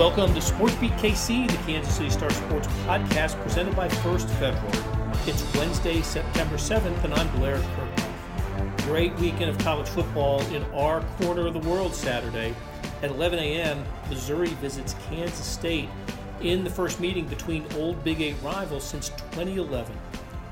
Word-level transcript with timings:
Welcome 0.00 0.32
to 0.32 0.40
Sports 0.40 0.74
Beat 0.76 0.92
KC, 0.92 1.46
the 1.46 1.58
Kansas 1.70 1.94
City 1.94 2.08
Star 2.08 2.30
Sports 2.30 2.66
podcast 2.86 3.38
presented 3.42 3.76
by 3.76 3.86
First 3.86 4.30
Federal. 4.30 4.72
It's 5.26 5.54
Wednesday, 5.54 6.00
September 6.00 6.56
7th, 6.56 7.04
and 7.04 7.12
I'm 7.12 7.28
Blair 7.36 7.58
Kerkhoff. 7.58 8.86
Great 8.86 9.14
weekend 9.16 9.50
of 9.50 9.58
college 9.58 9.86
football 9.88 10.40
in 10.54 10.62
our 10.72 11.02
corner 11.18 11.46
of 11.46 11.52
the 11.52 11.68
world 11.68 11.94
Saturday. 11.94 12.54
At 13.02 13.10
11 13.10 13.40
a.m., 13.40 13.84
Missouri 14.08 14.48
visits 14.48 14.94
Kansas 15.10 15.44
State 15.44 15.90
in 16.40 16.64
the 16.64 16.70
first 16.70 16.98
meeting 16.98 17.26
between 17.26 17.66
old 17.76 18.02
Big 18.02 18.22
Eight 18.22 18.36
rivals 18.42 18.84
since 18.84 19.10
2011. 19.10 19.94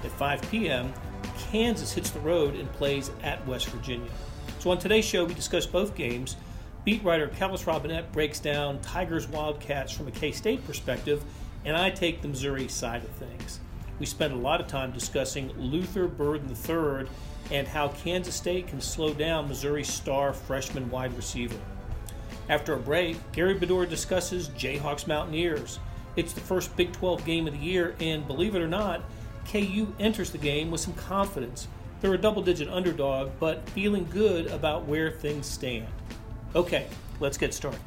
At 0.04 0.10
5 0.10 0.42
p.m., 0.50 0.92
Kansas 1.38 1.90
hits 1.90 2.10
the 2.10 2.20
road 2.20 2.54
and 2.54 2.70
plays 2.74 3.10
at 3.22 3.46
West 3.46 3.68
Virginia. 3.68 4.10
So 4.58 4.70
on 4.72 4.78
today's 4.78 5.06
show, 5.06 5.24
we 5.24 5.32
discuss 5.32 5.64
both 5.64 5.94
games. 5.94 6.36
Beat 6.88 7.04
writer 7.04 7.28
Kellis 7.28 7.66
Robinett 7.66 8.10
breaks 8.12 8.40
down 8.40 8.80
Tigers 8.80 9.28
Wildcats 9.28 9.92
from 9.92 10.08
a 10.08 10.10
K 10.10 10.32
State 10.32 10.66
perspective, 10.66 11.22
and 11.66 11.76
I 11.76 11.90
take 11.90 12.22
the 12.22 12.28
Missouri 12.28 12.66
side 12.66 13.04
of 13.04 13.10
things. 13.10 13.60
We 14.00 14.06
spend 14.06 14.32
a 14.32 14.38
lot 14.38 14.58
of 14.58 14.68
time 14.68 14.92
discussing 14.92 15.52
Luther 15.58 16.08
Burden 16.08 16.48
III 16.48 17.06
and 17.50 17.68
how 17.68 17.88
Kansas 17.88 18.34
State 18.34 18.68
can 18.68 18.80
slow 18.80 19.12
down 19.12 19.48
Missouri's 19.48 19.92
star 19.92 20.32
freshman 20.32 20.90
wide 20.90 21.14
receiver. 21.14 21.60
After 22.48 22.72
a 22.72 22.78
break, 22.78 23.18
Gary 23.32 23.54
Bedore 23.54 23.86
discusses 23.86 24.48
Jayhawks 24.48 25.06
Mountaineers. 25.06 25.80
It's 26.16 26.32
the 26.32 26.40
first 26.40 26.74
Big 26.74 26.92
12 26.92 27.22
game 27.26 27.46
of 27.46 27.52
the 27.52 27.60
year, 27.60 27.96
and 28.00 28.26
believe 28.26 28.54
it 28.54 28.62
or 28.62 28.66
not, 28.66 29.02
KU 29.52 29.92
enters 30.00 30.30
the 30.30 30.38
game 30.38 30.70
with 30.70 30.80
some 30.80 30.94
confidence. 30.94 31.68
They're 32.00 32.14
a 32.14 32.18
double 32.18 32.40
digit 32.40 32.70
underdog, 32.70 33.32
but 33.38 33.68
feeling 33.68 34.08
good 34.08 34.46
about 34.46 34.86
where 34.86 35.10
things 35.10 35.44
stand. 35.44 35.88
Okay, 36.56 36.86
let's 37.20 37.36
get 37.36 37.52
started. 37.52 37.80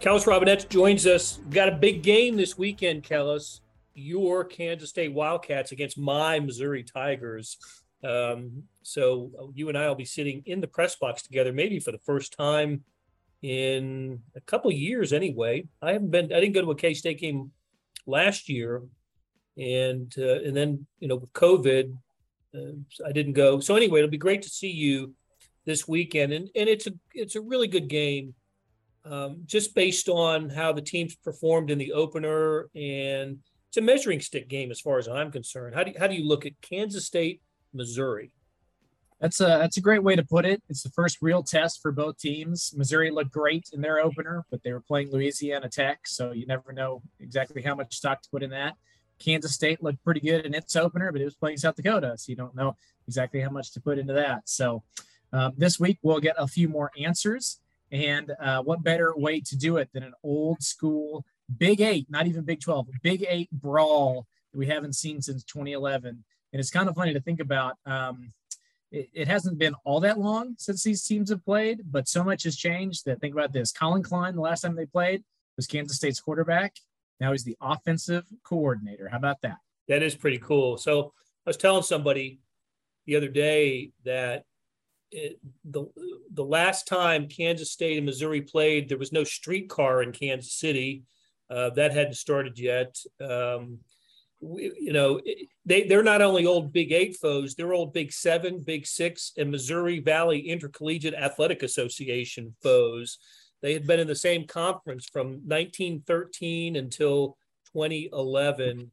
Kellis 0.00 0.24
Robinett 0.24 0.70
joins 0.70 1.06
us. 1.06 1.38
We've 1.38 1.50
got 1.50 1.68
a 1.68 1.76
big 1.76 2.02
game 2.02 2.36
this 2.36 2.56
weekend, 2.56 3.02
Kellis. 3.02 3.60
Your 3.94 4.42
Kansas 4.42 4.88
State 4.88 5.12
Wildcats 5.12 5.70
against 5.70 5.98
my 5.98 6.40
Missouri 6.40 6.82
Tigers. 6.82 7.58
Um, 8.02 8.64
so 8.82 9.30
you 9.54 9.68
and 9.68 9.76
I 9.76 9.86
will 9.86 9.94
be 9.94 10.06
sitting 10.06 10.42
in 10.46 10.60
the 10.60 10.66
press 10.66 10.96
box 10.96 11.22
together, 11.22 11.52
maybe 11.52 11.78
for 11.78 11.92
the 11.92 11.98
first 11.98 12.36
time 12.36 12.84
in 13.42 14.20
a 14.34 14.40
couple 14.40 14.72
years 14.72 15.12
anyway. 15.12 15.66
I 15.82 15.92
haven't 15.92 16.10
been 16.10 16.32
I 16.32 16.40
didn't 16.40 16.54
go 16.54 16.62
to 16.62 16.70
a 16.70 16.76
K 16.76 16.94
State 16.94 17.20
game 17.20 17.52
last 18.06 18.48
year 18.48 18.82
and 19.58 20.12
uh, 20.18 20.40
and 20.40 20.56
then 20.56 20.86
you 21.00 21.08
know 21.08 21.16
with 21.16 21.32
COVID 21.34 21.96
uh, 22.54 23.06
I 23.06 23.12
didn't 23.12 23.34
go. 23.34 23.60
So 23.60 23.76
anyway, 23.76 24.00
it'll 24.00 24.10
be 24.10 24.16
great 24.16 24.42
to 24.42 24.48
see 24.48 24.70
you 24.70 25.14
this 25.66 25.88
weekend 25.88 26.32
and 26.32 26.48
and 26.54 26.68
it's 26.68 26.86
a 26.86 26.92
it's 27.14 27.36
a 27.36 27.40
really 27.40 27.68
good 27.68 27.88
game 27.88 28.34
um, 29.04 29.42
just 29.44 29.74
based 29.74 30.08
on 30.08 30.48
how 30.48 30.72
the 30.72 30.80
teams 30.80 31.14
performed 31.14 31.70
in 31.70 31.78
the 31.78 31.92
opener 31.92 32.68
and 32.74 33.38
it's 33.74 33.76
a 33.76 33.82
measuring 33.82 34.20
stick 34.20 34.48
game 34.48 34.70
as 34.70 34.80
far 34.80 34.98
as 34.98 35.08
I'm 35.08 35.32
concerned. 35.32 35.74
How 35.74 35.82
do 35.82 35.90
you, 35.90 35.96
how 35.98 36.06
do 36.06 36.14
you 36.14 36.28
look 36.28 36.46
at 36.46 36.52
Kansas 36.62 37.06
State, 37.06 37.42
Missouri? 37.72 38.32
That's 39.20 39.40
a 39.40 39.46
that's 39.46 39.78
a 39.78 39.80
great 39.80 40.02
way 40.02 40.14
to 40.14 40.22
put 40.22 40.44
it. 40.46 40.62
It's 40.68 40.82
the 40.82 40.90
first 40.90 41.18
real 41.20 41.42
test 41.42 41.80
for 41.82 41.90
both 41.90 42.18
teams. 42.18 42.72
Missouri 42.76 43.10
looked 43.10 43.32
great 43.32 43.70
in 43.72 43.80
their 43.80 43.98
opener, 43.98 44.44
but 44.48 44.62
they 44.62 44.72
were 44.72 44.80
playing 44.80 45.10
Louisiana 45.10 45.68
Tech, 45.68 46.06
so 46.06 46.30
you 46.30 46.46
never 46.46 46.72
know 46.72 47.02
exactly 47.18 47.62
how 47.62 47.74
much 47.74 47.96
stock 47.96 48.22
to 48.22 48.28
put 48.30 48.44
in 48.44 48.50
that. 48.50 48.74
Kansas 49.18 49.54
State 49.54 49.82
looked 49.82 50.04
pretty 50.04 50.20
good 50.20 50.46
in 50.46 50.54
its 50.54 50.76
opener, 50.76 51.10
but 51.10 51.20
it 51.20 51.24
was 51.24 51.34
playing 51.34 51.56
South 51.56 51.74
Dakota, 51.74 52.14
so 52.16 52.30
you 52.30 52.36
don't 52.36 52.54
know 52.54 52.76
exactly 53.08 53.40
how 53.40 53.50
much 53.50 53.72
to 53.72 53.80
put 53.80 53.98
into 53.98 54.12
that. 54.12 54.42
So 54.48 54.84
um, 55.34 55.52
this 55.56 55.80
week 55.80 55.98
we'll 56.02 56.20
get 56.20 56.36
a 56.38 56.46
few 56.46 56.68
more 56.68 56.92
answers, 56.98 57.58
and 57.90 58.32
uh, 58.40 58.62
what 58.62 58.84
better 58.84 59.12
way 59.16 59.40
to 59.40 59.56
do 59.56 59.78
it 59.78 59.90
than 59.92 60.04
an 60.04 60.14
old 60.22 60.62
school 60.62 61.24
Big 61.58 61.80
Eight, 61.80 62.06
not 62.08 62.26
even 62.26 62.44
Big 62.44 62.60
Twelve, 62.60 62.88
Big 63.02 63.26
Eight 63.28 63.50
brawl 63.50 64.26
that 64.52 64.58
we 64.58 64.66
haven't 64.66 64.94
seen 64.94 65.20
since 65.20 65.42
2011. 65.44 66.24
And 66.52 66.60
it's 66.60 66.70
kind 66.70 66.88
of 66.88 66.94
funny 66.94 67.12
to 67.12 67.20
think 67.20 67.40
about. 67.40 67.76
Um, 67.84 68.32
it, 68.92 69.10
it, 69.12 69.28
hasn't 69.28 69.58
been 69.58 69.74
all 69.84 69.98
that 70.00 70.20
long 70.20 70.54
since 70.56 70.84
these 70.84 71.04
teams 71.04 71.30
have 71.30 71.44
played, 71.44 71.80
but 71.90 72.06
so 72.06 72.22
much 72.22 72.44
has 72.44 72.56
changed 72.56 73.04
that 73.04 73.20
think 73.20 73.34
about 73.34 73.52
this. 73.52 73.72
Collin 73.72 74.04
Klein, 74.04 74.36
the 74.36 74.40
last 74.40 74.60
time 74.60 74.76
they 74.76 74.86
played, 74.86 75.24
was 75.56 75.66
Kansas 75.66 75.96
State's 75.96 76.20
quarterback. 76.20 76.76
Now 77.18 77.32
he's 77.32 77.42
the 77.42 77.56
offensive 77.60 78.24
coordinator. 78.44 79.08
How 79.08 79.16
about 79.16 79.40
that? 79.42 79.58
That 79.88 80.04
is 80.04 80.14
pretty 80.14 80.38
cool. 80.38 80.76
So 80.76 81.12
I 81.44 81.50
was 81.50 81.56
telling 81.56 81.82
somebody 81.82 82.38
the 83.06 83.16
other 83.16 83.28
day 83.28 83.90
that 84.04 84.44
the 85.64 85.86
the 86.32 86.44
last 86.44 86.86
time 86.86 87.28
Kansas 87.28 87.70
State 87.70 87.96
and 87.96 88.06
Missouri 88.06 88.42
played, 88.42 88.88
there 88.88 88.98
was 88.98 89.12
no 89.12 89.24
streetcar 89.24 90.02
in 90.02 90.12
Kansas 90.12 90.52
City. 90.52 91.04
Uh, 91.50 91.70
that 91.70 91.92
hadn't 91.92 92.14
started 92.14 92.58
yet. 92.58 92.96
Um, 93.20 93.78
you 94.40 94.92
know, 94.92 95.20
they 95.64 95.84
they're 95.84 96.02
not 96.02 96.22
only 96.22 96.46
old 96.46 96.72
Big 96.72 96.92
Eight 96.92 97.16
foes, 97.16 97.54
they're 97.54 97.72
old 97.72 97.92
Big 97.92 98.12
Seven, 98.12 98.60
Big 98.60 98.86
Six, 98.86 99.32
and 99.38 99.50
Missouri 99.50 100.00
Valley 100.00 100.48
Intercollegiate 100.48 101.14
Athletic 101.14 101.62
Association 101.62 102.54
foes. 102.62 103.18
They 103.62 103.72
had 103.72 103.86
been 103.86 104.00
in 104.00 104.06
the 104.06 104.14
same 104.14 104.46
conference 104.46 105.06
from 105.06 105.40
1913 105.46 106.76
until 106.76 107.38
2011, 107.72 108.90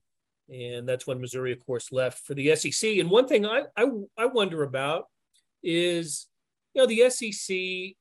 and 0.49 0.87
that's 0.87 1.05
when 1.05 1.19
Missouri, 1.19 1.51
of 1.51 1.59
course, 1.65 1.91
left 1.91 2.19
for 2.19 2.33
the 2.33 2.55
SEC. 2.55 2.97
And 2.97 3.09
one 3.09 3.27
thing 3.27 3.45
I 3.45 3.63
I, 3.75 3.87
I 4.17 4.25
wonder 4.27 4.63
about 4.63 5.07
is, 5.63 6.27
you 6.73 6.81
know, 6.81 6.87
the 6.87 7.09
SEC 7.09 7.95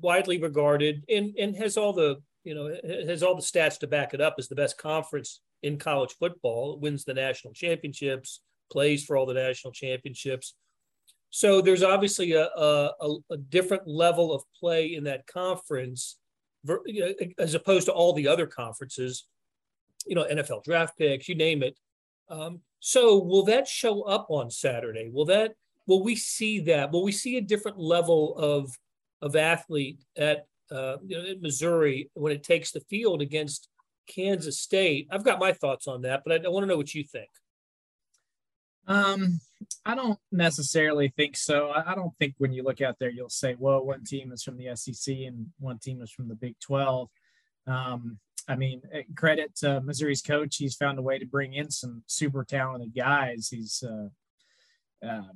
widely 0.00 0.38
regarded 0.38 1.02
and 1.08 1.34
and 1.38 1.56
has 1.56 1.76
all 1.76 1.92
the 1.92 2.16
you 2.44 2.54
know 2.54 2.74
has 3.06 3.22
all 3.22 3.34
the 3.34 3.42
stats 3.42 3.78
to 3.78 3.86
back 3.86 4.12
it 4.12 4.20
up 4.20 4.34
as 4.38 4.48
the 4.48 4.54
best 4.54 4.78
conference 4.78 5.40
in 5.62 5.78
college 5.78 6.14
football. 6.18 6.74
It 6.74 6.80
wins 6.80 7.04
the 7.04 7.14
national 7.14 7.54
championships, 7.54 8.40
plays 8.70 9.04
for 9.04 9.16
all 9.16 9.26
the 9.26 9.34
national 9.34 9.72
championships. 9.72 10.54
So 11.30 11.60
there's 11.60 11.82
obviously 11.82 12.32
a, 12.32 12.44
a, 12.46 13.16
a 13.30 13.36
different 13.36 13.86
level 13.86 14.32
of 14.32 14.42
play 14.58 14.94
in 14.94 15.04
that 15.04 15.26
conference 15.26 16.16
as 17.38 17.54
opposed 17.54 17.86
to 17.86 17.92
all 17.92 18.12
the 18.12 18.28
other 18.28 18.46
conferences, 18.46 19.26
you 20.06 20.14
know, 20.14 20.24
NFL 20.24 20.64
draft 20.64 20.96
picks, 20.96 21.28
you 21.28 21.34
name 21.34 21.62
it. 21.62 21.78
Um, 22.28 22.60
so 22.80 23.18
will 23.18 23.44
that 23.44 23.68
show 23.68 24.02
up 24.02 24.26
on 24.30 24.50
Saturday? 24.50 25.10
Will 25.12 25.26
that 25.26 25.54
will 25.86 26.02
we 26.02 26.16
see 26.16 26.60
that? 26.60 26.92
Will 26.92 27.04
we 27.04 27.12
see 27.12 27.36
a 27.36 27.42
different 27.42 27.78
level 27.78 28.36
of 28.36 28.72
of 29.22 29.36
athlete 29.36 30.04
at 30.16 30.46
uh, 30.70 30.96
you 31.06 31.16
know, 31.16 31.34
Missouri 31.40 32.10
when 32.14 32.32
it 32.32 32.42
takes 32.42 32.72
the 32.72 32.80
field 32.80 33.22
against 33.22 33.68
Kansas 34.06 34.60
State. 34.60 35.08
I've 35.10 35.24
got 35.24 35.40
my 35.40 35.52
thoughts 35.52 35.86
on 35.86 36.02
that, 36.02 36.22
but 36.24 36.32
I, 36.32 36.46
I 36.46 36.48
want 36.48 36.64
to 36.64 36.68
know 36.68 36.76
what 36.76 36.94
you 36.94 37.04
think. 37.04 37.28
Um, 38.88 39.40
I 39.84 39.94
don't 39.94 40.18
necessarily 40.30 41.12
think 41.16 41.36
so. 41.36 41.70
I, 41.70 41.92
I 41.92 41.94
don't 41.94 42.16
think 42.18 42.34
when 42.38 42.52
you 42.52 42.62
look 42.62 42.80
out 42.80 42.96
there, 43.00 43.10
you'll 43.10 43.28
say, 43.28 43.56
well, 43.58 43.84
one 43.84 44.04
team 44.04 44.32
is 44.32 44.42
from 44.42 44.56
the 44.56 44.74
SEC 44.76 45.14
and 45.26 45.46
one 45.58 45.78
team 45.78 46.00
is 46.02 46.10
from 46.10 46.28
the 46.28 46.36
Big 46.36 46.58
12. 46.60 47.08
Um, 47.66 48.18
I 48.48 48.54
mean, 48.54 48.82
eh, 48.92 49.02
credit 49.16 49.56
to 49.56 49.80
Missouri's 49.80 50.22
coach. 50.22 50.56
He's 50.56 50.76
found 50.76 51.00
a 51.00 51.02
way 51.02 51.18
to 51.18 51.26
bring 51.26 51.54
in 51.54 51.70
some 51.70 52.04
super 52.06 52.44
talented 52.44 52.94
guys. 52.94 53.48
He's, 53.50 53.82
uh, 53.82 54.08
uh, 55.04 55.32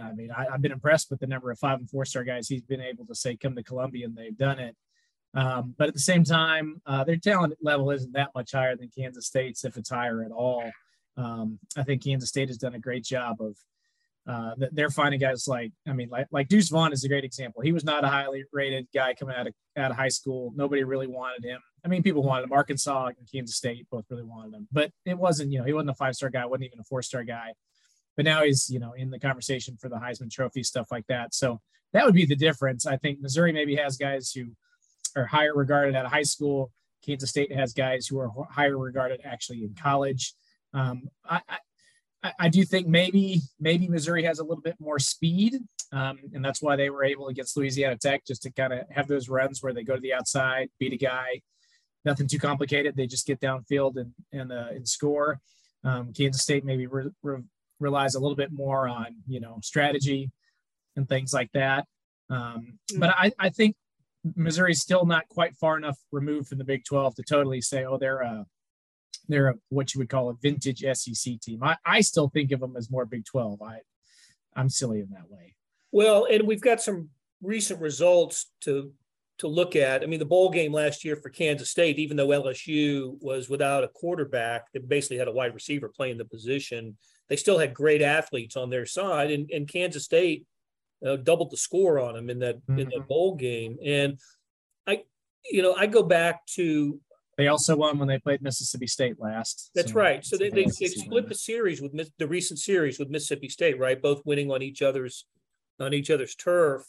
I 0.00 0.12
mean, 0.12 0.30
I, 0.30 0.46
have 0.50 0.62
been 0.62 0.72
impressed 0.72 1.10
with 1.10 1.20
the 1.20 1.26
number 1.26 1.50
of 1.50 1.58
five 1.58 1.78
and 1.78 1.88
four 1.88 2.04
star 2.04 2.24
guys 2.24 2.48
he's 2.48 2.62
been 2.62 2.80
able 2.80 3.06
to 3.06 3.14
say 3.14 3.36
come 3.36 3.54
to 3.56 3.62
Columbia 3.62 4.06
and 4.06 4.16
they've 4.16 4.36
done 4.36 4.58
it. 4.58 4.76
Um, 5.34 5.74
but 5.78 5.88
at 5.88 5.94
the 5.94 6.00
same 6.00 6.24
time, 6.24 6.80
uh, 6.86 7.04
their 7.04 7.16
talent 7.16 7.54
level 7.62 7.90
isn't 7.90 8.12
that 8.12 8.30
much 8.34 8.52
higher 8.52 8.76
than 8.76 8.90
Kansas 8.96 9.26
State's, 9.26 9.64
if 9.64 9.76
it's 9.76 9.90
higher 9.90 10.22
at 10.22 10.30
all. 10.30 10.70
Um, 11.16 11.58
I 11.76 11.82
think 11.82 12.04
Kansas 12.04 12.28
State 12.28 12.48
has 12.48 12.58
done 12.58 12.74
a 12.74 12.80
great 12.80 13.04
job 13.04 13.40
of. 13.40 13.56
Uh, 14.24 14.52
they're 14.70 14.88
finding 14.88 15.18
guys 15.18 15.48
like 15.48 15.72
I 15.84 15.92
mean 15.92 16.08
like 16.08 16.28
like 16.30 16.46
Deuce 16.46 16.68
Vaughn 16.68 16.92
is 16.92 17.02
a 17.02 17.08
great 17.08 17.24
example. 17.24 17.60
He 17.60 17.72
was 17.72 17.82
not 17.82 18.04
a 18.04 18.06
highly 18.06 18.44
rated 18.52 18.86
guy 18.94 19.14
coming 19.14 19.34
out 19.34 19.48
of 19.48 19.54
out 19.76 19.90
of 19.90 19.96
high 19.96 20.10
school. 20.10 20.52
Nobody 20.54 20.84
really 20.84 21.08
wanted 21.08 21.44
him. 21.44 21.58
I 21.84 21.88
mean, 21.88 22.04
people 22.04 22.22
wanted 22.22 22.44
him. 22.44 22.52
Arkansas 22.52 23.06
and 23.06 23.28
Kansas 23.32 23.56
State 23.56 23.84
both 23.90 24.04
really 24.10 24.22
wanted 24.22 24.54
him, 24.54 24.68
but 24.70 24.92
it 25.04 25.18
wasn't. 25.18 25.50
You 25.50 25.58
know, 25.58 25.64
he 25.64 25.72
wasn't 25.72 25.90
a 25.90 25.94
five 25.94 26.14
star 26.14 26.30
guy. 26.30 26.46
wasn't 26.46 26.66
even 26.66 26.78
a 26.78 26.84
four 26.84 27.02
star 27.02 27.24
guy. 27.24 27.54
But 28.16 28.24
now 28.24 28.44
he's 28.44 28.68
you 28.70 28.78
know 28.78 28.92
in 28.92 29.10
the 29.10 29.18
conversation 29.18 29.76
for 29.76 29.88
the 29.88 29.96
Heisman 29.96 30.30
Trophy 30.30 30.62
stuff 30.62 30.88
like 30.90 31.06
that. 31.08 31.34
So 31.34 31.60
that 31.92 32.04
would 32.04 32.14
be 32.14 32.26
the 32.26 32.36
difference. 32.36 32.86
I 32.86 32.96
think 32.96 33.20
Missouri 33.20 33.52
maybe 33.52 33.76
has 33.76 33.96
guys 33.96 34.32
who 34.32 34.52
are 35.16 35.26
higher 35.26 35.54
regarded 35.54 35.94
at 35.94 36.04
a 36.04 36.08
high 36.08 36.22
school. 36.22 36.70
Kansas 37.04 37.30
State 37.30 37.52
has 37.52 37.72
guys 37.72 38.06
who 38.06 38.18
are 38.18 38.30
higher 38.50 38.78
regarded 38.78 39.20
actually 39.24 39.64
in 39.64 39.74
college. 39.74 40.34
Um, 40.72 41.08
I, 41.28 41.40
I, 42.22 42.32
I, 42.38 42.48
do 42.48 42.64
think 42.64 42.86
maybe 42.86 43.40
maybe 43.60 43.88
Missouri 43.88 44.22
has 44.22 44.38
a 44.38 44.44
little 44.44 44.62
bit 44.62 44.76
more 44.78 44.98
speed, 44.98 45.56
um, 45.90 46.18
and 46.32 46.44
that's 46.44 46.62
why 46.62 46.76
they 46.76 46.88
were 46.88 47.04
able 47.04 47.28
against 47.28 47.56
Louisiana 47.56 47.96
Tech 47.96 48.24
just 48.24 48.42
to 48.44 48.52
kind 48.52 48.72
of 48.72 48.80
have 48.90 49.08
those 49.08 49.28
runs 49.28 49.62
where 49.62 49.74
they 49.74 49.82
go 49.82 49.96
to 49.96 50.00
the 50.00 50.14
outside, 50.14 50.70
beat 50.78 50.92
a 50.92 50.96
guy, 50.96 51.42
nothing 52.04 52.28
too 52.28 52.38
complicated. 52.38 52.96
They 52.96 53.06
just 53.06 53.26
get 53.26 53.40
downfield 53.40 53.96
and 53.96 54.12
and, 54.32 54.52
uh, 54.52 54.68
and 54.70 54.88
score. 54.88 55.40
Um, 55.84 56.12
Kansas 56.12 56.42
State 56.42 56.64
maybe 56.64 56.86
re- 56.86 57.10
re- 57.22 57.42
relies 57.82 58.14
a 58.14 58.20
little 58.20 58.36
bit 58.36 58.52
more 58.52 58.88
on 58.88 59.16
you 59.26 59.40
know 59.40 59.58
strategy 59.62 60.30
and 60.96 61.08
things 61.08 61.32
like 61.32 61.50
that. 61.52 61.86
Um, 62.30 62.78
but 62.98 63.10
I, 63.10 63.32
I 63.38 63.48
think 63.50 63.76
Missouri's 64.36 64.80
still 64.80 65.04
not 65.04 65.28
quite 65.28 65.56
far 65.56 65.76
enough 65.76 65.98
removed 66.10 66.48
from 66.48 66.58
the 66.58 66.64
Big 66.64 66.84
12 66.84 67.16
to 67.16 67.22
totally 67.22 67.60
say, 67.60 67.84
oh, 67.84 67.98
they're 67.98 68.20
a 68.20 68.46
they're 69.28 69.48
a, 69.48 69.54
what 69.68 69.94
you 69.94 69.98
would 69.98 70.08
call 70.08 70.30
a 70.30 70.34
vintage 70.34 70.80
SEC 70.80 71.40
team. 71.40 71.62
I, 71.62 71.76
I 71.84 72.00
still 72.00 72.28
think 72.28 72.52
of 72.52 72.60
them 72.60 72.76
as 72.76 72.90
more 72.90 73.04
Big 73.04 73.24
12. 73.24 73.60
I 73.62 73.78
I'm 74.54 74.68
silly 74.68 75.00
in 75.00 75.10
that 75.10 75.30
way. 75.30 75.54
Well, 75.90 76.26
and 76.30 76.46
we've 76.46 76.60
got 76.60 76.80
some 76.80 77.10
recent 77.42 77.80
results 77.80 78.50
to 78.62 78.92
to 79.38 79.48
look 79.48 79.74
at. 79.74 80.02
I 80.02 80.06
mean, 80.06 80.18
the 80.18 80.24
bowl 80.24 80.50
game 80.50 80.72
last 80.72 81.04
year 81.04 81.16
for 81.16 81.28
Kansas 81.28 81.70
State, 81.70 81.98
even 81.98 82.16
though 82.16 82.28
LSU 82.28 83.16
was 83.20 83.48
without 83.48 83.82
a 83.82 83.88
quarterback, 83.88 84.70
they 84.72 84.78
basically 84.78 85.18
had 85.18 85.28
a 85.28 85.32
wide 85.32 85.54
receiver 85.54 85.88
playing 85.88 86.18
the 86.18 86.24
position. 86.24 86.96
They 87.28 87.36
still 87.36 87.58
had 87.58 87.72
great 87.74 88.02
athletes 88.02 88.56
on 88.56 88.70
their 88.70 88.86
side, 88.86 89.30
and, 89.30 89.50
and 89.50 89.68
Kansas 89.68 90.04
State 90.04 90.46
uh, 91.06 91.16
doubled 91.16 91.50
the 91.50 91.56
score 91.56 91.98
on 91.98 92.14
them 92.14 92.30
in 92.30 92.38
that 92.40 92.56
mm-hmm. 92.56 92.78
in 92.78 92.88
that 92.90 93.08
bowl 93.08 93.34
game. 93.34 93.78
And 93.84 94.18
I, 94.86 95.02
you 95.50 95.62
know, 95.62 95.74
I 95.74 95.86
go 95.86 96.02
back 96.02 96.44
to 96.54 97.00
they 97.38 97.48
also 97.48 97.76
won 97.76 97.98
when 97.98 98.08
they 98.08 98.18
played 98.18 98.42
Mississippi 98.42 98.86
State 98.86 99.18
last. 99.18 99.70
That's 99.74 99.92
so 99.92 99.98
right. 99.98 100.24
So 100.24 100.36
they, 100.36 100.50
they, 100.50 100.66
they 100.78 100.88
split 100.88 101.28
the 101.28 101.34
series 101.34 101.80
with 101.80 101.92
the 102.18 102.26
recent 102.26 102.58
series 102.58 102.98
with 102.98 103.08
Mississippi 103.08 103.48
State, 103.48 103.78
right? 103.78 104.00
Both 104.00 104.22
winning 104.26 104.50
on 104.50 104.62
each 104.62 104.82
other's 104.82 105.26
on 105.80 105.94
each 105.94 106.10
other's 106.10 106.34
turf. 106.34 106.84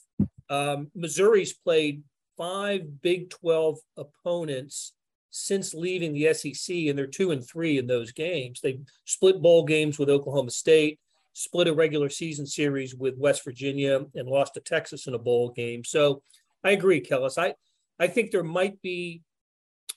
Um, 0.49 0.91
Missouri's 0.93 1.53
played 1.53 2.03
five 2.37 3.01
Big 3.01 3.29
12 3.29 3.79
opponents 3.97 4.93
since 5.35 5.73
leaving 5.73 6.13
the 6.13 6.31
SEC, 6.31 6.75
and 6.75 6.97
they're 6.97 7.07
two 7.07 7.31
and 7.31 7.43
three 7.43 7.79
in 7.79 7.87
those 7.87 8.11
games. 8.11 8.61
They 8.61 8.79
split 9.05 9.41
bowl 9.41 9.65
games 9.65 9.97
with 9.97 10.07
Oklahoma 10.07 10.51
State, 10.51 10.99
split 11.33 11.67
a 11.67 11.73
regular 11.73 12.07
season 12.07 12.45
series 12.45 12.93
with 12.93 13.17
West 13.17 13.43
Virginia, 13.43 14.05
and 14.13 14.27
lost 14.27 14.53
to 14.53 14.59
Texas 14.59 15.07
in 15.07 15.15
a 15.15 15.19
bowl 15.19 15.49
game. 15.49 15.83
So 15.83 16.21
I 16.63 16.71
agree, 16.71 17.01
Kellis. 17.01 17.39
I 17.39 17.55
I 17.99 18.07
think 18.07 18.29
there 18.29 18.43
might 18.43 18.79
be 18.83 19.23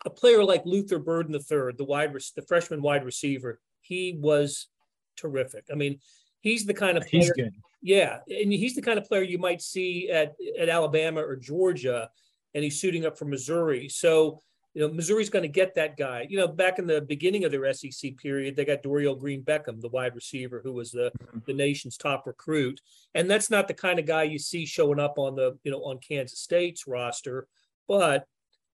a 0.07 0.11
player 0.11 0.43
like 0.43 0.65
Luther 0.65 0.99
Burden 0.99 1.35
III, 1.35 1.75
the 1.77 1.85
wide 1.85 2.15
the 2.15 2.43
freshman 2.49 2.81
wide 2.81 3.05
receiver. 3.05 3.61
He 3.83 4.17
was 4.19 4.69
terrific. 5.17 5.67
I 5.71 5.75
mean, 5.75 6.01
he's 6.41 6.65
the 6.65 6.75
kind 6.75 6.97
of 6.97 7.07
player. 7.07 7.23
He's 7.25 7.33
good. 7.33 7.55
Yeah, 7.83 8.21
and 8.27 8.51
he's 8.51 8.75
the 8.75 8.81
kind 8.81 8.99
of 8.99 9.05
player 9.05 9.23
you 9.23 9.39
might 9.39 9.61
see 9.61 10.09
at 10.09 10.35
at 10.59 10.71
Alabama 10.71 11.21
or 11.21 11.37
Georgia, 11.37 12.09
and 12.55 12.65
he's 12.65 12.81
suiting 12.81 13.05
up 13.05 13.19
for 13.19 13.27
Missouri. 13.27 13.91
So 13.91 14.43
you 14.77 14.87
know, 14.87 14.93
Missouri's 14.93 15.31
going 15.31 15.43
to 15.43 15.49
get 15.49 15.75
that 15.77 15.97
guy. 15.97 16.27
You 16.29 16.37
know, 16.37 16.47
back 16.47 16.79
in 16.79 16.87
the 16.87 17.01
beginning 17.01 17.47
of 17.47 17.51
their 17.51 17.73
SEC 17.73 18.15
period, 18.19 18.57
they 18.57 18.67
got 18.67 18.83
Dorial 18.83 19.19
Green 19.19 19.43
Beckham, 19.43 19.81
the 19.81 19.89
wide 19.89 20.15
receiver, 20.15 20.61
who 20.63 20.75
was 20.75 20.91
the 20.91 21.11
mm-hmm. 21.19 21.39
the 21.47 21.55
nation's 21.55 21.97
top 21.97 22.27
recruit, 22.27 22.83
and 23.15 23.31
that's 23.31 23.49
not 23.49 23.69
the 23.69 23.75
kind 23.75 23.99
of 23.99 24.05
guy 24.05 24.25
you 24.25 24.39
see 24.39 24.67
showing 24.67 25.01
up 25.01 25.15
on 25.17 25.35
the 25.35 25.57
you 25.65 25.71
know 25.71 25.79
on 25.79 25.99
Kansas 26.07 26.41
State's 26.41 26.87
roster. 26.87 27.49
But 27.89 28.27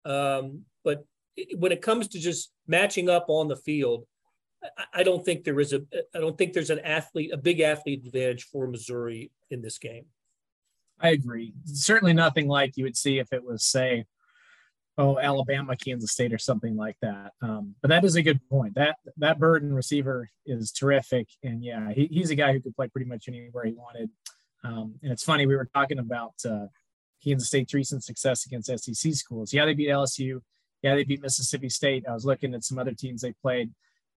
um, 0.06 0.62
but 0.82 1.04
when 1.58 1.70
it 1.70 1.82
comes 1.82 2.08
to 2.08 2.18
just 2.18 2.50
matching 2.66 3.10
up 3.10 3.26
on 3.28 3.48
the 3.48 3.56
field, 3.56 4.06
I 4.94 5.02
don't 5.02 5.22
think 5.22 5.44
there 5.44 5.60
is 5.60 5.74
a 5.74 5.82
I 6.14 6.18
don't 6.18 6.38
think 6.38 6.54
there's 6.54 6.70
an 6.70 6.78
athlete 6.78 7.30
a 7.30 7.36
big 7.36 7.60
athlete 7.60 8.06
advantage 8.06 8.44
for 8.44 8.66
Missouri 8.66 9.32
in 9.50 9.60
this 9.60 9.76
game. 9.76 10.06
I 10.98 11.10
agree. 11.10 11.52
Certainly 11.66 12.14
nothing 12.14 12.48
like 12.48 12.78
you 12.78 12.84
would 12.84 12.96
see 12.96 13.18
if 13.18 13.34
it 13.34 13.44
was 13.44 13.62
say, 13.66 14.06
oh 15.00 15.18
Alabama, 15.18 15.76
Kansas 15.76 16.12
State, 16.12 16.32
or 16.32 16.38
something 16.38 16.76
like 16.76 16.96
that. 17.02 17.32
Um, 17.42 17.74
but 17.80 17.88
that 17.88 18.04
is 18.04 18.16
a 18.16 18.22
good 18.22 18.40
point. 18.48 18.74
That 18.74 18.96
that 19.16 19.38
Burden 19.38 19.72
receiver 19.72 20.28
is 20.46 20.70
terrific, 20.70 21.28
and 21.42 21.64
yeah, 21.64 21.92
he, 21.92 22.06
he's 22.06 22.30
a 22.30 22.34
guy 22.34 22.52
who 22.52 22.60
could 22.60 22.76
play 22.76 22.88
pretty 22.88 23.08
much 23.08 23.26
anywhere 23.28 23.64
he 23.64 23.72
wanted. 23.72 24.10
Um, 24.62 24.94
and 25.02 25.10
it's 25.10 25.24
funny 25.24 25.46
we 25.46 25.56
were 25.56 25.68
talking 25.74 25.98
about 25.98 26.34
uh, 26.44 26.66
Kansas 27.24 27.48
State's 27.48 27.72
recent 27.72 28.04
success 28.04 28.44
against 28.46 28.70
SEC 28.84 29.14
schools. 29.14 29.52
Yeah, 29.52 29.64
they 29.64 29.74
beat 29.74 29.88
LSU. 29.88 30.40
Yeah, 30.82 30.94
they 30.94 31.04
beat 31.04 31.22
Mississippi 31.22 31.68
State. 31.68 32.04
I 32.08 32.12
was 32.12 32.24
looking 32.24 32.54
at 32.54 32.64
some 32.64 32.78
other 32.78 32.92
teams 32.92 33.22
they 33.22 33.32
played 33.32 33.70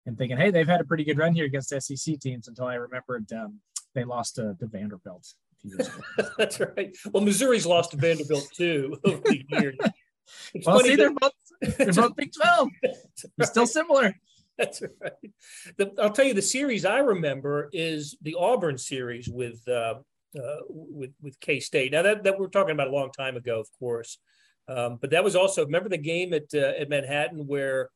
and 0.07 0.19
thinking, 0.19 0.37
hey, 0.37 0.51
they've 0.51 0.67
had 0.67 0.81
a 0.81 0.85
pretty 0.85 1.05
good 1.05 1.19
run 1.19 1.35
here 1.35 1.45
against 1.45 1.71
SEC 1.71 2.19
teams 2.21 2.49
until 2.49 2.67
I 2.67 2.75
remembered 2.75 3.33
um, 3.33 3.61
they 3.95 4.05
lost 4.05 4.37
to, 4.37 4.57
to 4.59 4.67
Vanderbilt. 4.67 5.35
That's 6.39 6.59
right. 6.61 6.97
Well, 7.13 7.23
Missouri's 7.23 7.67
lost 7.67 7.93
to 7.93 7.97
Vanderbilt 7.97 8.49
too 8.57 8.99
over 9.05 9.21
the 9.25 9.45
years. 9.49 9.77
Well, 10.67 10.81
see, 10.81 10.97
they're 10.97 11.13
both 11.13 11.33
they're 11.79 11.93
both 11.93 12.17
Big 12.17 12.33
Twelve. 12.33 12.69
Right. 12.83 13.49
Still 13.49 13.67
similar. 13.67 14.15
That's 14.59 14.83
right. 15.01 15.13
The, 15.79 15.93
I'll 16.01 16.11
tell 16.11 16.27
you, 16.27 16.35
the 16.35 16.43
series 16.43 16.85
I 16.85 16.99
remember 16.99 17.71
is 17.73 18.17
the 18.21 18.37
Auburn 18.39 18.77
series 18.77 19.29
with 19.29 19.67
uh, 19.67 19.95
uh, 20.39 20.57
with 20.69 21.13
with 21.23 21.41
K 21.41 21.61
State. 21.61 21.93
Now 21.93 22.03
that 22.03 22.25
that 22.25 22.39
we're 22.39 22.49
talking 22.49 22.73
about 22.73 22.89
a 22.89 22.93
long 22.93 23.11
time 23.13 23.37
ago, 23.37 23.59
of 23.61 23.69
course, 23.79 24.19
um, 24.69 24.99
but 25.01 25.11
that 25.11 25.25
was 25.25 25.37
also 25.37 25.65
remember 25.65 25.89
the 25.89 25.99
game 25.99 26.35
at 26.35 26.45
uh, 26.55 26.73
at 26.79 26.89
Manhattan 26.89 27.47
where 27.47 27.89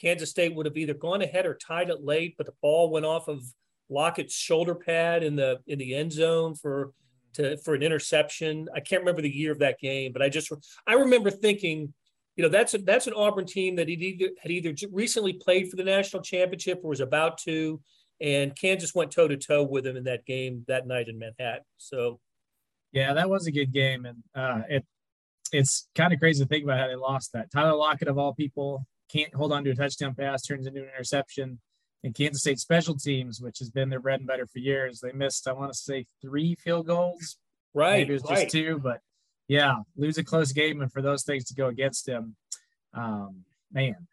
Kansas 0.00 0.30
State 0.30 0.54
would 0.54 0.66
have 0.66 0.76
either 0.76 0.94
gone 0.94 1.22
ahead 1.22 1.46
or 1.46 1.54
tied 1.54 1.90
it 1.90 2.04
late, 2.04 2.34
but 2.36 2.46
the 2.46 2.54
ball 2.62 2.90
went 2.90 3.06
off 3.06 3.28
of 3.28 3.42
Lockett's 3.90 4.34
shoulder 4.34 4.74
pad 4.74 5.22
in 5.22 5.36
the 5.36 5.58
in 5.66 5.78
the 5.78 5.94
end 5.94 6.12
zone 6.12 6.54
for 6.54 6.92
to 7.34 7.56
for 7.58 7.74
an 7.74 7.82
interception. 7.82 8.68
I 8.74 8.80
can't 8.80 9.02
remember 9.02 9.22
the 9.22 9.34
year 9.34 9.52
of 9.52 9.58
that 9.60 9.78
game, 9.78 10.12
but 10.12 10.22
I 10.22 10.28
just 10.28 10.52
I 10.86 10.94
remember 10.94 11.30
thinking, 11.30 11.92
you 12.36 12.42
know, 12.42 12.48
that's 12.48 12.74
a, 12.74 12.78
that's 12.78 13.06
an 13.06 13.14
Auburn 13.14 13.46
team 13.46 13.76
that 13.76 13.88
either 13.88 14.30
had 14.40 14.50
either 14.50 14.74
recently 14.92 15.34
played 15.34 15.70
for 15.70 15.76
the 15.76 15.84
national 15.84 16.22
championship 16.22 16.80
or 16.82 16.90
was 16.90 17.00
about 17.00 17.38
to, 17.38 17.80
and 18.20 18.56
Kansas 18.56 18.94
went 18.94 19.10
toe 19.10 19.28
to 19.28 19.36
toe 19.36 19.62
with 19.62 19.84
them 19.84 19.96
in 19.96 20.04
that 20.04 20.24
game 20.24 20.64
that 20.68 20.86
night 20.86 21.08
in 21.08 21.18
Manhattan. 21.18 21.64
So, 21.76 22.20
yeah, 22.92 23.14
that 23.14 23.28
was 23.28 23.46
a 23.46 23.52
good 23.52 23.72
game, 23.72 24.06
and 24.06 24.22
uh, 24.34 24.62
it 24.68 24.84
it's 25.52 25.88
kind 25.94 26.12
of 26.12 26.18
crazy 26.18 26.44
to 26.44 26.48
think 26.48 26.64
about 26.64 26.78
how 26.78 26.88
they 26.88 26.96
lost 26.96 27.32
that. 27.32 27.50
Tyler 27.50 27.74
Lockett 27.74 28.08
of 28.08 28.18
all 28.18 28.34
people 28.34 28.86
can't 29.10 29.34
hold 29.34 29.52
on 29.52 29.64
to 29.64 29.70
a 29.70 29.74
touchdown 29.74 30.14
pass, 30.14 30.42
turns 30.42 30.66
into 30.66 30.82
an 30.82 30.88
interception. 30.94 31.58
And 32.04 32.14
Kansas 32.14 32.42
State 32.42 32.60
special 32.60 32.94
teams, 32.94 33.40
which 33.40 33.58
has 33.58 33.70
been 33.70 33.88
their 33.88 34.00
bread 34.00 34.20
and 34.20 34.28
butter 34.28 34.46
for 34.46 34.60
years, 34.60 35.00
they 35.00 35.12
missed, 35.12 35.48
I 35.48 35.52
want 35.52 35.72
to 35.72 35.78
say, 35.78 36.06
three 36.22 36.54
field 36.54 36.86
goals. 36.86 37.36
Right. 37.74 37.98
Maybe 37.98 38.10
it 38.10 38.22
was 38.22 38.30
right. 38.30 38.42
just 38.42 38.50
two, 38.52 38.78
but 38.82 39.00
yeah, 39.48 39.76
lose 39.96 40.18
a 40.18 40.24
close 40.24 40.52
game 40.52 40.80
and 40.80 40.92
for 40.92 41.02
those 41.02 41.24
things 41.24 41.44
to 41.46 41.54
go 41.54 41.66
against 41.66 42.08
him, 42.08 42.36
um, 42.94 43.44
man, 43.72 44.06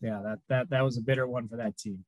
yeah, 0.00 0.20
that 0.22 0.38
that 0.48 0.70
that 0.70 0.84
was 0.84 0.96
a 0.98 1.02
bitter 1.02 1.26
one 1.26 1.48
for 1.48 1.56
that 1.56 1.76
team. 1.76 2.04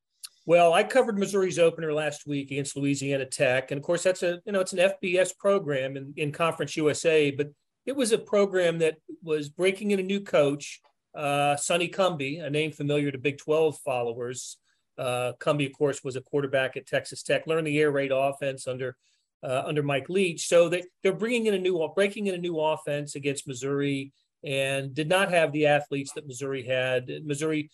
Well, 0.46 0.72
I 0.72 0.82
covered 0.82 1.18
Missouri's 1.18 1.58
opener 1.58 1.92
last 1.92 2.26
week 2.26 2.50
against 2.50 2.76
Louisiana 2.76 3.26
Tech, 3.26 3.70
and 3.70 3.78
of 3.78 3.84
course 3.84 4.02
that's 4.02 4.22
a 4.22 4.40
you 4.44 4.52
know 4.52 4.60
it's 4.60 4.72
an 4.72 4.78
FBS 4.78 5.36
program 5.36 5.96
in, 5.96 6.14
in 6.16 6.32
Conference 6.32 6.76
USA, 6.76 7.30
but 7.30 7.48
it 7.86 7.96
was 7.96 8.12
a 8.12 8.18
program 8.18 8.78
that 8.78 8.96
was 9.22 9.48
breaking 9.48 9.90
in 9.90 10.00
a 10.00 10.02
new 10.02 10.20
coach 10.20 10.80
uh, 11.14 11.56
Sonny 11.56 11.88
Cumbie, 11.88 12.42
a 12.42 12.50
name 12.50 12.70
familiar 12.70 13.10
to 13.10 13.18
Big 13.18 13.38
12 13.38 13.78
followers. 13.78 14.58
Uh, 14.98 15.32
Cumbie, 15.38 15.66
of 15.66 15.72
course, 15.72 16.02
was 16.02 16.16
a 16.16 16.20
quarterback 16.20 16.76
at 16.76 16.86
Texas 16.86 17.22
Tech, 17.22 17.46
learned 17.46 17.66
the 17.66 17.78
air 17.78 17.90
raid 17.90 18.10
offense 18.12 18.66
under 18.66 18.96
uh, 19.42 19.62
under 19.64 19.82
Mike 19.82 20.08
Leach. 20.08 20.48
So 20.48 20.68
they, 20.68 20.82
they're 21.02 21.12
bringing 21.12 21.46
in 21.46 21.54
a 21.54 21.58
new, 21.58 21.88
breaking 21.94 22.26
in 22.26 22.34
a 22.34 22.38
new 22.38 22.58
offense 22.58 23.14
against 23.14 23.46
Missouri 23.46 24.12
and 24.44 24.92
did 24.92 25.08
not 25.08 25.30
have 25.30 25.52
the 25.52 25.66
athletes 25.66 26.12
that 26.14 26.26
Missouri 26.26 26.64
had. 26.64 27.08
Missouri 27.24 27.70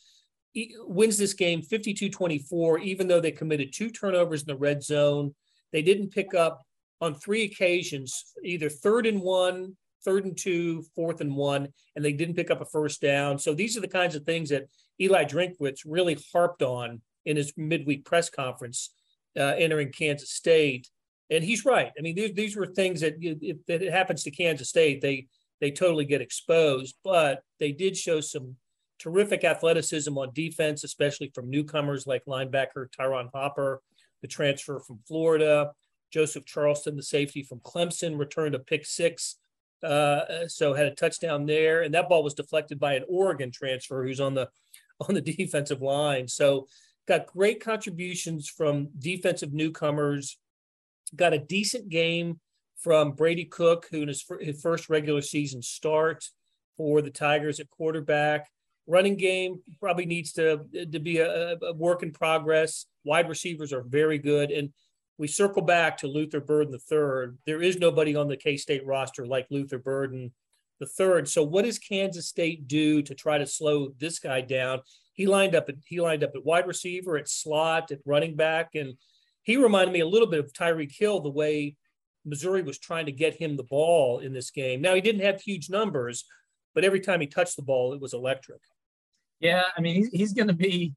wins 0.81 1.17
this 1.17 1.33
game 1.33 1.63
52 1.63 2.11
24, 2.11 2.81
even 2.81 3.09
though 3.09 3.21
they 3.21 3.33
committed 3.33 3.73
two 3.73 3.91
turnovers 3.91 4.43
in 4.43 4.49
the 4.49 4.57
red 4.57 4.83
zone. 4.83 5.35
They 5.73 5.83
didn't 5.83 6.11
pick 6.11 6.35
up 6.35 6.63
on 7.01 7.15
three 7.15 7.45
occasions, 7.45 8.33
either 8.45 8.69
third 8.69 9.07
and 9.07 9.21
one 9.21 9.77
third 10.05 10.25
and 10.25 10.37
two, 10.37 10.85
fourth 10.95 11.21
and 11.21 11.35
one, 11.35 11.69
and 11.97 12.05
they 12.05 12.13
didn't 12.13 12.37
pick 12.37 12.51
up 12.51 12.61
a 12.61 12.67
first 12.67 13.01
down. 13.01 13.39
So 13.39 13.55
these 13.55 13.77
are 13.77 13.81
the 13.81 13.89
kinds 13.89 14.15
of 14.15 14.25
things 14.25 14.51
that 14.51 14.69
Eli 15.01 15.25
Drinkwitz 15.25 15.81
really 15.85 16.19
harped 16.33 16.63
on 16.63 17.01
in 17.25 17.37
his 17.37 17.53
midweek 17.57 18.05
press 18.05 18.31
conference 18.31 18.91
uh, 19.37 19.55
entering 19.57 19.93
Kansas 19.93 20.31
State. 20.31 20.89
And 21.31 21.43
he's 21.43 21.65
right. 21.65 21.91
I 21.99 22.03
mean, 22.03 22.15
these, 22.15 22.33
these 22.35 22.57
were 22.57 22.67
things 22.67 23.01
that 23.01 23.15
if, 23.21 23.59
it 23.69 23.93
happens 23.93 24.23
to 24.25 24.31
Kansas 24.31 24.69
State, 24.69 25.01
they 25.01 25.27
they 25.61 25.71
totally 25.71 26.05
get 26.05 26.21
exposed. 26.21 26.97
But 27.03 27.43
they 27.59 27.73
did 27.73 27.97
show 27.97 28.21
some 28.21 28.57
terrific 28.99 29.45
athleticism 29.45 30.17
on 30.17 30.33
defense, 30.35 30.85
especially 30.85 31.31
from 31.35 31.51
newcomers 31.51 32.07
like 32.07 32.25
linebacker 32.27 32.89
Tyron 32.99 33.31
Hopper, 33.33 33.81
the 34.21 34.29
transfer 34.29 34.81
from 34.81 35.01
Florida. 35.07 35.73
Joseph 36.13 36.45
Charleston, 36.45 36.97
the 36.97 37.03
safety 37.03 37.43
from 37.43 37.59
Clemson, 37.61 38.19
returned 38.19 38.55
a 38.55 38.61
pick 38.61 38.87
six 38.87 39.37
uh, 39.85 40.49
so 40.49 40.73
had 40.73 40.87
a 40.87 40.95
touchdown 40.95 41.47
there, 41.47 41.83
and 41.83 41.95
that 41.95 42.09
ball 42.09 42.23
was 42.23 42.35
deflected 42.35 42.81
by 42.81 42.95
an 42.95 43.05
Oregon 43.09 43.51
transfer 43.51 44.05
who's 44.05 44.21
on 44.21 44.35
the 44.35 44.49
on 45.09 45.15
the 45.15 45.21
defensive 45.21 45.83
line. 45.83 46.29
So 46.29 46.69
got 47.07 47.27
great 47.27 47.63
contributions 47.63 48.49
from 48.49 48.89
defensive 48.99 49.53
newcomers. 49.53 50.39
Got 51.15 51.35
a 51.35 51.39
decent 51.39 51.89
game 51.89 52.41
from 52.79 53.13
Brady 53.13 53.45
Cook, 53.45 53.87
who 53.91 54.03
in 54.03 54.09
his, 54.09 54.25
his 54.41 54.61
first 54.61 54.89
regular 54.89 55.21
season 55.21 55.63
start 55.63 56.25
for 56.77 57.03
the 57.03 57.11
Tigers 57.11 57.61
at 57.61 57.71
quarterback. 57.71 58.51
Running 58.87 59.17
game 59.17 59.61
probably 59.81 60.05
needs 60.05 60.33
to 60.33 60.61
to 60.93 61.01
be 61.01 61.19
a, 61.19 61.57
a 61.63 61.73
work 61.73 62.03
in 62.03 62.13
progress. 62.13 62.87
Wide 63.05 63.29
receivers 63.29 63.73
are 63.73 63.83
very 63.83 64.19
good, 64.19 64.51
and 64.51 64.71
we 65.17 65.27
circle 65.27 65.63
back 65.63 65.97
to 65.99 66.07
Luther 66.07 66.41
Burden 66.41 66.75
III. 66.75 67.39
There 67.47 67.63
is 67.63 67.79
nobody 67.79 68.15
on 68.15 68.29
the 68.29 68.37
K 68.37 68.59
State 68.59 68.85
roster 68.85 69.27
like 69.27 69.47
Luther 69.51 69.79
Burden, 69.79 70.33
third. 70.87 71.29
So 71.29 71.43
what 71.43 71.65
does 71.65 71.79
Kansas 71.79 72.29
State 72.29 72.69
do 72.69 73.03
to 73.03 73.15
try 73.15 73.39
to 73.39 73.47
slow 73.47 73.95
this 73.99 74.19
guy 74.19 74.41
down? 74.41 74.81
He 75.15 75.27
lined 75.27 75.55
up 75.55 75.69
at 75.69 75.77
he 75.87 76.01
lined 76.01 76.23
up 76.23 76.33
at 76.35 76.45
wide 76.45 76.67
receiver, 76.67 77.17
at 77.17 77.29
slot, 77.29 77.91
at 77.91 78.01
running 78.05 78.37
back, 78.37 78.71
and 78.75 78.95
he 79.43 79.57
reminded 79.57 79.93
me 79.93 80.01
a 80.01 80.07
little 80.07 80.29
bit 80.29 80.41
of 80.41 80.53
Tyreek 80.53 80.93
Hill 80.97 81.21
the 81.21 81.31
way 81.31 81.77
Missouri 82.25 82.63
was 82.63 82.79
trying 82.79 83.07
to 83.07 83.13
get 83.13 83.35
him 83.35 83.57
the 83.57 83.63
ball 83.63 84.19
in 84.19 84.33
this 84.33 84.51
game. 84.51 84.81
Now 84.81 84.95
he 84.95 85.01
didn't 85.01 85.23
have 85.23 85.41
huge 85.41 85.71
numbers, 85.71 86.25
but 86.75 86.85
every 86.85 87.01
time 87.01 87.21
he 87.21 87.27
touched 87.27 87.57
the 87.57 87.63
ball, 87.63 87.95
it 87.95 88.01
was 88.01 88.13
electric. 88.13 88.61
Yeah, 89.41 89.63
I 89.77 89.81
mean 89.81 89.95
he's 89.95 90.09
he's 90.09 90.33
going 90.33 90.49
to 90.49 90.55
be 90.55 90.95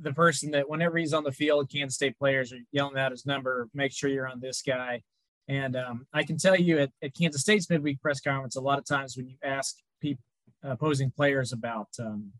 the 0.00 0.12
person 0.12 0.50
that 0.52 0.68
whenever 0.68 0.98
he's 0.98 1.12
on 1.12 1.24
the 1.24 1.32
field, 1.32 1.70
Kansas 1.70 1.96
State 1.96 2.18
players 2.18 2.52
are 2.52 2.58
yelling 2.72 2.98
out 2.98 3.10
his 3.10 3.26
number. 3.26 3.68
Make 3.74 3.92
sure 3.92 4.10
you're 4.10 4.28
on 4.28 4.40
this 4.40 4.62
guy. 4.62 5.02
And 5.48 5.76
um, 5.76 6.06
I 6.12 6.22
can 6.22 6.36
tell 6.36 6.56
you 6.56 6.78
at, 6.78 6.90
at, 7.02 7.14
Kansas 7.14 7.40
State's 7.40 7.68
midweek 7.70 8.00
press 8.02 8.20
conference, 8.20 8.56
a 8.56 8.60
lot 8.60 8.78
of 8.78 8.84
times 8.84 9.16
when 9.16 9.28
you 9.28 9.36
ask 9.42 9.76
people, 10.00 10.22
opposing 10.62 11.10
players 11.10 11.52
about, 11.52 11.88
um, 11.98 12.32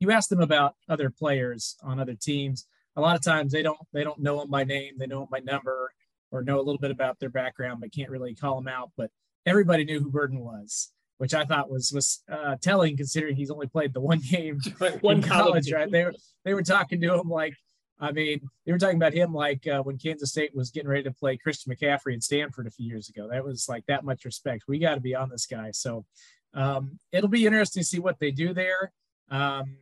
you 0.00 0.10
ask 0.10 0.28
them 0.28 0.40
about 0.40 0.74
other 0.88 1.10
players 1.10 1.76
on 1.82 2.00
other 2.00 2.14
teams. 2.14 2.66
A 2.96 3.00
lot 3.00 3.16
of 3.16 3.22
times 3.22 3.52
they 3.52 3.62
don't 3.62 3.78
they 3.92 4.02
don't 4.02 4.18
know 4.18 4.40
them 4.40 4.50
by 4.50 4.64
name, 4.64 4.94
they 4.98 5.06
know 5.06 5.20
them 5.20 5.28
by 5.30 5.40
number, 5.40 5.92
or 6.30 6.42
know 6.42 6.56
a 6.56 6.62
little 6.62 6.78
bit 6.78 6.90
about 6.90 7.18
their 7.18 7.30
background, 7.30 7.80
but 7.80 7.92
can't 7.92 8.10
really 8.10 8.34
call 8.34 8.56
them 8.56 8.68
out. 8.68 8.90
But 8.96 9.10
everybody 9.46 9.84
knew 9.84 10.00
who 10.00 10.10
Burden 10.10 10.40
was, 10.40 10.90
which 11.18 11.34
I 11.34 11.44
thought 11.44 11.70
was 11.70 11.92
was 11.92 12.22
uh, 12.30 12.56
telling 12.60 12.96
considering 12.96 13.36
he's 13.36 13.50
only 13.50 13.68
played 13.68 13.94
the 13.94 14.00
one 14.00 14.20
game 14.20 14.58
one 15.00 15.22
college. 15.22 15.72
Right? 15.72 15.90
They 15.90 16.04
were 16.04 16.14
they 16.44 16.54
were 16.54 16.62
talking 16.62 17.00
to 17.00 17.14
him 17.14 17.28
like 17.28 17.54
I 18.00 18.12
mean, 18.12 18.48
they 18.64 18.72
were 18.72 18.78
talking 18.78 18.96
about 18.96 19.12
him 19.12 19.34
like 19.34 19.66
uh, 19.66 19.82
when 19.82 19.98
Kansas 19.98 20.30
State 20.30 20.54
was 20.54 20.70
getting 20.70 20.88
ready 20.88 21.02
to 21.02 21.12
play 21.12 21.36
Christian 21.36 21.74
McCaffrey 21.74 22.14
in 22.14 22.20
Stanford 22.20 22.66
a 22.66 22.70
few 22.70 22.86
years 22.86 23.10
ago. 23.10 23.28
That 23.30 23.44
was 23.44 23.68
like 23.68 23.84
that 23.86 24.04
much 24.04 24.24
respect. 24.24 24.64
We 24.66 24.78
got 24.78 24.94
to 24.94 25.00
be 25.00 25.14
on 25.14 25.28
this 25.28 25.46
guy. 25.46 25.70
So 25.72 26.06
um, 26.54 26.98
it'll 27.12 27.28
be 27.28 27.46
interesting 27.46 27.82
to 27.82 27.86
see 27.86 27.98
what 27.98 28.18
they 28.18 28.30
do 28.30 28.54
there. 28.54 28.92
Um, 29.30 29.76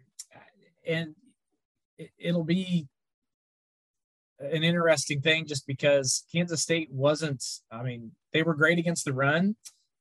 and 0.88 1.14
it, 1.98 2.34
will 2.34 2.44
be 2.44 2.88
an 4.40 4.64
interesting 4.64 5.20
thing 5.20 5.46
just 5.46 5.66
because 5.66 6.24
Kansas 6.32 6.62
State 6.62 6.88
wasn't, 6.90 7.44
I 7.70 7.82
mean, 7.82 8.12
they 8.32 8.42
were 8.42 8.54
great 8.54 8.78
against 8.78 9.04
the 9.04 9.12
run 9.12 9.56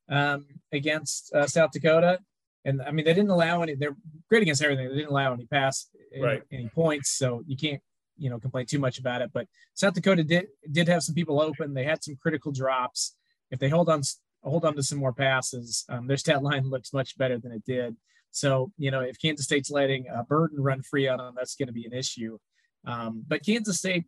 um, 0.10 0.46
against 0.72 1.34
uh, 1.34 1.48
South 1.48 1.72
Dakota. 1.72 2.20
And 2.66 2.82
I 2.82 2.92
mean, 2.92 3.06
they 3.06 3.14
didn't 3.14 3.30
allow 3.30 3.62
any, 3.62 3.76
they're 3.76 3.96
great 4.30 4.42
against 4.42 4.64
everything. 4.64 4.90
They 4.90 4.96
didn't 4.96 5.12
allow 5.12 5.34
any 5.34 5.46
pass, 5.46 5.88
right. 6.20 6.42
any, 6.52 6.62
any 6.62 6.70
points. 6.70 7.12
So 7.12 7.44
you 7.46 7.58
can't 7.58 7.82
you 8.18 8.30
know 8.30 8.40
complain 8.40 8.66
too 8.66 8.80
much 8.80 9.00
about 9.00 9.22
it. 9.22 9.32
But 9.34 9.48
South 9.74 9.94
Dakota 9.94 10.24
did 10.24 10.48
did 10.72 10.88
have 10.88 11.04
some 11.04 11.16
people 11.16 11.42
open. 11.42 11.74
They 11.74 11.84
had 11.84 12.04
some 12.04 12.18
critical 12.22 12.52
drops. 12.52 13.16
If 13.52 13.60
they 13.60 13.70
hold 13.70 13.90
on 13.90 14.02
hold 14.44 14.66
on 14.66 14.76
to 14.76 14.84
some 14.84 15.00
more 15.00 15.14
passes, 15.14 15.86
um, 15.90 16.08
their 16.08 16.18
stat 16.18 16.44
line 16.44 16.64
looks 16.70 16.94
much 16.94 17.18
better 17.18 17.38
than 17.38 17.52
it 17.52 17.64
did. 17.66 17.96
So 18.38 18.72
you 18.78 18.92
know 18.92 19.02
if 19.02 19.20
Kansas 19.20 19.46
State's 19.46 19.72
letting 19.72 20.08
a 20.08 20.24
Burden 20.24 20.62
run 20.62 20.82
free 20.82 21.08
on 21.08 21.18
them, 21.18 21.34
that's 21.36 21.56
going 21.56 21.68
to 21.68 21.74
be 21.74 21.86
an 21.86 21.94
issue. 21.94 22.38
Um, 22.86 23.24
but 23.28 23.46
Kansas 23.46 23.78
State, 23.78 24.06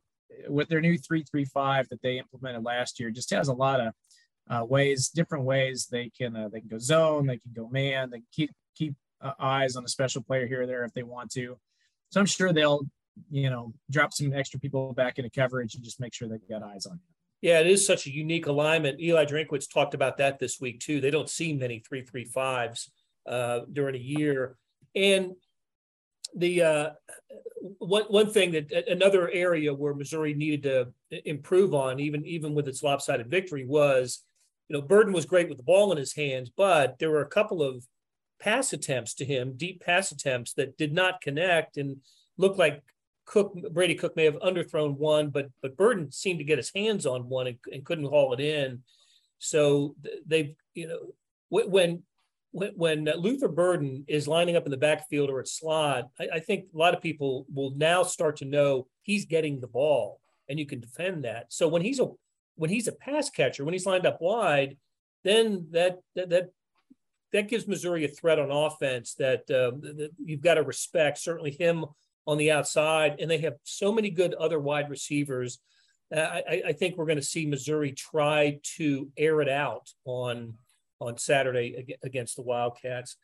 with 0.47 0.69
their 0.69 0.81
new 0.81 0.97
three 0.97 1.23
three 1.23 1.45
five 1.45 1.87
that 1.89 2.01
they 2.01 2.17
implemented 2.17 2.63
last 2.63 2.99
year, 2.99 3.11
just 3.11 3.31
has 3.31 3.47
a 3.47 3.53
lot 3.53 3.79
of 3.79 3.93
uh, 4.49 4.65
ways, 4.65 5.09
different 5.09 5.45
ways 5.45 5.87
they 5.91 6.09
can 6.09 6.35
uh, 6.35 6.49
they 6.49 6.59
can 6.59 6.69
go 6.69 6.79
zone, 6.79 7.27
they 7.27 7.37
can 7.37 7.51
go 7.53 7.67
man, 7.69 8.09
they 8.09 8.17
can 8.17 8.27
keep 8.31 8.51
keep 8.75 8.95
uh, 9.21 9.33
eyes 9.39 9.75
on 9.75 9.83
a 9.83 9.89
special 9.89 10.23
player 10.23 10.47
here 10.47 10.63
or 10.63 10.67
there 10.67 10.83
if 10.83 10.93
they 10.93 11.03
want 11.03 11.31
to. 11.31 11.57
So 12.09 12.19
I'm 12.19 12.25
sure 12.25 12.51
they'll 12.53 12.87
you 13.29 13.49
know, 13.49 13.73
drop 13.89 14.13
some 14.13 14.33
extra 14.33 14.59
people 14.59 14.93
back 14.93 15.17
into 15.17 15.29
coverage 15.29 15.75
and 15.75 15.83
just 15.83 15.99
make 15.99 16.13
sure 16.13 16.27
they've 16.27 16.49
got 16.49 16.63
eyes 16.63 16.85
on. 16.85 16.99
Yeah, 17.41 17.59
it 17.59 17.67
is 17.67 17.85
such 17.85 18.05
a 18.05 18.11
unique 18.11 18.47
alignment. 18.47 18.99
Eli 18.99 19.25
Drinkwitz 19.25 19.71
talked 19.71 19.93
about 19.93 20.17
that 20.17 20.39
this 20.39 20.59
week 20.59 20.79
too. 20.79 20.99
They 20.99 21.11
don't 21.11 21.29
see 21.29 21.53
many 21.53 21.79
three 21.79 22.01
three 22.01 22.25
fives 22.25 22.91
uh, 23.27 23.61
during 23.71 23.95
a 23.95 23.99
year, 23.99 24.55
and 24.95 25.33
the 26.35 26.61
uh, 26.61 26.89
one 27.79 28.03
one 28.03 28.31
thing 28.31 28.51
that 28.51 28.71
another 28.87 29.29
area 29.29 29.73
where 29.73 29.93
Missouri 29.93 30.33
needed 30.33 30.63
to 30.63 31.29
improve 31.29 31.73
on, 31.73 31.99
even 31.99 32.25
even 32.25 32.53
with 32.53 32.67
its 32.67 32.83
lopsided 32.83 33.29
victory, 33.29 33.65
was 33.65 34.23
you 34.67 34.75
know 34.75 34.81
Burden 34.81 35.13
was 35.13 35.25
great 35.25 35.49
with 35.49 35.57
the 35.57 35.63
ball 35.63 35.91
in 35.91 35.97
his 35.97 36.13
hands, 36.13 36.51
but 36.55 36.99
there 36.99 37.11
were 37.11 37.21
a 37.21 37.29
couple 37.29 37.61
of 37.61 37.85
pass 38.39 38.73
attempts 38.73 39.13
to 39.15 39.25
him, 39.25 39.53
deep 39.57 39.83
pass 39.83 40.11
attempts 40.11 40.53
that 40.53 40.77
did 40.77 40.93
not 40.93 41.21
connect 41.21 41.77
and 41.77 41.97
looked 42.37 42.57
like 42.57 42.81
Cook 43.25 43.53
Brady 43.71 43.95
Cook 43.95 44.15
may 44.15 44.25
have 44.25 44.39
underthrown 44.39 44.97
one, 44.97 45.29
but 45.29 45.49
but 45.61 45.77
Burden 45.77 46.11
seemed 46.11 46.39
to 46.39 46.45
get 46.45 46.57
his 46.57 46.71
hands 46.73 47.05
on 47.05 47.29
one 47.29 47.47
and, 47.47 47.57
and 47.71 47.85
couldn't 47.85 48.09
haul 48.09 48.33
it 48.33 48.39
in. 48.39 48.83
So 49.37 49.95
they've 50.25 50.55
you 50.73 50.87
know 50.87 51.13
when 51.49 52.03
when 52.51 52.71
when 52.75 53.05
Luther 53.17 53.47
Burden 53.47 54.05
is 54.07 54.27
lining 54.27 54.55
up 54.55 54.65
in 54.65 54.71
the 54.71 54.77
backfield 54.77 55.29
or 55.29 55.39
at 55.39 55.47
slot, 55.47 56.09
I, 56.19 56.27
I 56.35 56.39
think 56.39 56.65
a 56.73 56.77
lot 56.77 56.95
of 56.95 57.01
people 57.01 57.45
will 57.53 57.71
now 57.71 58.03
start 58.03 58.37
to 58.37 58.45
know 58.45 58.87
he's 59.03 59.25
getting 59.25 59.59
the 59.59 59.67
ball 59.67 60.19
and 60.49 60.57
you 60.59 60.65
can 60.65 60.79
defend 60.79 61.23
that. 61.25 61.53
So 61.53 61.67
when 61.67 61.81
he's 61.81 61.99
a 61.99 62.07
when 62.55 62.69
he's 62.69 62.87
a 62.87 62.93
pass 62.93 63.29
catcher, 63.29 63.63
when 63.63 63.73
he's 63.73 63.85
lined 63.85 64.05
up 64.05 64.19
wide, 64.19 64.77
then 65.23 65.67
that 65.71 65.99
that 66.15 66.29
that, 66.29 66.49
that 67.31 67.47
gives 67.47 67.67
Missouri 67.67 68.03
a 68.05 68.07
threat 68.07 68.39
on 68.39 68.51
offense 68.51 69.13
that, 69.15 69.41
uh, 69.51 69.71
that 69.81 70.11
you've 70.23 70.41
got 70.41 70.55
to 70.55 70.63
respect. 70.63 71.19
Certainly 71.19 71.51
him 71.51 71.85
on 72.25 72.37
the 72.37 72.51
outside, 72.51 73.17
and 73.19 73.29
they 73.29 73.37
have 73.39 73.55
so 73.63 73.91
many 73.91 74.09
good 74.09 74.33
other 74.33 74.59
wide 74.59 74.89
receivers. 74.89 75.59
Uh, 76.15 76.19
I, 76.19 76.61
I, 76.67 76.73
think 76.73 76.97
we're 76.97 77.05
going 77.05 77.19
to 77.19 77.23
see 77.23 77.45
Missouri 77.45 77.91
try 77.91 78.59
to 78.77 79.09
air 79.15 79.41
it 79.41 79.49
out 79.49 79.91
on 80.05 80.55
on 80.99 81.17
Saturday 81.17 81.97
against 82.03 82.35
the 82.35 82.41
Wildcats. 82.41 83.15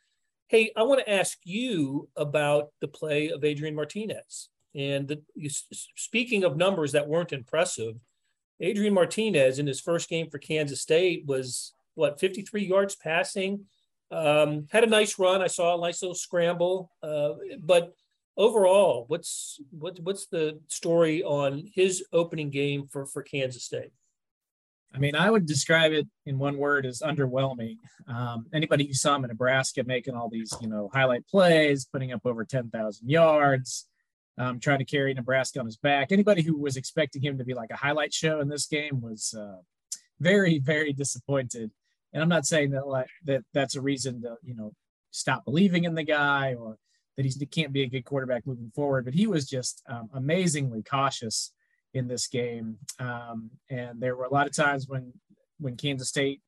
Hey, 0.48 0.70
I 0.76 0.84
want 0.84 1.00
to 1.00 1.10
ask 1.10 1.38
you 1.44 2.08
about 2.16 2.68
the 2.80 2.88
play 2.88 3.30
of 3.30 3.44
Adrian 3.44 3.74
Martinez. 3.74 4.48
And 4.74 5.08
the, 5.08 5.22
speaking 5.96 6.44
of 6.44 6.56
numbers 6.56 6.92
that 6.92 7.08
weren't 7.08 7.32
impressive, 7.32 7.96
Adrian 8.60 8.94
Martinez 8.94 9.58
in 9.58 9.66
his 9.66 9.80
first 9.80 10.08
game 10.08 10.30
for 10.30 10.38
Kansas 10.38 10.80
State 10.80 11.24
was 11.26 11.72
what 11.94 12.20
53 12.20 12.64
yards 12.64 12.94
passing. 12.94 13.64
Um, 14.10 14.66
had 14.70 14.84
a 14.84 14.88
nice 14.88 15.18
run. 15.18 15.42
I 15.42 15.48
saw 15.48 15.76
a 15.76 15.80
nice 15.80 16.02
little 16.02 16.14
scramble, 16.14 16.92
uh, 17.02 17.30
but 17.58 17.92
overall, 18.36 19.04
what's 19.08 19.60
what, 19.70 19.98
what's 20.00 20.26
the 20.26 20.60
story 20.68 21.22
on 21.22 21.68
his 21.74 22.04
opening 22.12 22.50
game 22.50 22.86
for 22.86 23.06
for 23.06 23.22
Kansas 23.22 23.64
State? 23.64 23.90
I 24.94 24.98
mean, 24.98 25.14
I 25.14 25.30
would 25.30 25.46
describe 25.46 25.92
it 25.92 26.06
in 26.24 26.38
one 26.38 26.56
word 26.56 26.86
as 26.86 27.00
underwhelming. 27.00 27.76
Um, 28.08 28.46
anybody 28.52 28.86
who 28.86 28.94
saw 28.94 29.16
him 29.16 29.24
in 29.24 29.28
Nebraska 29.28 29.84
making 29.84 30.14
all 30.14 30.30
these, 30.30 30.54
you 30.60 30.68
know, 30.68 30.90
highlight 30.92 31.26
plays, 31.28 31.84
putting 31.84 32.12
up 32.12 32.22
over 32.24 32.44
10,000 32.44 33.08
yards, 33.08 33.86
um, 34.38 34.58
trying 34.58 34.78
to 34.78 34.84
carry 34.84 35.12
Nebraska 35.12 35.60
on 35.60 35.66
his 35.66 35.76
back. 35.76 36.12
Anybody 36.12 36.42
who 36.42 36.58
was 36.58 36.76
expecting 36.76 37.22
him 37.22 37.38
to 37.38 37.44
be 37.44 37.54
like 37.54 37.70
a 37.70 37.76
highlight 37.76 38.14
show 38.14 38.40
in 38.40 38.48
this 38.48 38.66
game 38.66 39.00
was 39.00 39.34
uh, 39.38 39.58
very, 40.20 40.58
very 40.58 40.92
disappointed. 40.92 41.70
And 42.12 42.22
I'm 42.22 42.28
not 42.28 42.46
saying 42.46 42.70
that 42.70 42.86
like 42.86 43.08
that 43.24 43.44
that's 43.52 43.76
a 43.76 43.80
reason 43.80 44.22
to, 44.22 44.36
you 44.42 44.54
know, 44.54 44.72
stop 45.10 45.44
believing 45.44 45.84
in 45.84 45.94
the 45.94 46.02
guy 46.02 46.54
or 46.54 46.78
that 47.16 47.26
he 47.26 47.46
can't 47.46 47.72
be 47.72 47.82
a 47.82 47.88
good 47.88 48.04
quarterback 48.04 48.46
moving 48.46 48.70
forward. 48.74 49.04
But 49.04 49.14
he 49.14 49.26
was 49.26 49.48
just 49.48 49.82
um, 49.88 50.08
amazingly 50.14 50.82
cautious 50.82 51.52
in 51.94 52.08
this 52.08 52.26
game, 52.26 52.78
um, 52.98 53.50
and 53.70 54.00
there 54.00 54.16
were 54.16 54.24
a 54.24 54.32
lot 54.32 54.46
of 54.46 54.54
times 54.54 54.86
when 54.88 55.12
when 55.58 55.76
Kansas 55.76 56.08
State 56.08 56.40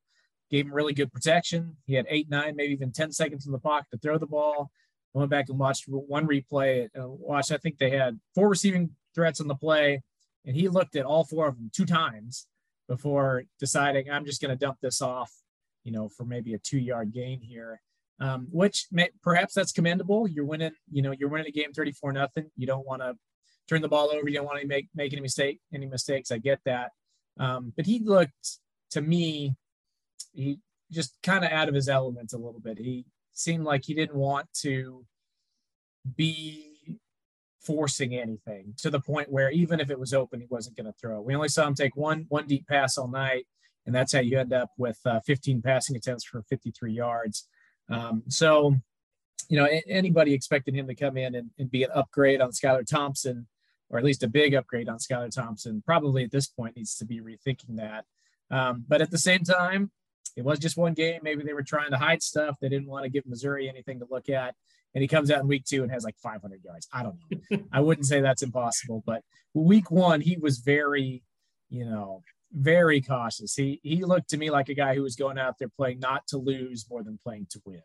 gave 0.51 0.65
him 0.65 0.73
really 0.73 0.93
good 0.93 1.11
protection. 1.11 1.77
He 1.85 1.95
had 1.95 2.05
eight, 2.09 2.29
nine, 2.29 2.55
maybe 2.55 2.73
even 2.73 2.91
ten 2.91 3.11
seconds 3.11 3.45
in 3.45 3.51
the 3.51 3.59
pocket 3.59 3.87
to 3.91 3.97
throw 3.97 4.17
the 4.17 4.27
ball. 4.27 4.71
I 5.15 5.19
went 5.19 5.31
back 5.31 5.49
and 5.49 5.57
watched 5.57 5.85
one 5.87 6.27
replay. 6.27 6.87
Uh, 6.97 7.07
watched, 7.07 7.51
I 7.51 7.57
think 7.57 7.77
they 7.77 7.91
had 7.91 8.19
four 8.35 8.49
receiving 8.49 8.91
threats 9.15 9.41
on 9.41 9.47
the 9.47 9.55
play, 9.55 10.03
and 10.45 10.55
he 10.55 10.69
looked 10.69 10.95
at 10.95 11.05
all 11.05 11.23
four 11.23 11.47
of 11.47 11.55
them 11.55 11.71
two 11.73 11.85
times 11.85 12.47
before 12.87 13.43
deciding 13.59 14.09
I'm 14.09 14.25
just 14.25 14.41
going 14.41 14.49
to 14.49 14.57
dump 14.57 14.77
this 14.81 15.01
off, 15.01 15.31
you 15.83 15.91
know, 15.91 16.09
for 16.09 16.25
maybe 16.25 16.53
a 16.53 16.59
two 16.59 16.79
yard 16.79 17.11
gain 17.13 17.41
here 17.41 17.81
um, 18.19 18.47
which 18.51 18.87
may, 18.91 19.09
perhaps 19.23 19.53
that's 19.53 19.71
commendable. 19.71 20.27
You're 20.27 20.45
winning, 20.45 20.73
you 20.91 21.01
know, 21.01 21.13
you're 21.17 21.29
winning 21.29 21.47
a 21.47 21.51
game 21.51 21.71
34 21.73 22.11
nothing. 22.13 22.51
You 22.57 22.67
don't 22.67 22.85
want 22.85 23.01
to 23.01 23.15
turn 23.69 23.81
the 23.81 23.87
ball 23.87 24.09
over. 24.11 24.27
You 24.27 24.35
don't 24.35 24.45
want 24.45 24.61
to 24.61 24.67
make 24.67 24.87
make 24.95 25.13
any 25.13 25.21
mistake 25.21 25.59
any 25.73 25.85
mistakes. 25.85 26.31
I 26.31 26.37
get 26.37 26.59
that, 26.65 26.91
um, 27.39 27.73
but 27.75 27.85
he 27.85 27.99
looked 27.99 28.59
to 28.91 29.01
me, 29.01 29.55
he 30.33 30.59
just 30.91 31.15
kind 31.23 31.45
of 31.45 31.51
out 31.51 31.69
of 31.69 31.75
his 31.75 31.87
element 31.87 32.33
a 32.33 32.37
little 32.37 32.59
bit. 32.59 32.79
He 32.79 33.05
seemed 33.33 33.63
like 33.63 33.85
he 33.85 33.93
didn't 33.93 34.15
want 34.15 34.47
to 34.61 35.05
be 36.15 36.69
forcing 37.61 38.15
anything 38.15 38.73
to 38.77 38.89
the 38.89 38.99
point 38.99 39.31
where 39.31 39.51
even 39.51 39.79
if 39.79 39.91
it 39.91 39.99
was 39.99 40.13
open, 40.13 40.39
he 40.39 40.47
wasn't 40.49 40.75
going 40.75 40.87
to 40.87 40.97
throw. 40.99 41.21
We 41.21 41.35
only 41.35 41.49
saw 41.49 41.67
him 41.67 41.75
take 41.75 41.95
one 41.95 42.25
one 42.29 42.47
deep 42.47 42.67
pass 42.67 42.97
all 42.97 43.07
night, 43.07 43.45
and 43.85 43.93
that's 43.93 44.13
how 44.13 44.19
you 44.19 44.39
end 44.39 44.53
up 44.53 44.71
with 44.77 44.99
uh, 45.05 45.19
15 45.25 45.61
passing 45.61 45.95
attempts 45.95 46.23
for 46.23 46.43
53 46.49 46.93
yards. 46.93 47.47
Um, 47.89 48.23
so, 48.27 48.75
you 49.49 49.59
know, 49.59 49.67
anybody 49.87 50.33
expecting 50.33 50.75
him 50.75 50.87
to 50.87 50.95
come 50.95 51.17
in 51.17 51.33
and, 51.35 51.49
and, 51.57 51.71
be 51.71 51.83
an 51.83 51.89
upgrade 51.95 52.39
on 52.39 52.51
Skylar 52.51 52.85
Thompson, 52.85 53.47
or 53.89 53.97
at 53.97 54.05
least 54.05 54.23
a 54.23 54.27
big 54.27 54.53
upgrade 54.53 54.89
on 54.89 54.97
Skylar 54.97 55.33
Thompson, 55.33 55.81
probably 55.85 56.23
at 56.23 56.31
this 56.31 56.47
point 56.47 56.75
needs 56.75 56.95
to 56.97 57.05
be 57.05 57.21
rethinking 57.21 57.77
that. 57.77 58.05
Um, 58.51 58.85
but 58.87 59.01
at 59.01 59.11
the 59.11 59.17
same 59.17 59.43
time, 59.43 59.91
it 60.35 60.43
was 60.43 60.59
just 60.59 60.77
one 60.77 60.93
game. 60.93 61.21
Maybe 61.23 61.43
they 61.43 61.53
were 61.53 61.63
trying 61.63 61.91
to 61.91 61.97
hide 61.97 62.21
stuff. 62.21 62.55
They 62.61 62.69
didn't 62.69 62.87
want 62.87 63.03
to 63.03 63.09
give 63.09 63.25
Missouri 63.25 63.67
anything 63.67 63.99
to 63.99 64.07
look 64.09 64.29
at. 64.29 64.55
And 64.93 65.01
he 65.01 65.07
comes 65.07 65.29
out 65.29 65.41
in 65.41 65.47
week 65.47 65.65
two 65.65 65.83
and 65.83 65.91
has 65.91 66.03
like 66.03 66.17
500 66.17 66.63
yards. 66.63 66.87
I 66.91 67.03
don't 67.03 67.17
know. 67.29 67.59
I 67.71 67.81
wouldn't 67.81 68.07
say 68.07 68.21
that's 68.21 68.41
impossible, 68.41 69.03
but 69.05 69.23
week 69.53 69.91
one, 69.91 70.21
he 70.21 70.37
was 70.37 70.59
very, 70.59 71.23
you 71.69 71.85
know, 71.85 72.23
very 72.51 73.01
cautious. 73.01 73.53
He 73.53 73.79
he 73.83 74.03
looked 74.03 74.29
to 74.31 74.37
me 74.37 74.49
like 74.49 74.69
a 74.69 74.73
guy 74.73 74.95
who 74.95 75.03
was 75.03 75.15
going 75.15 75.37
out 75.37 75.59
there 75.59 75.69
playing 75.69 75.99
not 75.99 76.25
to 76.27 76.37
lose 76.37 76.85
more 76.89 77.03
than 77.03 77.19
playing 77.23 77.47
to 77.51 77.61
win. 77.65 77.81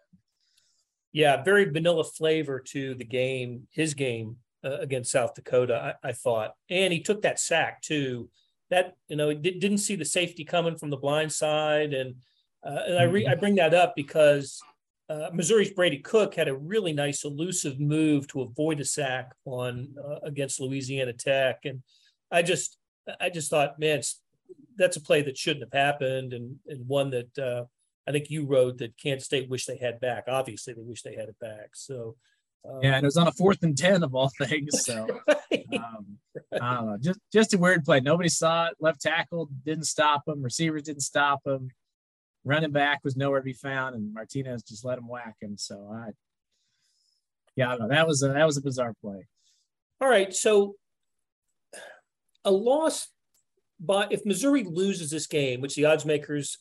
Yeah, 1.13 1.43
very 1.43 1.67
vanilla 1.67 2.05
flavor 2.05 2.59
to 2.69 2.95
the 2.95 3.05
game, 3.05 3.69
his 3.71 3.95
game 3.95 4.39
uh, 4.65 4.79
against 4.81 5.11
South 5.11 5.35
Dakota, 5.35 5.95
I, 6.05 6.09
I, 6.09 6.13
thought. 6.13 6.55
And 6.71 6.93
he 6.93 7.01
took 7.01 7.23
that 7.23 7.39
sack 7.39 7.83
too. 7.83 8.31
That, 8.71 8.97
you 9.09 9.17
know, 9.17 9.29
he 9.29 9.37
did, 9.37 9.71
not 9.71 9.81
see 9.81 9.97
the 9.97 10.05
safety 10.05 10.45
coming 10.45 10.77
from 10.77 10.91
the 10.91 10.97
blind 10.97 11.33
side. 11.33 11.93
And, 11.93 12.17
uh, 12.67 12.81
and 12.87 12.99
I, 12.99 13.03
re, 13.03 13.27
I 13.27 13.35
bring 13.35 13.57
that 13.57 13.75
up 13.75 13.95
because 13.95 14.61
uh, 15.11 15.29
Missouri's 15.33 15.71
Brady 15.71 15.99
Cook 15.99 16.35
had 16.35 16.49
a 16.49 16.57
really 16.57 16.93
nice 16.93 17.25
elusive 17.25 17.79
move 17.79 18.27
to 18.29 18.43
avoid 18.43 18.81
a 18.81 18.85
sack 18.85 19.33
on 19.45 19.95
uh, 20.03 20.21
against 20.23 20.61
Louisiana 20.61 21.13
Tech. 21.13 21.61
And 21.65 21.83
I 22.31 22.43
just, 22.43 22.79
I 23.21 23.29
just 23.29 23.51
thought, 23.51 23.79
man, 23.79 24.01
that's 24.77 24.97
a 24.97 25.01
play 25.01 25.23
that 25.23 25.39
shouldn't 25.39 25.65
have 25.65 25.79
happened, 25.79 26.33
and 26.33 26.57
and 26.67 26.87
one 26.89 27.11
that 27.11 27.39
uh, 27.39 27.65
I 28.09 28.13
think 28.13 28.31
you 28.31 28.47
wrote 28.47 28.79
that 28.79 28.97
Kansas 28.97 29.27
State 29.27 29.49
wish 29.49 29.67
they 29.67 29.77
had 29.77 30.01
back. 30.01 30.25
Obviously, 30.27 30.75
they 30.75 30.83
wish 30.83 31.03
they 31.03 31.15
had 31.15 31.29
it 31.29 31.39
back. 31.41 31.71
So. 31.75 32.17
Um, 32.69 32.81
yeah, 32.83 32.95
and 32.97 33.05
it 33.05 33.07
was 33.07 33.17
on 33.17 33.29
a 33.29 33.33
fourth 33.33 33.63
and 33.63 33.77
ten 33.77 34.03
of 34.03 34.15
all 34.15 34.31
things. 34.39 34.85
So 34.85 35.07
right. 35.29 35.67
um, 35.75 36.19
I 36.61 36.75
don't 36.75 36.87
know, 36.87 36.99
just 37.01 37.21
just 37.33 37.55
a 37.55 37.59
weird 37.59 37.85
play. 37.85 38.01
Nobody 38.01 38.29
saw 38.29 38.67
it. 38.67 38.75
Left 38.81 39.01
tackle 39.01 39.49
didn't 39.65 39.85
stop 39.85 40.23
him. 40.27 40.43
Receivers 40.43 40.83
didn't 40.83 41.03
stop 41.03 41.41
him. 41.47 41.71
Running 42.45 42.73
back 42.73 43.01
was 43.05 43.17
nowhere 43.17 43.41
to 43.41 43.45
be 43.45 43.53
found, 43.53 43.95
and 43.95 44.13
Martinez 44.13 44.63
just 44.63 44.85
let 44.85 44.99
him 44.99 45.09
whack 45.09 45.37
him. 45.41 45.57
So 45.57 45.91
I, 45.93 46.11
yeah, 47.57 47.69
I 47.69 47.77
don't 47.77 47.89
know. 47.89 47.95
That 47.95 48.07
was 48.07 48.23
a 48.23 48.29
that 48.29 48.47
was 48.47 48.57
a 48.57 48.63
bizarre 48.63 48.95
play. 49.01 49.27
All 50.01 50.09
right, 50.09 50.35
so 50.35 50.77
a 52.45 52.51
loss 52.51 53.09
but 53.81 54.13
if 54.13 54.25
Missouri 54.25 54.65
loses 54.65 55.11
this 55.11 55.27
game, 55.27 55.61
which 55.61 55.75
the 55.75 55.85
odds 55.85 56.07
makers 56.07 56.59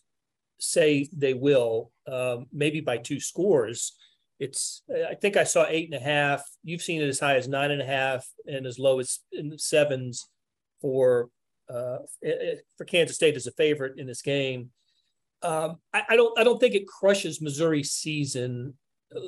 say 0.60 1.10
they 1.16 1.34
will, 1.34 1.92
um, 2.08 2.48
maybe 2.52 2.82
by 2.82 2.98
two 2.98 3.20
scores, 3.20 3.96
it's 4.40 4.84
I 5.10 5.16
think 5.16 5.38
I 5.38 5.44
saw 5.44 5.66
eight 5.68 5.92
and 5.92 6.02
a 6.02 6.04
half. 6.04 6.44
You've 6.64 6.82
seen 6.82 7.02
it 7.02 7.08
as 7.08 7.20
high 7.20 7.36
as 7.36 7.48
nine 7.48 7.72
and 7.72 7.82
a 7.82 7.86
half 7.86 8.28
and 8.46 8.66
as 8.66 8.80
low 8.80 9.00
as 9.00 9.20
in 9.32 9.50
the 9.50 9.60
sevens 9.60 10.28
for 10.82 11.30
uh, 11.70 12.00
for 12.78 12.86
Kansas 12.86 13.16
State 13.16 13.36
as 13.36 13.48
a 13.48 13.52
favorite 13.52 13.98
in 13.98 14.08
this 14.08 14.22
game. 14.22 14.72
Um, 15.42 15.78
I, 15.94 16.04
I, 16.10 16.16
don't 16.16 16.38
I 16.40 16.44
don't 16.44 16.60
think 16.60 16.76
it 16.76 16.88
crushes 16.88 17.42
Missouri's 17.42 17.92
season. 17.92 18.76
Uh, 19.14 19.20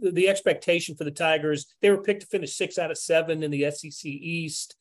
the, 0.00 0.10
the, 0.12 0.28
expectation 0.28 0.96
for 0.96 1.04
the 1.04 1.10
Tigers, 1.10 1.66
they 1.82 1.90
were 1.90 2.02
picked 2.02 2.22
to 2.22 2.26
finish 2.26 2.56
six 2.56 2.78
out 2.78 2.90
of 2.90 2.98
seven 2.98 3.42
in 3.42 3.50
the 3.50 3.70
SEC 3.70 4.04
East. 4.04 4.76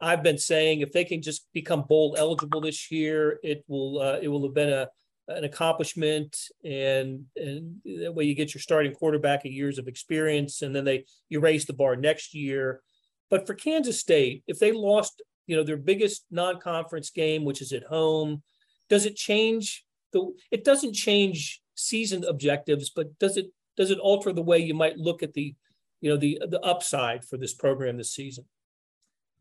I've 0.00 0.22
been 0.22 0.38
saying 0.38 0.80
if 0.80 0.92
they 0.92 1.04
can 1.04 1.22
just 1.22 1.46
become 1.52 1.82
bowl 1.82 2.16
eligible 2.18 2.60
this 2.60 2.90
year, 2.90 3.38
it 3.42 3.64
will 3.68 4.00
uh, 4.00 4.18
it 4.20 4.28
will 4.28 4.42
have 4.44 4.54
been 4.54 4.72
a 4.72 4.88
an 5.36 5.44
accomplishment, 5.44 6.36
and 6.64 7.24
and 7.36 7.76
that 7.84 8.14
way 8.14 8.24
you 8.24 8.34
get 8.34 8.54
your 8.54 8.60
starting 8.60 8.92
quarterback 8.92 9.44
a 9.44 9.50
years 9.50 9.78
of 9.78 9.88
experience, 9.88 10.62
and 10.62 10.74
then 10.74 10.84
they 10.84 11.04
you 11.28 11.40
raise 11.40 11.64
the 11.64 11.72
bar 11.72 11.96
next 11.96 12.34
year. 12.34 12.80
But 13.30 13.46
for 13.46 13.54
Kansas 13.54 14.00
State, 14.00 14.42
if 14.46 14.58
they 14.58 14.72
lost, 14.72 15.22
you 15.46 15.56
know, 15.56 15.62
their 15.62 15.76
biggest 15.76 16.26
non-conference 16.30 17.10
game, 17.10 17.44
which 17.44 17.62
is 17.62 17.72
at 17.72 17.84
home, 17.84 18.42
does 18.88 19.06
it 19.06 19.16
change 19.16 19.84
the? 20.12 20.32
It 20.50 20.64
doesn't 20.64 20.94
change 20.94 21.60
season 21.74 22.24
objectives, 22.24 22.90
but 22.90 23.18
does 23.18 23.36
it 23.36 23.46
does 23.76 23.90
it 23.90 23.98
alter 23.98 24.32
the 24.32 24.42
way 24.42 24.58
you 24.58 24.74
might 24.74 24.98
look 24.98 25.22
at 25.22 25.32
the, 25.34 25.54
you 26.00 26.10
know, 26.10 26.16
the 26.16 26.40
the 26.48 26.60
upside 26.60 27.24
for 27.24 27.36
this 27.36 27.54
program 27.54 27.96
this 27.96 28.12
season? 28.12 28.44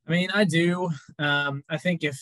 I 0.08 0.12
mean, 0.12 0.30
I 0.34 0.43
do. 0.43 0.89
Um, 1.19 1.63
I 1.69 1.78
think 1.78 2.04
if 2.04 2.17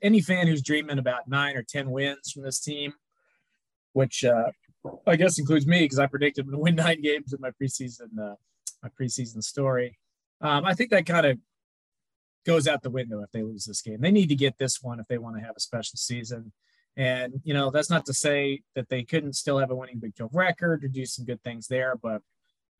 any 0.00 0.20
fan 0.20 0.46
who's 0.46 0.62
dreaming 0.62 0.98
about 0.98 1.28
nine 1.28 1.56
or 1.56 1.62
10 1.62 1.90
wins 1.90 2.30
from 2.32 2.42
this 2.42 2.60
team, 2.60 2.94
which 3.92 4.24
uh, 4.24 4.50
I 5.06 5.16
guess 5.16 5.38
includes 5.38 5.66
me 5.66 5.80
because 5.80 5.98
I 5.98 6.06
predicted 6.06 6.46
them 6.46 6.52
to 6.52 6.58
win 6.58 6.74
nine 6.76 7.00
games 7.00 7.32
in 7.32 7.40
my 7.40 7.50
preseason, 7.50 8.18
uh, 8.20 8.34
my 8.82 8.88
preseason 9.00 9.42
story. 9.42 9.98
Um, 10.40 10.64
I 10.64 10.74
think 10.74 10.90
that 10.90 11.06
kind 11.06 11.26
of 11.26 11.38
goes 12.44 12.66
out 12.66 12.82
the 12.82 12.90
window 12.90 13.22
if 13.22 13.30
they 13.30 13.42
lose 13.42 13.64
this 13.64 13.82
game. 13.82 14.00
They 14.00 14.10
need 14.10 14.28
to 14.28 14.34
get 14.34 14.58
this 14.58 14.82
one 14.82 14.98
if 14.98 15.06
they 15.06 15.18
want 15.18 15.36
to 15.36 15.44
have 15.44 15.54
a 15.56 15.60
special 15.60 15.96
season. 15.96 16.52
And, 16.96 17.40
you 17.44 17.54
know, 17.54 17.70
that's 17.70 17.90
not 17.90 18.04
to 18.06 18.12
say 18.14 18.62
that 18.74 18.88
they 18.88 19.02
couldn't 19.02 19.34
still 19.34 19.58
have 19.58 19.70
a 19.70 19.74
winning 19.74 19.98
Big 19.98 20.14
12 20.16 20.34
record 20.34 20.84
or 20.84 20.88
do 20.88 21.06
some 21.06 21.24
good 21.24 21.42
things 21.42 21.68
there, 21.68 21.94
but 21.96 22.20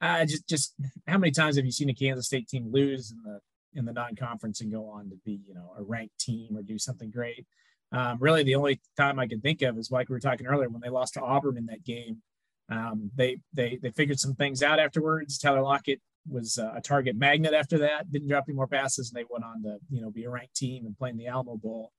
I 0.00 0.24
just, 0.24 0.48
just 0.48 0.74
how 1.06 1.16
many 1.16 1.30
times 1.30 1.56
have 1.56 1.64
you 1.64 1.70
seen 1.70 1.88
a 1.88 1.94
Kansas 1.94 2.26
State 2.26 2.48
team 2.48 2.70
lose 2.70 3.12
in 3.12 3.22
the 3.22 3.40
in 3.74 3.84
the 3.84 3.92
non-conference 3.92 4.60
and 4.60 4.72
go 4.72 4.86
on 4.86 5.10
to 5.10 5.16
be, 5.24 5.40
you 5.46 5.54
know, 5.54 5.72
a 5.78 5.82
ranked 5.82 6.18
team 6.18 6.56
or 6.56 6.62
do 6.62 6.78
something 6.78 7.10
great. 7.10 7.46
Um, 7.92 8.18
really, 8.20 8.42
the 8.42 8.54
only 8.54 8.80
time 8.96 9.18
I 9.18 9.26
can 9.26 9.40
think 9.40 9.62
of 9.62 9.76
is 9.78 9.90
like 9.90 10.08
we 10.08 10.14
were 10.14 10.20
talking 10.20 10.46
earlier 10.46 10.68
when 10.68 10.80
they 10.80 10.88
lost 10.88 11.14
to 11.14 11.20
Auburn 11.20 11.56
in 11.56 11.66
that 11.66 11.84
game. 11.84 12.22
Um, 12.70 13.10
they 13.14 13.38
they 13.52 13.78
they 13.82 13.90
figured 13.90 14.18
some 14.18 14.34
things 14.34 14.62
out 14.62 14.78
afterwards. 14.78 15.38
Tyler 15.38 15.62
Lockett 15.62 16.00
was 16.28 16.58
uh, 16.58 16.72
a 16.74 16.80
target 16.80 17.16
magnet 17.16 17.52
after 17.52 17.78
that. 17.78 18.10
Didn't 18.10 18.28
drop 18.28 18.44
any 18.48 18.56
more 18.56 18.66
passes, 18.66 19.10
and 19.10 19.20
they 19.20 19.26
went 19.28 19.44
on 19.44 19.62
to 19.64 19.78
you 19.90 20.00
know 20.00 20.10
be 20.10 20.24
a 20.24 20.30
ranked 20.30 20.56
team 20.56 20.86
and 20.86 20.96
play 20.96 21.10
in 21.10 21.18
the 21.18 21.26
Alamo 21.26 21.56
Bowl. 21.56 21.92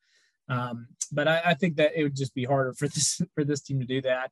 Um, 0.50 0.88
but 1.12 1.28
I, 1.28 1.42
I, 1.46 1.54
think 1.54 1.78
that 1.78 1.92
it 1.96 2.04
would 2.04 2.18
just 2.18 2.36
be 2.36 2.44
harder 2.44 2.74
for 2.74 2.88
this 2.88 3.22
for 3.36 3.44
this 3.44 3.62
team 3.62 3.80
to 3.80 3.86
do 3.86 4.02
that. 4.02 4.32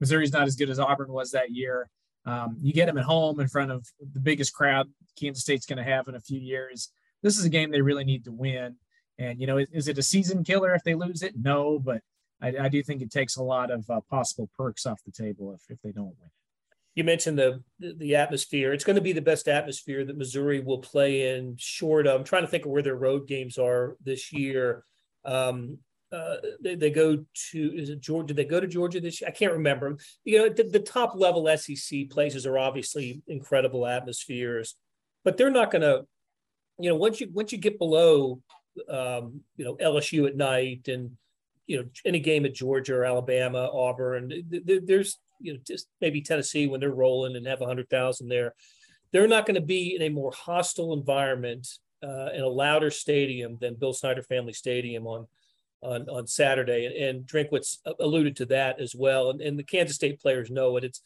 Missouri's 0.00 0.32
not 0.32 0.46
as 0.46 0.56
good 0.56 0.70
as 0.70 0.78
Auburn 0.78 1.12
was 1.12 1.30
that 1.30 1.50
year. 1.50 1.88
Um, 2.26 2.56
you 2.60 2.72
get 2.72 2.86
them 2.86 2.98
at 2.98 3.04
home 3.04 3.40
in 3.40 3.48
front 3.48 3.70
of 3.70 3.86
the 4.12 4.20
biggest 4.20 4.52
crowd 4.52 4.88
Kansas 5.18 5.42
State's 5.42 5.66
going 5.66 5.78
to 5.78 5.84
have 5.84 6.08
in 6.08 6.16
a 6.16 6.20
few 6.20 6.40
years. 6.40 6.90
This 7.22 7.38
is 7.38 7.44
a 7.44 7.48
game 7.48 7.70
they 7.70 7.80
really 7.80 8.04
need 8.04 8.24
to 8.24 8.32
win. 8.32 8.76
And, 9.18 9.40
you 9.40 9.46
know, 9.46 9.58
is, 9.58 9.68
is 9.72 9.88
it 9.88 9.98
a 9.98 10.02
season 10.02 10.44
killer 10.44 10.74
if 10.74 10.82
they 10.82 10.94
lose 10.94 11.22
it? 11.22 11.34
No, 11.40 11.78
but 11.78 12.02
I, 12.42 12.52
I 12.62 12.68
do 12.68 12.82
think 12.82 13.00
it 13.00 13.10
takes 13.10 13.36
a 13.36 13.42
lot 13.42 13.70
of 13.70 13.88
uh, 13.88 14.00
possible 14.10 14.50
perks 14.56 14.86
off 14.86 15.00
the 15.04 15.12
table 15.12 15.54
if, 15.54 15.62
if 15.70 15.80
they 15.82 15.92
don't 15.92 16.06
win. 16.06 16.30
You 16.94 17.04
mentioned 17.04 17.38
the, 17.38 17.62
the, 17.78 18.16
atmosphere. 18.16 18.72
It's 18.72 18.84
going 18.84 18.96
to 18.96 19.02
be 19.02 19.12
the 19.12 19.20
best 19.20 19.48
atmosphere 19.48 20.04
that 20.04 20.16
Missouri 20.16 20.60
will 20.60 20.78
play 20.78 21.36
in. 21.36 21.54
Short 21.58 22.06
of, 22.06 22.18
I'm 22.18 22.24
trying 22.24 22.42
to 22.42 22.48
think 22.48 22.64
of 22.64 22.70
where 22.70 22.82
their 22.82 22.96
road 22.96 23.28
games 23.28 23.58
are 23.58 23.96
this 24.02 24.32
year. 24.32 24.82
Um, 25.24 25.78
uh, 26.12 26.36
they, 26.60 26.74
they 26.76 26.90
go 26.90 27.24
to 27.50 27.72
is 27.74 27.90
it 27.90 28.00
Georgia? 28.00 28.28
Did 28.28 28.36
they 28.36 28.44
go 28.44 28.60
to 28.60 28.66
Georgia 28.66 29.00
this 29.00 29.20
year? 29.20 29.28
I 29.28 29.32
can't 29.32 29.52
remember. 29.52 29.96
You 30.24 30.38
know, 30.38 30.48
the, 30.48 30.64
the 30.64 30.80
top 30.80 31.14
level 31.16 31.48
SEC 31.56 32.10
places 32.10 32.46
are 32.46 32.58
obviously 32.58 33.22
incredible 33.26 33.86
atmospheres, 33.86 34.76
but 35.24 35.36
they're 35.36 35.50
not 35.50 35.70
going 35.70 35.82
to. 35.82 36.06
You 36.78 36.90
know, 36.90 36.96
once 36.96 37.20
you 37.20 37.28
once 37.32 37.52
you 37.52 37.58
get 37.58 37.78
below, 37.78 38.40
um, 38.88 39.40
you 39.56 39.64
know, 39.64 39.76
LSU 39.76 40.26
at 40.28 40.36
night 40.36 40.88
and 40.88 41.12
you 41.66 41.78
know 41.78 41.88
any 42.04 42.20
game 42.20 42.44
at 42.44 42.54
Georgia 42.54 42.94
or 42.94 43.04
Alabama, 43.04 43.68
Auburn, 43.72 44.30
there's 44.64 45.18
you 45.40 45.54
know 45.54 45.58
just 45.66 45.88
maybe 46.00 46.20
Tennessee 46.20 46.66
when 46.66 46.80
they're 46.80 46.90
rolling 46.90 47.34
and 47.34 47.46
have 47.46 47.60
hundred 47.60 47.88
thousand 47.88 48.28
there. 48.28 48.54
They're 49.12 49.26
not 49.26 49.46
going 49.46 49.54
to 49.54 49.60
be 49.60 49.96
in 49.96 50.02
a 50.02 50.10
more 50.10 50.32
hostile 50.32 50.92
environment 50.92 51.66
uh, 52.02 52.28
in 52.34 52.42
a 52.42 52.48
louder 52.48 52.90
stadium 52.90 53.56
than 53.60 53.74
Bill 53.74 53.94
Snyder 53.94 54.22
Family 54.22 54.52
Stadium 54.52 55.06
on 55.06 55.26
on, 55.86 56.08
on 56.08 56.26
Saturday. 56.26 56.86
And, 56.86 56.94
and 56.94 57.26
Drinkwitz 57.26 57.78
alluded 58.00 58.36
to 58.36 58.46
that 58.46 58.80
as 58.80 58.94
well. 58.94 59.30
And, 59.30 59.40
and 59.40 59.58
the 59.58 59.64
Kansas 59.64 59.96
State 59.96 60.20
players 60.20 60.50
know 60.50 60.76
it. 60.76 60.84
It's 60.84 61.00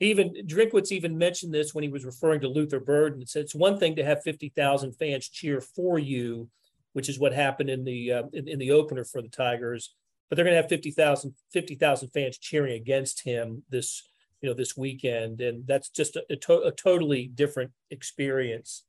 even 0.00 0.34
Drinkwitz 0.46 0.90
even 0.90 1.16
mentioned 1.16 1.54
this 1.54 1.74
when 1.74 1.84
he 1.84 1.90
was 1.90 2.04
referring 2.04 2.40
to 2.40 2.48
Luther 2.48 2.80
Burden. 2.80 3.22
It 3.22 3.28
said 3.28 3.42
it's 3.42 3.54
one 3.54 3.78
thing 3.78 3.96
to 3.96 4.04
have 4.04 4.22
50,000 4.22 4.92
fans 4.92 5.28
cheer 5.28 5.60
for 5.60 5.98
you, 5.98 6.48
which 6.92 7.08
is 7.08 7.18
what 7.18 7.32
happened 7.32 7.70
in 7.70 7.84
the 7.84 8.12
uh, 8.12 8.22
in, 8.32 8.48
in, 8.48 8.58
the 8.58 8.72
opener 8.72 9.04
for 9.04 9.22
the 9.22 9.28
Tigers. 9.28 9.94
But 10.28 10.36
they're 10.36 10.44
going 10.44 10.56
to 10.56 10.62
have 10.62 10.68
50,000 10.68 11.34
50, 11.52 11.78
fans 12.12 12.38
cheering 12.38 12.72
against 12.72 13.22
him 13.22 13.62
this 13.70 14.02
you 14.40 14.48
know 14.48 14.54
this 14.54 14.76
weekend, 14.76 15.40
and 15.40 15.66
that's 15.66 15.88
just 15.88 16.16
a, 16.16 16.24
a, 16.30 16.36
to- 16.36 16.62
a 16.62 16.72
totally 16.72 17.28
different 17.28 17.70
experience. 17.90 18.82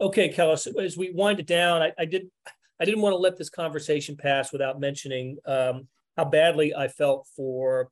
Okay, 0.00 0.32
Kellis, 0.32 0.66
as 0.82 0.96
we 0.96 1.10
wind 1.10 1.38
it 1.38 1.46
down, 1.46 1.82
I, 1.82 1.92
I 1.98 2.06
did 2.06 2.30
I 2.80 2.84
didn't 2.84 3.02
want 3.02 3.12
to 3.12 3.18
let 3.18 3.36
this 3.36 3.50
conversation 3.50 4.16
pass 4.16 4.52
without 4.52 4.80
mentioning 4.80 5.36
um, 5.46 5.86
how 6.16 6.24
badly 6.24 6.74
I 6.74 6.88
felt 6.88 7.28
for, 7.36 7.90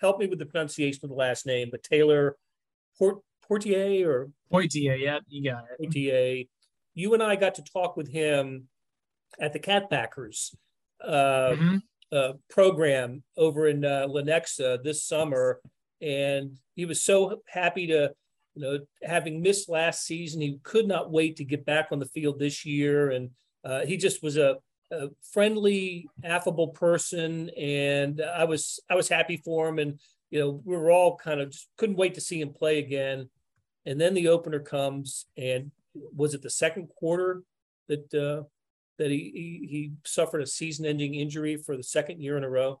help 0.00 0.18
me 0.18 0.26
with 0.26 0.38
the 0.38 0.46
pronunciation 0.46 1.00
of 1.02 1.10
the 1.10 1.16
last 1.16 1.46
name, 1.46 1.68
but 1.70 1.82
Taylor 1.82 2.36
Port, 2.98 3.18
Portier 3.46 4.08
or 4.08 4.30
Poitier, 4.52 4.98
yeah, 4.98 5.18
you 5.28 5.50
got 5.50 5.64
it. 5.78 5.90
Poitier. 5.90 6.48
You 6.94 7.14
and 7.14 7.22
I 7.22 7.36
got 7.36 7.56
to 7.56 7.62
talk 7.62 7.96
with 7.96 8.08
him 8.08 8.68
at 9.40 9.52
the 9.52 9.60
Catbackers 9.60 10.54
uh, 11.04 11.54
mm-hmm. 11.56 11.76
uh, 12.12 12.32
program 12.48 13.22
over 13.36 13.68
in 13.68 13.84
uh, 13.84 14.06
Lenexa 14.08 14.82
this 14.82 15.04
summer, 15.04 15.60
and 16.00 16.58
he 16.74 16.84
was 16.84 17.02
so 17.02 17.42
happy 17.46 17.86
to, 17.88 18.12
you 18.54 18.62
know, 18.62 18.78
having 19.02 19.42
missed 19.42 19.68
last 19.68 20.04
season, 20.04 20.40
he 20.40 20.58
could 20.62 20.88
not 20.88 21.10
wait 21.10 21.36
to 21.36 21.44
get 21.44 21.64
back 21.64 21.88
on 21.90 21.98
the 21.98 22.06
field 22.06 22.38
this 22.38 22.64
year, 22.64 23.10
and 23.10 23.30
uh, 23.64 23.84
he 23.86 23.96
just 23.96 24.22
was 24.22 24.36
a 24.36 24.56
a 24.92 25.08
friendly, 25.32 26.08
affable 26.24 26.68
person, 26.68 27.50
and 27.50 28.20
I 28.20 28.44
was 28.44 28.80
I 28.90 28.94
was 28.94 29.08
happy 29.08 29.36
for 29.36 29.68
him. 29.68 29.78
And 29.78 30.00
you 30.30 30.40
know, 30.40 30.62
we 30.64 30.76
were 30.76 30.90
all 30.90 31.16
kind 31.16 31.40
of 31.40 31.50
just 31.50 31.68
couldn't 31.76 31.96
wait 31.96 32.14
to 32.14 32.20
see 32.20 32.40
him 32.40 32.52
play 32.52 32.78
again. 32.78 33.28
And 33.86 34.00
then 34.00 34.14
the 34.14 34.28
opener 34.28 34.60
comes, 34.60 35.26
and 35.36 35.70
was 35.94 36.34
it 36.34 36.42
the 36.42 36.50
second 36.50 36.88
quarter 36.88 37.42
that 37.88 38.14
uh, 38.14 38.44
that 38.98 39.10
he, 39.10 39.30
he 39.34 39.66
he 39.70 39.92
suffered 40.04 40.42
a 40.42 40.46
season-ending 40.46 41.14
injury 41.14 41.56
for 41.56 41.76
the 41.76 41.82
second 41.82 42.20
year 42.20 42.36
in 42.36 42.44
a 42.44 42.50
row? 42.50 42.80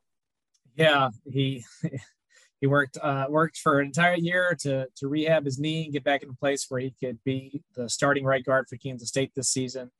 Yeah, 0.76 1.10
he 1.30 1.64
he 2.60 2.66
worked 2.66 2.98
uh, 3.00 3.26
worked 3.28 3.58
for 3.58 3.80
an 3.80 3.86
entire 3.86 4.16
year 4.16 4.56
to 4.60 4.86
to 4.96 5.08
rehab 5.08 5.44
his 5.44 5.58
knee 5.58 5.84
and 5.84 5.92
get 5.92 6.04
back 6.04 6.22
in 6.22 6.30
a 6.30 6.34
place 6.34 6.66
where 6.68 6.80
he 6.80 6.94
could 7.00 7.18
be 7.24 7.62
the 7.74 7.88
starting 7.88 8.24
right 8.24 8.44
guard 8.44 8.66
for 8.68 8.76
Kansas 8.76 9.08
State 9.08 9.32
this 9.34 9.48
season. 9.48 9.90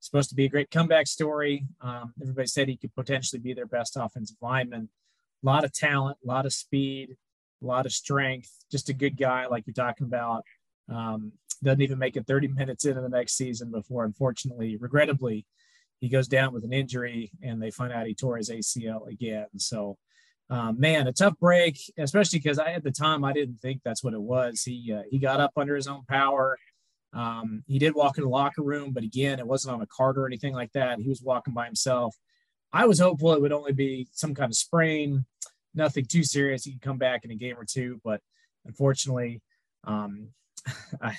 Supposed 0.00 0.30
to 0.30 0.34
be 0.34 0.46
a 0.46 0.48
great 0.48 0.70
comeback 0.70 1.06
story. 1.06 1.66
Um, 1.80 2.14
everybody 2.20 2.46
said 2.46 2.68
he 2.68 2.76
could 2.76 2.94
potentially 2.94 3.40
be 3.40 3.52
their 3.52 3.66
best 3.66 3.96
offensive 4.00 4.38
lineman. 4.40 4.88
A 5.42 5.46
lot 5.46 5.64
of 5.64 5.72
talent, 5.72 6.18
a 6.24 6.26
lot 6.26 6.46
of 6.46 6.52
speed, 6.52 7.16
a 7.62 7.66
lot 7.66 7.86
of 7.86 7.92
strength. 7.92 8.50
Just 8.70 8.88
a 8.88 8.94
good 8.94 9.16
guy, 9.16 9.46
like 9.46 9.64
you're 9.66 9.74
talking 9.74 10.06
about. 10.06 10.44
Um, 10.88 11.32
doesn't 11.62 11.82
even 11.82 11.98
make 11.98 12.16
it 12.16 12.26
30 12.26 12.48
minutes 12.56 12.84
into 12.84 13.00
the 13.00 13.08
next 13.08 13.36
season 13.36 13.70
before, 13.70 14.04
unfortunately, 14.04 14.76
regrettably, 14.76 15.46
he 16.00 16.08
goes 16.08 16.28
down 16.28 16.54
with 16.54 16.64
an 16.64 16.72
injury 16.72 17.30
and 17.42 17.62
they 17.62 17.70
find 17.70 17.92
out 17.92 18.06
he 18.06 18.14
tore 18.14 18.38
his 18.38 18.48
ACL 18.48 19.06
again. 19.06 19.46
So 19.58 19.98
um, 20.50 20.80
man, 20.80 21.06
a 21.06 21.12
tough 21.12 21.38
break, 21.38 21.78
especially 21.96 22.40
because 22.40 22.58
I 22.58 22.72
at 22.72 22.82
the 22.82 22.90
time 22.90 23.24
I 23.24 23.32
didn't 23.32 23.60
think 23.62 23.82
that's 23.84 24.02
what 24.02 24.14
it 24.14 24.20
was. 24.20 24.62
He 24.62 24.92
uh, 24.92 25.02
he 25.08 25.18
got 25.18 25.40
up 25.40 25.52
under 25.56 25.76
his 25.76 25.86
own 25.86 26.04
power. 26.08 26.58
Um, 27.12 27.64
he 27.66 27.78
did 27.78 27.94
walk 27.94 28.18
in 28.18 28.24
the 28.24 28.30
locker 28.30 28.62
room, 28.62 28.92
but 28.92 29.02
again, 29.02 29.38
it 29.38 29.46
wasn't 29.46 29.74
on 29.74 29.82
a 29.82 29.86
cart 29.86 30.16
or 30.16 30.26
anything 30.26 30.54
like 30.54 30.72
that. 30.72 31.00
He 31.00 31.08
was 31.08 31.22
walking 31.22 31.54
by 31.54 31.66
himself. 31.66 32.16
I 32.72 32.86
was 32.86 33.00
hopeful 33.00 33.32
it 33.32 33.40
would 33.40 33.52
only 33.52 33.72
be 33.72 34.06
some 34.12 34.34
kind 34.34 34.50
of 34.50 34.56
sprain, 34.56 35.24
nothing 35.74 36.04
too 36.04 36.22
serious. 36.22 36.64
He 36.64 36.72
could 36.72 36.82
come 36.82 36.98
back 36.98 37.24
in 37.24 37.32
a 37.32 37.36
game 37.36 37.56
or 37.58 37.64
two, 37.64 38.00
but 38.04 38.20
unfortunately, 38.64 39.40
um, 39.84 40.28
I 41.02 41.16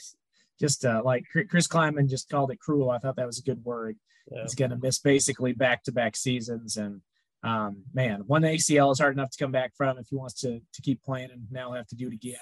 just 0.60 0.86
uh, 0.86 1.02
like 1.04 1.26
Chris 1.50 1.68
Klieman 1.68 2.10
just 2.10 2.30
called 2.30 2.52
it 2.52 2.60
cruel. 2.60 2.90
I 2.90 3.00
thought 3.00 3.18
that 3.18 3.28
was 3.28 3.40
a 3.40 3.44
good 3.44 3.64
word. 3.66 3.98
Yeah. 4.32 4.44
He's 4.44 4.56
going 4.56 4.72
to 4.72 4.78
miss 4.78 5.00
basically 5.00 5.52
back 5.52 5.84
to 5.84 5.92
back 5.92 6.16
seasons 6.16 6.78
and 6.78 7.02
um, 7.44 7.84
man, 7.94 8.24
one 8.28 8.44
ACL 8.44 8.92
is 8.92 9.00
hard 9.00 9.16
enough 9.16 9.32
to 9.32 9.44
come 9.44 9.52
back 9.52 9.74
from 9.76 9.98
if 9.98 10.08
he 10.10 10.16
wants 10.16 10.36
to 10.42 10.60
to 10.60 10.82
keep 10.82 11.04
playing, 11.04 11.32
and 11.32 11.48
now 11.50 11.72
have 11.74 11.88
to 11.88 11.96
do 11.96 12.08
it 12.08 12.14
again. 12.14 12.36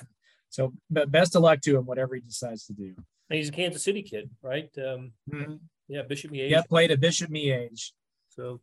So, 0.50 0.74
but 0.90 1.12
best 1.12 1.36
of 1.36 1.42
luck 1.42 1.62
to 1.62 1.78
him, 1.78 1.86
whatever 1.86 2.16
he 2.16 2.22
decides 2.22 2.66
to 2.68 2.74
do. 2.74 2.96
And 3.30 3.38
he's 3.38 3.50
a 3.50 3.54
Kansas 3.54 3.84
City 3.84 4.02
kid, 4.02 4.30
right? 4.42 4.70
Um, 4.78 5.12
mm-hmm. 5.32 5.56
Yeah, 5.88 6.02
Bishop 6.04 6.32
Miege. 6.32 6.50
Yeah, 6.50 6.64
played 6.68 6.92
at 6.92 7.00
Bishop 7.00 7.30
Miege. 7.30 7.92
So, 8.30 8.62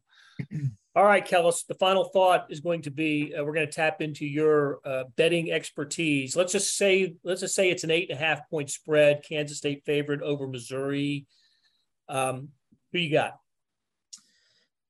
all 0.97 1.05
right, 1.05 1.27
Kellis. 1.27 1.67
The 1.67 1.75
final 1.75 2.05
thought 2.05 2.47
is 2.51 2.61
going 2.61 2.83
to 2.83 2.91
be: 2.91 3.35
uh, 3.35 3.45
we're 3.45 3.53
going 3.53 3.67
to 3.67 3.73
tap 3.73 4.01
into 4.01 4.27
your 4.27 4.81
uh, 4.85 5.05
betting 5.17 5.53
expertise. 5.53 6.37
Let's 6.37 6.53
just 6.53 6.77
say, 6.77 7.15
let's 7.23 7.41
just 7.41 7.55
say 7.55 7.71
it's 7.71 7.85
an 7.85 7.91
eight 7.91 8.11
and 8.11 8.19
a 8.19 8.23
half 8.23 8.49
point 8.51 8.71
spread. 8.71 9.25
Kansas 9.29 9.59
State 9.59 9.85
favorite 9.85 10.23
over 10.23 10.47
Missouri. 10.47 11.27
Um, 12.09 12.49
who 12.93 12.99
you 12.99 13.13
got? 13.13 13.39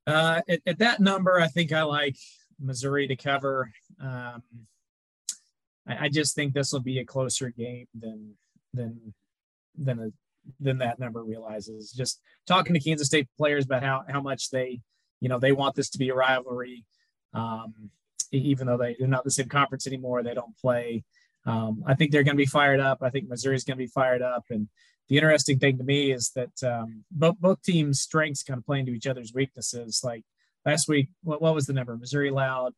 Uh, 0.07 0.41
at, 0.49 0.61
at, 0.67 0.79
that 0.79 1.01
number, 1.01 1.41
I 1.41 1.49
think 1.49 1.73
I 1.73 1.83
like 1.83 2.17
Missouri 2.61 3.09
to 3.09 3.17
cover. 3.17 3.73
Um, 4.01 4.43
I, 5.89 6.07
I, 6.07 6.09
just 6.09 6.35
think 6.35 6.53
this 6.53 6.73
will 6.73 6.81
be 6.81 6.99
a 6.99 7.05
closer 7.05 7.51
game 7.51 7.87
than 7.95 8.35
than 8.73 9.15
than 9.77 9.99
a, 10.01 10.09
than 10.61 10.79
that 10.79 10.99
number 10.99 11.23
realizes. 11.23 11.93
Just 11.93 12.21
talking 12.47 12.75
to 12.75 12.81
Kansas 12.81 13.09
State 13.09 13.29
players 13.37 13.65
about 13.65 13.83
how 13.83 14.05
how 14.09 14.21
much 14.21 14.51
they, 14.51 14.81
you 15.21 15.29
know, 15.29 15.39
they 15.39 15.53
want 15.53 15.75
this 15.75 15.91
to 15.91 15.99
be 15.99 16.09
a 16.11 16.15
rivalry. 16.15 16.85
Um, 17.35 17.91
even 18.33 18.67
though 18.67 18.77
they, 18.77 18.97
they're 18.99 19.09
not 19.09 19.25
the 19.25 19.31
same 19.31 19.49
conference 19.49 19.87
anymore, 19.87 20.23
they 20.23 20.35
don't 20.35 20.57
play. 20.59 21.05
Um, 21.45 21.85
I 21.87 21.95
think 21.95 22.11
they're 22.11 22.25
going 22.25 22.37
to 22.37 22.43
be 22.43 22.47
fired 22.47 22.81
up. 22.81 22.99
I 23.03 23.11
think 23.11 23.29
Missouri's 23.29 23.63
going 23.63 23.77
to 23.77 23.85
be 23.85 23.87
fired 23.89 24.23
up, 24.23 24.45
and 24.51 24.69
the 25.09 25.17
interesting 25.17 25.59
thing 25.59 25.79
to 25.79 25.85
me 25.85 26.11
is 26.11 26.33
that 26.35 26.63
um, 26.65 27.05
both 27.11 27.37
both 27.39 27.63
teams' 27.63 28.01
strengths 28.01 28.43
kind 28.43 28.59
of 28.59 28.67
play 28.67 28.81
into 28.81 28.93
each 28.93 29.07
other's 29.07 29.33
weaknesses. 29.33 30.01
Like 30.03 30.25
last 30.65 30.89
week, 30.89 31.09
what, 31.23 31.41
what 31.41 31.55
was 31.55 31.67
the 31.67 31.73
number? 31.73 31.97
Missouri 31.97 32.29
allowed 32.29 32.73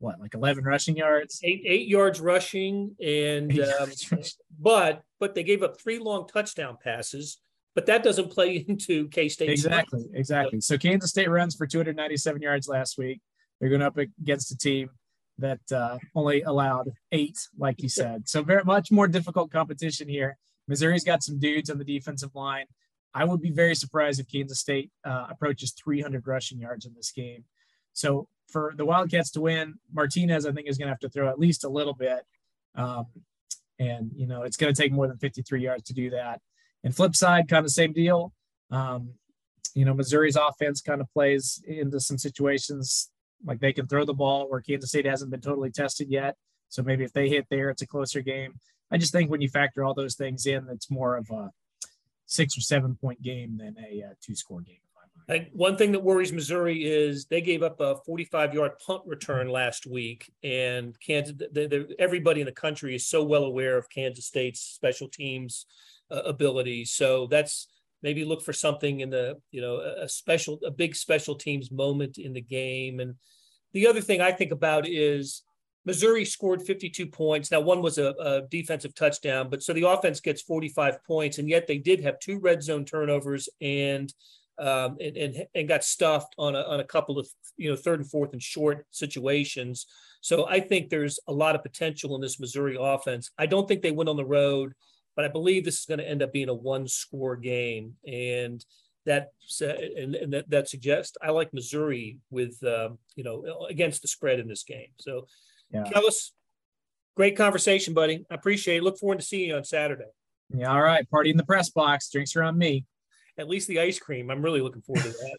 what 0.00 0.18
like 0.18 0.34
11 0.34 0.64
rushing 0.64 0.96
yards, 0.96 1.40
eight 1.44 1.62
eight 1.64 1.86
yards 1.86 2.20
rushing, 2.20 2.96
and 3.04 3.60
um, 3.60 3.90
but 4.58 5.02
but 5.20 5.34
they 5.34 5.44
gave 5.44 5.62
up 5.62 5.80
three 5.80 5.98
long 5.98 6.26
touchdown 6.26 6.76
passes. 6.82 7.38
But 7.74 7.86
that 7.86 8.02
doesn't 8.02 8.30
play 8.30 8.56
into 8.68 9.08
K 9.08 9.28
State. 9.28 9.50
Exactly, 9.50 10.06
exactly. 10.12 10.60
So 10.60 10.76
Kansas 10.76 11.10
State 11.10 11.30
runs 11.30 11.54
for 11.54 11.66
297 11.66 12.42
yards 12.42 12.66
last 12.66 12.98
week. 12.98 13.20
They're 13.60 13.68
going 13.68 13.82
up 13.82 13.98
against 13.98 14.50
a 14.50 14.56
team 14.56 14.90
that 15.38 15.60
uh, 15.72 15.98
only 16.14 16.42
allowed 16.42 16.90
eight, 17.12 17.38
like 17.58 17.82
you 17.82 17.88
said. 17.88 18.28
So 18.28 18.42
very 18.42 18.64
much 18.64 18.90
more 18.90 19.06
difficult 19.06 19.52
competition 19.52 20.08
here. 20.08 20.36
Missouri's 20.66 21.04
got 21.04 21.22
some 21.22 21.38
dudes 21.38 21.70
on 21.70 21.78
the 21.78 21.84
defensive 21.84 22.34
line. 22.34 22.66
I 23.12 23.24
would 23.24 23.40
be 23.40 23.50
very 23.50 23.74
surprised 23.74 24.20
if 24.20 24.28
Kansas 24.30 24.60
State 24.60 24.90
uh, 25.04 25.26
approaches 25.30 25.72
300 25.72 26.26
rushing 26.26 26.60
yards 26.60 26.86
in 26.86 26.94
this 26.94 27.10
game. 27.10 27.44
So 27.92 28.28
for 28.50 28.74
the 28.76 28.84
Wildcats 28.84 29.30
to 29.32 29.40
win, 29.40 29.74
Martinez, 29.92 30.46
I 30.46 30.52
think, 30.52 30.68
is 30.68 30.78
going 30.78 30.86
to 30.86 30.92
have 30.92 31.00
to 31.00 31.08
throw 31.08 31.28
at 31.28 31.38
least 31.38 31.64
a 31.64 31.68
little 31.68 31.94
bit. 31.94 32.20
Um, 32.74 33.06
and, 33.78 34.10
you 34.14 34.26
know, 34.26 34.42
it's 34.42 34.56
going 34.56 34.72
to 34.72 34.80
take 34.80 34.92
more 34.92 35.08
than 35.08 35.18
53 35.18 35.62
yards 35.62 35.84
to 35.84 35.94
do 35.94 36.10
that. 36.10 36.40
And 36.84 36.94
flip 36.94 37.16
side, 37.16 37.48
kind 37.48 37.64
of 37.64 37.72
same 37.72 37.92
deal. 37.92 38.32
Um, 38.70 39.14
you 39.74 39.84
know, 39.84 39.94
Missouri's 39.94 40.36
offense 40.36 40.80
kind 40.80 41.00
of 41.00 41.10
plays 41.12 41.62
into 41.66 42.00
some 42.00 42.18
situations 42.18 43.10
like 43.44 43.60
they 43.60 43.72
can 43.72 43.86
throw 43.86 44.04
the 44.04 44.14
ball 44.14 44.50
where 44.50 44.60
Kansas 44.60 44.90
State 44.90 45.06
hasn't 45.06 45.30
been 45.30 45.40
totally 45.40 45.70
tested 45.70 46.08
yet. 46.10 46.36
So 46.68 46.82
maybe 46.82 47.04
if 47.04 47.12
they 47.12 47.28
hit 47.28 47.46
there, 47.50 47.70
it's 47.70 47.82
a 47.82 47.86
closer 47.86 48.20
game. 48.20 48.54
I 48.90 48.98
just 48.98 49.12
think 49.12 49.30
when 49.30 49.40
you 49.40 49.48
factor 49.48 49.84
all 49.84 49.94
those 49.94 50.14
things 50.14 50.46
in, 50.46 50.68
it's 50.70 50.90
more 50.90 51.16
of 51.16 51.30
a 51.30 51.50
six 52.26 52.56
or 52.56 52.60
seven 52.60 52.96
point 53.00 53.22
game 53.22 53.58
than 53.58 53.76
a 53.78 54.04
uh, 54.04 54.14
two 54.20 54.34
score 54.34 54.60
game. 54.60 54.76
One 55.52 55.76
thing 55.76 55.92
that 55.92 56.02
worries 56.02 56.32
Missouri 56.32 56.84
is 56.84 57.26
they 57.26 57.40
gave 57.40 57.62
up 57.62 57.80
a 57.80 57.96
45 58.04 58.54
yard 58.54 58.72
punt 58.84 59.02
return 59.06 59.48
last 59.48 59.86
week, 59.86 60.32
and 60.42 60.98
Kansas. 61.00 61.36
They, 61.52 61.66
they, 61.66 61.84
everybody 61.98 62.40
in 62.40 62.46
the 62.46 62.52
country 62.52 62.94
is 62.94 63.06
so 63.06 63.22
well 63.22 63.44
aware 63.44 63.76
of 63.76 63.88
Kansas 63.90 64.26
State's 64.26 64.60
special 64.60 65.08
teams 65.08 65.66
uh, 66.10 66.22
ability. 66.22 66.84
So 66.84 67.26
that's 67.26 67.68
maybe 68.02 68.24
look 68.24 68.42
for 68.42 68.52
something 68.52 69.00
in 69.00 69.10
the 69.10 69.36
you 69.50 69.60
know 69.60 69.76
a 69.76 70.08
special 70.08 70.58
a 70.64 70.70
big 70.70 70.96
special 70.96 71.34
teams 71.34 71.70
moment 71.70 72.18
in 72.18 72.32
the 72.32 72.40
game. 72.40 73.00
And 73.00 73.14
the 73.72 73.86
other 73.86 74.00
thing 74.00 74.20
I 74.20 74.32
think 74.32 74.52
about 74.52 74.88
is 74.88 75.42
Missouri 75.84 76.24
scored 76.24 76.62
52 76.62 77.06
points. 77.06 77.50
Now, 77.50 77.60
one 77.60 77.80
was 77.82 77.98
a, 77.98 78.14
a, 78.20 78.42
defensive 78.50 78.94
touchdown, 78.94 79.48
but 79.48 79.62
so 79.62 79.72
the 79.72 79.88
offense 79.88 80.20
gets 80.20 80.42
45 80.42 81.02
points, 81.04 81.38
and 81.38 81.48
yet 81.48 81.66
they 81.66 81.78
did 81.78 82.02
have 82.02 82.18
two 82.18 82.38
red 82.38 82.62
zone 82.62 82.84
turnovers 82.84 83.48
and 83.60 84.12
um, 84.60 84.96
and, 85.00 85.16
and, 85.16 85.46
and 85.54 85.68
got 85.68 85.84
stuffed 85.84 86.34
on 86.38 86.54
a, 86.54 86.60
on 86.60 86.80
a 86.80 86.84
couple 86.84 87.18
of 87.18 87.26
you 87.56 87.70
know 87.70 87.76
third 87.76 88.00
and 88.00 88.10
fourth 88.10 88.32
and 88.32 88.42
short 88.42 88.86
situations. 88.90 89.86
So 90.20 90.46
I 90.46 90.60
think 90.60 90.90
there's 90.90 91.18
a 91.26 91.32
lot 91.32 91.54
of 91.54 91.62
potential 91.62 92.14
in 92.14 92.20
this 92.20 92.38
Missouri 92.38 92.76
offense. 92.78 93.30
I 93.38 93.46
don't 93.46 93.66
think 93.66 93.82
they 93.82 93.90
win 93.90 94.08
on 94.08 94.16
the 94.16 94.24
road, 94.24 94.74
but 95.16 95.24
I 95.24 95.28
believe 95.28 95.64
this 95.64 95.80
is 95.80 95.86
going 95.86 95.98
to 95.98 96.08
end 96.08 96.22
up 96.22 96.32
being 96.32 96.50
a 96.50 96.54
one 96.54 96.86
score 96.86 97.36
game, 97.36 97.94
and 98.06 98.64
that 99.06 99.30
and, 99.60 100.14
and 100.14 100.32
that, 100.34 100.50
that 100.50 100.68
suggests 100.68 101.16
I 101.22 101.30
like 101.30 101.54
Missouri 101.54 102.18
with 102.30 102.62
um, 102.62 102.98
you 103.16 103.24
know 103.24 103.66
against 103.68 104.02
the 104.02 104.08
spread 104.08 104.40
in 104.40 104.48
this 104.48 104.64
game. 104.64 104.88
So 104.98 105.26
yeah. 105.72 105.84
Kellis, 105.84 106.32
great 107.16 107.36
conversation, 107.36 107.94
buddy. 107.94 108.26
I 108.30 108.34
appreciate 108.34 108.78
it. 108.78 108.82
Look 108.82 108.98
forward 108.98 109.20
to 109.20 109.24
seeing 109.24 109.48
you 109.48 109.56
on 109.56 109.64
Saturday. 109.64 110.10
Yeah, 110.52 110.72
all 110.72 110.82
right. 110.82 111.08
Party 111.08 111.30
in 111.30 111.36
the 111.36 111.44
press 111.44 111.70
box. 111.70 112.10
Drinks 112.10 112.34
are 112.36 112.42
on 112.42 112.58
me. 112.58 112.84
At 113.40 113.48
least 113.48 113.68
the 113.68 113.80
ice 113.80 113.98
cream. 113.98 114.30
I'm 114.30 114.42
really 114.42 114.60
looking 114.60 114.82
forward 114.82 115.02
to 115.02 115.08
that. 115.08 115.38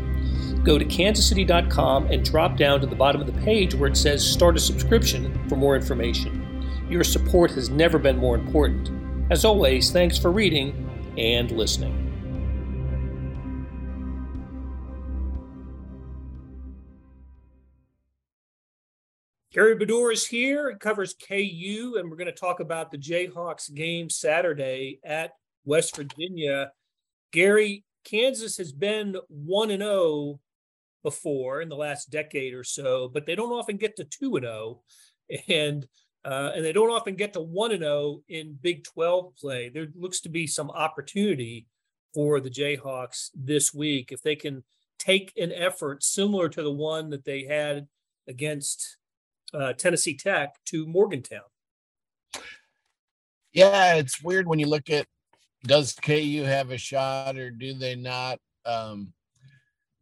Go 0.63 0.77
to 0.77 0.85
kansascity.com 0.85 2.07
and 2.07 2.23
drop 2.23 2.57
down 2.57 2.81
to 2.81 2.87
the 2.87 2.95
bottom 2.95 3.21
of 3.21 3.27
the 3.27 3.41
page 3.41 3.75
where 3.75 3.89
it 3.89 3.97
says 3.97 4.27
Start 4.27 4.57
a 4.57 4.59
subscription 4.59 5.47
for 5.47 5.55
more 5.55 5.75
information. 5.75 6.65
Your 6.89 7.03
support 7.03 7.51
has 7.51 7.69
never 7.69 7.97
been 7.97 8.17
more 8.17 8.35
important. 8.35 8.89
As 9.31 9.45
always, 9.45 9.91
thanks 9.91 10.17
for 10.17 10.31
reading 10.31 10.89
and 11.17 11.51
listening. 11.51 12.11
Gary 19.53 19.75
Bedore 19.75 20.13
is 20.13 20.25
here. 20.25 20.69
It 20.69 20.79
covers 20.79 21.13
KU, 21.13 21.95
and 21.97 22.09
we're 22.09 22.15
going 22.15 22.27
to 22.27 22.31
talk 22.31 22.61
about 22.61 22.89
the 22.89 22.97
Jayhawks 22.97 23.73
game 23.73 24.09
Saturday 24.09 25.01
at 25.03 25.33
West 25.65 25.95
Virginia. 25.97 26.71
Gary, 27.33 27.83
Kansas 28.03 28.57
has 28.57 28.71
been 28.71 29.15
1 29.29 29.71
and 29.71 29.83
0 29.83 30.39
before 31.03 31.61
in 31.61 31.69
the 31.69 31.75
last 31.75 32.09
decade 32.09 32.53
or 32.53 32.63
so, 32.63 33.07
but 33.07 33.25
they 33.25 33.35
don't 33.35 33.51
often 33.51 33.77
get 33.77 33.95
to 33.97 34.03
2 34.03 34.37
and 34.37 34.45
0 34.45 34.81
and 35.47 35.87
uh, 36.23 36.51
and 36.53 36.63
they 36.63 36.71
don't 36.71 36.91
often 36.91 37.15
get 37.15 37.33
to 37.33 37.41
1 37.41 37.71
and 37.71 37.81
0 37.81 38.21
in 38.29 38.57
Big 38.61 38.83
12 38.83 39.35
play. 39.37 39.69
There 39.69 39.87
looks 39.95 40.21
to 40.21 40.29
be 40.29 40.45
some 40.45 40.69
opportunity 40.69 41.65
for 42.13 42.39
the 42.39 42.49
Jayhawks 42.49 43.29
this 43.33 43.73
week 43.73 44.11
if 44.11 44.21
they 44.21 44.35
can 44.35 44.63
take 44.99 45.33
an 45.37 45.51
effort 45.51 46.03
similar 46.03 46.47
to 46.49 46.61
the 46.61 46.71
one 46.71 47.09
that 47.09 47.25
they 47.25 47.45
had 47.45 47.87
against 48.27 48.97
uh, 49.53 49.73
Tennessee 49.73 50.15
Tech 50.15 50.55
to 50.65 50.85
Morgantown. 50.85 51.41
Yeah, 53.51 53.95
it's 53.95 54.21
weird 54.21 54.47
when 54.47 54.59
you 54.59 54.67
look 54.67 54.89
at 54.89 55.07
does 55.63 55.93
KU 55.93 56.43
have 56.43 56.71
a 56.71 56.77
shot 56.77 57.37
or 57.37 57.51
do 57.51 57.73
they 57.73 57.95
not? 57.95 58.39
Um, 58.65 59.13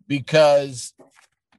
because 0.07 0.93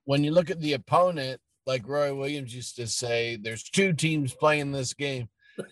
when 0.04 0.24
you 0.24 0.32
look 0.32 0.50
at 0.50 0.60
the 0.60 0.72
opponent, 0.74 1.40
like 1.66 1.86
Roy 1.86 2.14
Williams 2.14 2.54
used 2.54 2.76
to 2.76 2.86
say, 2.86 3.36
there's 3.36 3.62
two 3.62 3.92
teams 3.92 4.34
playing 4.34 4.72
this 4.72 4.94
game. 4.94 5.28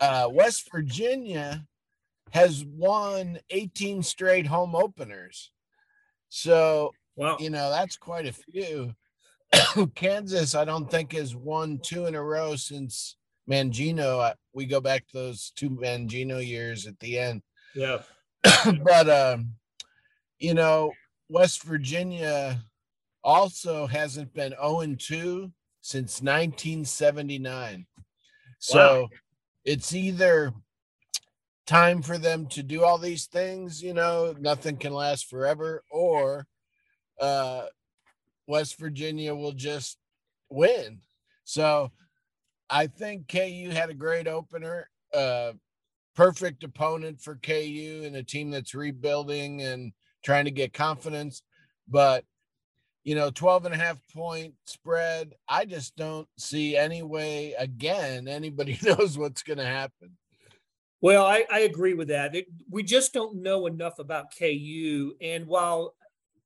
Uh, 0.00 0.26
West 0.32 0.66
Virginia 0.72 1.62
has 2.30 2.64
won 2.64 3.38
18 3.50 4.02
straight 4.02 4.46
home 4.46 4.74
openers. 4.74 5.50
So, 6.30 6.92
wow. 7.16 7.36
you 7.38 7.50
know, 7.50 7.70
that's 7.70 7.98
quite 7.98 8.26
a 8.26 8.32
few. 8.32 8.94
Kansas, 9.94 10.54
I 10.54 10.64
don't 10.64 10.90
think 10.90 11.12
has 11.12 11.36
won 11.36 11.80
two 11.82 12.06
in 12.06 12.14
a 12.14 12.22
row 12.22 12.56
since 12.56 13.16
Mangino. 13.48 14.32
We 14.54 14.64
go 14.64 14.80
back 14.80 15.06
to 15.08 15.18
those 15.18 15.52
two 15.54 15.68
Mangino 15.68 16.44
years 16.44 16.86
at 16.86 16.98
the 17.00 17.18
end. 17.18 17.42
Yeah. 17.74 18.02
but 18.82 19.08
um, 19.08 19.54
you 20.38 20.54
know, 20.54 20.92
West 21.28 21.62
Virginia 21.62 22.60
also 23.22 23.86
hasn't 23.86 24.32
been 24.34 24.52
0 24.52 24.96
2 24.98 25.52
since 25.80 26.20
1979. 26.20 27.86
So 28.58 29.02
wow. 29.02 29.08
it's 29.64 29.94
either 29.94 30.52
time 31.66 32.02
for 32.02 32.18
them 32.18 32.46
to 32.46 32.62
do 32.62 32.84
all 32.84 32.98
these 32.98 33.26
things, 33.26 33.82
you 33.82 33.94
know, 33.94 34.34
nothing 34.40 34.76
can 34.76 34.92
last 34.92 35.30
forever, 35.30 35.84
or 35.90 36.46
uh, 37.20 37.66
West 38.46 38.78
Virginia 38.78 39.34
will 39.34 39.52
just 39.52 39.96
win. 40.50 41.00
So 41.44 41.92
I 42.68 42.88
think 42.88 43.28
KU 43.28 43.70
had 43.70 43.88
a 43.88 43.94
great 43.94 44.26
opener, 44.26 44.90
uh, 45.14 45.52
perfect 46.14 46.64
opponent 46.64 47.20
for 47.20 47.36
KU 47.36 48.02
and 48.04 48.16
a 48.16 48.22
team 48.22 48.50
that's 48.50 48.74
rebuilding 48.74 49.62
and 49.62 49.92
trying 50.24 50.44
to 50.44 50.50
get 50.50 50.72
confidence. 50.72 51.42
But, 51.88 52.24
you 53.04 53.14
know, 53.14 53.30
12 53.30 53.66
and 53.66 53.74
a 53.74 53.78
half 53.78 53.98
point 54.12 54.54
spread, 54.66 55.34
I 55.48 55.64
just 55.64 55.96
don't 55.96 56.28
see 56.38 56.76
any 56.76 57.02
way, 57.02 57.54
again, 57.58 58.28
anybody 58.28 58.78
knows 58.82 59.16
what's 59.16 59.42
going 59.42 59.58
to 59.58 59.64
happen. 59.64 60.16
Well, 61.02 61.24
I, 61.24 61.46
I 61.50 61.60
agree 61.60 61.94
with 61.94 62.08
that. 62.08 62.34
It, 62.34 62.46
we 62.68 62.82
just 62.82 63.14
don't 63.14 63.42
know 63.42 63.66
enough 63.66 63.98
about 63.98 64.36
KU. 64.38 65.14
And 65.20 65.46
while 65.46 65.94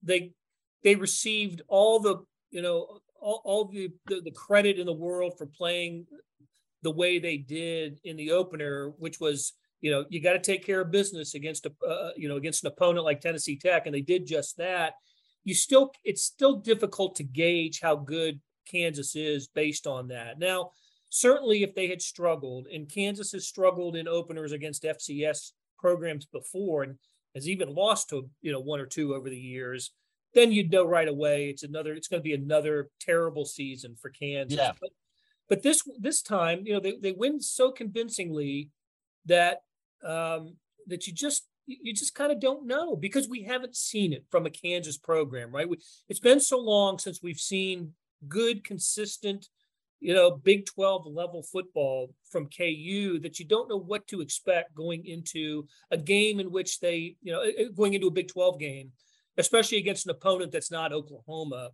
they 0.03 0.33
they 0.85 0.95
received 0.95 1.63
all 1.67 1.99
the 1.99 2.19
you 2.51 2.63
know 2.63 3.01
all, 3.21 3.41
all 3.45 3.65
the, 3.65 3.91
the, 4.07 4.21
the 4.21 4.31
credit 4.31 4.79
in 4.79 4.87
the 4.87 4.93
world 4.93 5.33
for 5.39 5.47
playing 5.47 6.07
the 6.85 6.91
way 6.91 7.19
they 7.19 7.37
did 7.37 7.99
in 8.05 8.17
the 8.17 8.31
opener, 8.31 8.93
which 8.99 9.19
was 9.19 9.55
you 9.81 9.91
know 9.91 10.05
you 10.09 10.23
got 10.23 10.35
to 10.35 10.39
take 10.39 10.65
care 10.65 10.83
of 10.83 10.93
business 10.93 11.35
against 11.35 11.67
a 11.67 11.73
uh, 11.87 12.11
you 12.17 12.29
know 12.29 12.37
against 12.37 12.63
an 12.63 12.69
opponent 12.69 13.05
like 13.05 13.21
Tennessee 13.21 13.59
Tech, 13.59 13.87
and 13.87 13.95
they 13.95 14.01
did 14.01 14.27
just 14.27 14.57
that. 14.59 14.95
You 15.43 15.55
still 15.55 15.91
it's 16.05 16.23
still 16.23 16.57
difficult 16.57 17.17
to 17.17 17.25
gauge 17.25 17.81
how 17.81 17.97
good 17.97 18.41
Kansas 18.71 19.17
is 19.17 19.49
based 19.49 19.87
on 19.87 20.09
that. 20.09 20.39
Now, 20.39 20.71
certainly 21.09 21.65
if 21.65 21.75
they 21.75 21.89
had 21.89 22.01
struggled, 22.01 22.69
and 22.69 22.89
Kansas 22.89 23.33
has 23.33 23.49
struggled 23.49 23.97
in 23.97 24.07
openers 24.07 24.53
against 24.53 24.85
FCS 24.85 25.53
programs 25.79 26.27
before, 26.27 26.85
and 26.85 26.97
has 27.35 27.49
even 27.49 27.75
lost 27.75 28.11
to 28.11 28.29
you 28.43 28.53
know 28.53 28.61
one 28.61 28.81
or 28.81 28.87
two 28.87 29.15
over 29.15 29.29
the 29.29 29.37
years 29.37 29.91
then 30.35 30.51
you'd 30.51 30.73
know 30.73 30.85
right 30.85 31.07
away 31.07 31.49
it's 31.49 31.63
another 31.63 31.95
it's 31.95 32.09
going 32.09 32.21
to 32.21 32.25
be 32.25 32.35
another 32.35 32.89
terrible 33.01 33.45
season 33.45 33.95
for 33.95 34.11
Kansas. 34.11 34.59
Yeah. 34.59 34.73
But 34.81 34.91
but 35.49 35.63
this 35.63 35.83
this 35.99 36.23
time, 36.23 36.63
you 36.65 36.73
know, 36.73 36.81
they, 36.81 36.97
they 37.01 37.13
win 37.13 37.41
so 37.41 37.71
convincingly 37.71 38.71
that 39.27 39.63
um, 40.05 40.57
that 40.87 41.07
you 41.07 41.13
just 41.13 41.47
you 41.67 41.95
just 41.95 42.15
kind 42.15 42.31
of 42.31 42.41
don't 42.41 42.67
know 42.67 42.95
because 42.95 43.29
we 43.29 43.43
haven't 43.43 43.77
seen 43.77 44.13
it 44.13 44.25
from 44.31 44.45
a 44.45 44.51
Kansas 44.51 44.99
program, 44.99 45.51
right? 45.51 45.69
We, 45.69 45.79
it's 46.09 46.21
been 46.21 46.41
so 46.41 46.59
long 46.59 46.99
since 46.99 47.23
we've 47.23 47.39
seen 47.39 47.93
good, 48.29 48.65
consistent, 48.65 49.49
you 50.01 50.13
know, 50.13 50.31
Big 50.31 50.67
12 50.67 51.07
level 51.07 51.43
football 51.43 52.13
from 52.31 52.51
KU 52.51 53.19
that 53.21 53.39
you 53.39 53.47
don't 53.47 53.71
know 53.71 53.79
what 53.79 54.07
to 54.09 54.21
expect 54.21 54.75
going 54.75 55.07
into 55.07 55.67
a 55.91 55.97
game 55.97 56.39
in 56.39 56.53
which 56.53 56.81
they, 56.81 57.17
you 57.23 57.33
know, 57.33 57.43
going 57.75 57.95
into 57.95 58.09
a 58.09 58.13
Big 58.13 58.29
12 58.29 58.59
game 58.59 58.93
especially 59.37 59.79
against 59.79 60.07
an 60.07 60.11
opponent 60.11 60.53
that's 60.53 60.71
not 60.71 60.93
Oklahoma. 60.93 61.71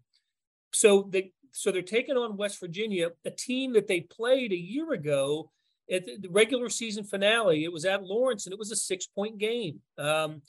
So 0.73 1.09
they 1.11 1.33
so 1.53 1.71
they're 1.71 1.83
taking 1.83 2.17
on 2.17 2.37
West 2.37 2.61
Virginia, 2.61 3.11
a 3.25 3.31
team 3.31 3.73
that 3.75 3.87
they 3.87 4.01
played 4.01 4.53
a 4.53 4.57
year 4.57 4.93
ago 4.93 5.51
at 5.91 6.07
the 6.07 6.29
regular 6.29 6.69
season 6.69 7.05
finale. 7.05 7.65
It 7.65 7.73
was 7.73 7.85
at 7.85 8.05
Lawrence, 8.05 8.47
and 8.47 8.53
it 8.53 8.59
was 8.59 8.71
a 8.71 8.77
six 8.77 9.07
point 9.07 9.39
game. 9.39 9.81
Um, 9.99 10.43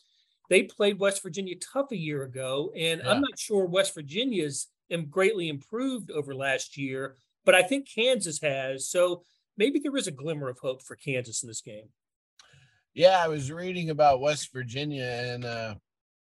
they 0.49 0.63
played 0.63 0.99
West 0.99 1.23
Virginia 1.23 1.55
tough 1.55 1.91
a 1.91 1.97
year 1.97 2.23
ago, 2.23 2.71
and 2.77 3.01
yeah. 3.03 3.09
I'm 3.09 3.21
not 3.21 3.39
sure 3.39 3.65
West 3.65 3.95
Virginia's 3.95 4.67
greatly 5.09 5.47
improved 5.47 6.11
over 6.11 6.35
last 6.35 6.77
year, 6.77 7.15
but 7.45 7.55
I 7.55 7.63
think 7.63 7.87
Kansas 7.89 8.41
has. 8.41 8.89
So 8.89 9.23
maybe 9.57 9.79
there 9.79 9.95
is 9.95 10.07
a 10.07 10.11
glimmer 10.11 10.49
of 10.49 10.59
hope 10.59 10.83
for 10.83 10.95
Kansas 10.95 11.43
in 11.43 11.47
this 11.47 11.61
game. 11.61 11.87
Yeah, 12.93 13.21
I 13.23 13.29
was 13.29 13.51
reading 13.51 13.89
about 13.89 14.19
West 14.19 14.51
Virginia, 14.51 15.05
and 15.05 15.45
uh, 15.45 15.75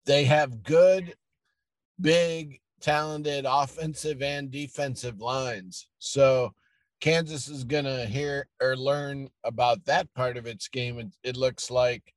they 0.06 0.26
have 0.26 0.64
good, 0.64 1.14
big, 2.00 2.60
talented 2.82 3.46
offensive 3.48 4.22
and 4.22 4.52
defensive 4.52 5.20
lines. 5.20 5.88
So 6.00 6.54
Kansas 7.00 7.48
is 7.48 7.64
going 7.64 7.86
to 7.86 8.06
hear 8.06 8.48
or 8.62 8.76
learn 8.76 9.30
about 9.44 9.86
that 9.86 10.14
part 10.14 10.38
of 10.38 10.46
its 10.46 10.68
game. 10.68 11.00
It, 11.00 11.08
it 11.24 11.38
looks 11.38 11.70
like 11.72 12.14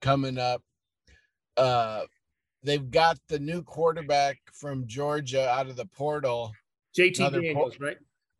coming 0.00 0.38
up. 0.38 0.62
Uh, 1.56 2.02
they've 2.62 2.90
got 2.90 3.18
the 3.28 3.38
new 3.38 3.62
quarterback 3.62 4.38
from 4.52 4.86
Georgia 4.86 5.48
out 5.48 5.68
of 5.68 5.76
the 5.76 5.86
portal. 5.86 6.52
JT 6.96 7.16
Daniels, 7.16 7.76
por- 7.76 7.86
right? 7.86 7.98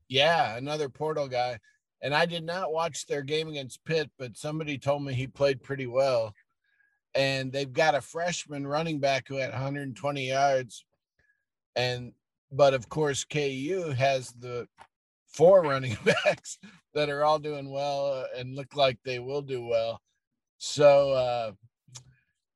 Yeah, 0.09 0.57
another 0.57 0.89
portal 0.89 1.29
guy. 1.29 1.59
And 2.01 2.15
I 2.15 2.27
did 2.27 2.45
not 2.45 2.73
watch 2.73 3.07
their 3.07 3.23
game 3.23 3.49
against 3.49 3.85
Pitt, 3.85 4.11
but 4.19 4.37
somebody 4.37 4.79
told 4.79 5.03
me 5.03 5.15
he 5.15 5.27
played 5.27 5.63
pretty 5.63 5.87
well 5.87 6.33
and 7.15 7.51
they've 7.53 7.73
got 7.73 7.95
a 7.95 8.01
freshman 8.01 8.67
running 8.67 9.01
back 9.01 9.27
who 9.27 9.37
had 9.37 9.51
120 9.51 10.29
yards 10.29 10.85
and 11.79 12.13
but 12.51 12.75
of 12.75 12.89
course 12.89 13.25
KU 13.25 13.95
has 13.97 14.33
the 14.33 14.67
four 15.29 15.63
running 15.63 15.97
backs 16.25 16.59
that 16.93 17.09
are 17.09 17.25
all 17.25 17.39
doing 17.39 17.71
well 17.71 18.13
uh, 18.13 18.25
and 18.37 18.57
look 18.57 18.75
like 18.75 18.99
they 19.05 19.19
will 19.19 19.43
do 19.43 19.65
well 19.65 20.03
so 20.59 21.13
uh 21.13 21.53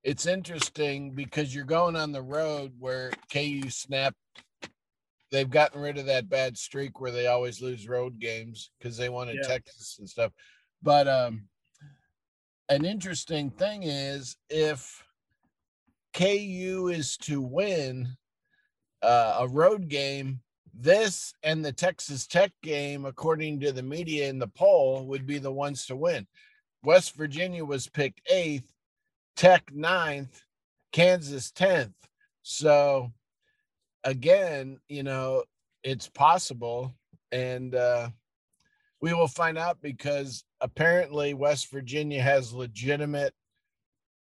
it's 0.03 0.27
interesting 0.27 1.13
because 1.13 1.55
you're 1.55 1.65
going 1.65 1.95
on 1.95 2.11
the 2.11 2.21
road 2.23 2.73
where 2.79 3.13
KU 3.33 3.71
snap 3.71 4.15
they've 5.31 5.49
gotten 5.49 5.81
rid 5.81 5.97
of 5.97 6.07
that 6.07 6.29
bad 6.29 6.59
streak 6.59 7.01
where 7.01 7.13
they 7.13 7.29
always 7.29 7.63
lose 7.63 7.89
road 7.89 8.19
games 8.19 8.71
because 8.79 8.97
they 8.97 9.09
wanted 9.09 9.37
yeah. 9.41 9.49
Texas 9.49 9.97
and 10.01 10.09
stuff 10.09 10.33
but 10.83 11.07
um 11.07 11.45
an 12.69 12.85
interesting 12.85 13.51
thing 13.51 13.83
is 13.85 14.37
if 14.51 15.05
KU 16.15 16.91
is 16.93 17.17
to 17.19 17.41
win 17.41 18.17
uh, 19.03 19.38
a 19.41 19.49
road 19.49 19.88
game, 19.88 20.41
this 20.75 21.35
and 21.43 21.65
the 21.65 21.73
Texas 21.73 22.27
Tech 22.27 22.53
game, 22.62 23.05
according 23.05 23.61
to 23.61 23.73
the 23.73 23.83
media 23.83 24.29
in 24.29 24.38
the 24.38 24.49
poll, 24.49 25.07
would 25.07 25.27
be 25.27 25.38
the 25.38 25.53
ones 25.53 25.87
to 25.87 25.97
win. 25.97 26.27
West 26.83 27.15
Virginia 27.15 27.65
was 27.65 27.88
picked 27.88 28.21
eighth, 28.31 28.73
Tech 29.37 29.73
ninth, 29.73 30.43
Kansas 30.93 31.53
10th. 31.53 31.95
So 32.43 33.12
again, 34.05 34.79
you 34.88 35.03
know, 35.03 35.45
it's 35.83 36.09
possible. 36.09 36.95
And 37.31 37.75
uh, 37.75 38.11
we 39.01 39.12
will 39.12 39.29
find 39.29 39.59
out 39.59 39.79
because 39.81 40.45
apparently 40.61 41.35
West 41.35 41.71
Virginia 41.71 42.23
has 42.23 42.53
legitimate 42.53 43.35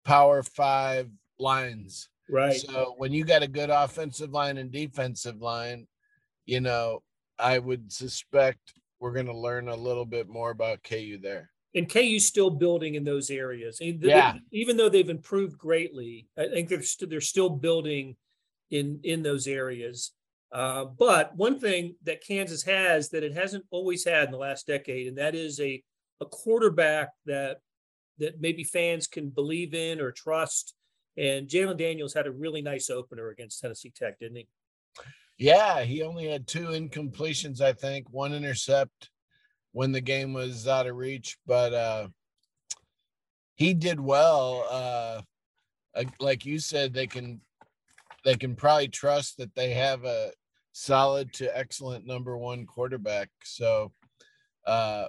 power 0.04 0.42
five 0.42 1.10
lines. 1.38 2.08
Right. 2.28 2.56
So 2.56 2.94
when 2.96 3.12
you 3.12 3.24
got 3.24 3.42
a 3.42 3.48
good 3.48 3.70
offensive 3.70 4.30
line 4.30 4.58
and 4.58 4.70
defensive 4.70 5.40
line, 5.40 5.86
you 6.46 6.60
know, 6.60 7.02
I 7.38 7.58
would 7.58 7.92
suspect 7.92 8.74
we're 9.00 9.12
going 9.12 9.26
to 9.26 9.36
learn 9.36 9.68
a 9.68 9.76
little 9.76 10.06
bit 10.06 10.28
more 10.28 10.50
about 10.50 10.82
KU 10.82 11.18
there. 11.20 11.50
And 11.74 11.90
KU's 11.90 12.24
still 12.24 12.50
building 12.50 12.94
in 12.94 13.04
those 13.04 13.30
areas. 13.30 13.78
Yeah. 13.80 14.34
Even 14.52 14.76
though 14.76 14.88
they've 14.88 15.08
improved 15.08 15.58
greatly, 15.58 16.28
I 16.38 16.46
think 16.46 16.68
they're 16.68 16.82
st- 16.82 17.10
they're 17.10 17.20
still 17.20 17.50
building 17.50 18.16
in 18.70 19.00
in 19.02 19.22
those 19.22 19.46
areas. 19.46 20.12
Uh, 20.52 20.84
but 20.84 21.34
one 21.36 21.58
thing 21.58 21.96
that 22.04 22.24
Kansas 22.24 22.62
has 22.62 23.08
that 23.10 23.24
it 23.24 23.34
hasn't 23.34 23.64
always 23.70 24.04
had 24.04 24.26
in 24.26 24.30
the 24.30 24.38
last 24.38 24.68
decade, 24.68 25.08
and 25.08 25.18
that 25.18 25.34
is 25.34 25.58
a 25.58 25.82
a 26.20 26.26
quarterback 26.26 27.10
that 27.26 27.58
that 28.18 28.40
maybe 28.40 28.62
fans 28.62 29.08
can 29.08 29.30
believe 29.30 29.74
in 29.74 30.00
or 30.00 30.12
trust. 30.12 30.74
And 31.16 31.48
Jalon 31.48 31.76
Daniels 31.76 32.14
had 32.14 32.26
a 32.26 32.32
really 32.32 32.62
nice 32.62 32.90
opener 32.90 33.28
against 33.28 33.60
Tennessee 33.60 33.92
Tech, 33.94 34.18
didn't 34.18 34.36
he? 34.36 34.48
Yeah, 35.38 35.82
he 35.82 36.02
only 36.02 36.28
had 36.28 36.46
two 36.46 36.68
incompletions, 36.68 37.60
I 37.60 37.72
think, 37.72 38.08
one 38.10 38.32
intercept 38.32 39.10
when 39.72 39.90
the 39.90 40.00
game 40.00 40.32
was 40.32 40.68
out 40.68 40.86
of 40.86 40.96
reach, 40.96 41.36
but 41.46 41.74
uh 41.74 42.08
he 43.56 43.74
did 43.74 44.00
well. 44.00 44.66
Uh 44.70 45.22
like 46.18 46.44
you 46.44 46.58
said, 46.58 46.92
they 46.92 47.06
can 47.06 47.40
they 48.24 48.36
can 48.36 48.54
probably 48.54 48.88
trust 48.88 49.38
that 49.38 49.54
they 49.54 49.70
have 49.70 50.04
a 50.04 50.32
solid 50.72 51.32
to 51.34 51.56
excellent 51.56 52.06
number 52.06 52.36
one 52.36 52.66
quarterback. 52.66 53.30
So 53.42 53.92
uh 54.66 55.06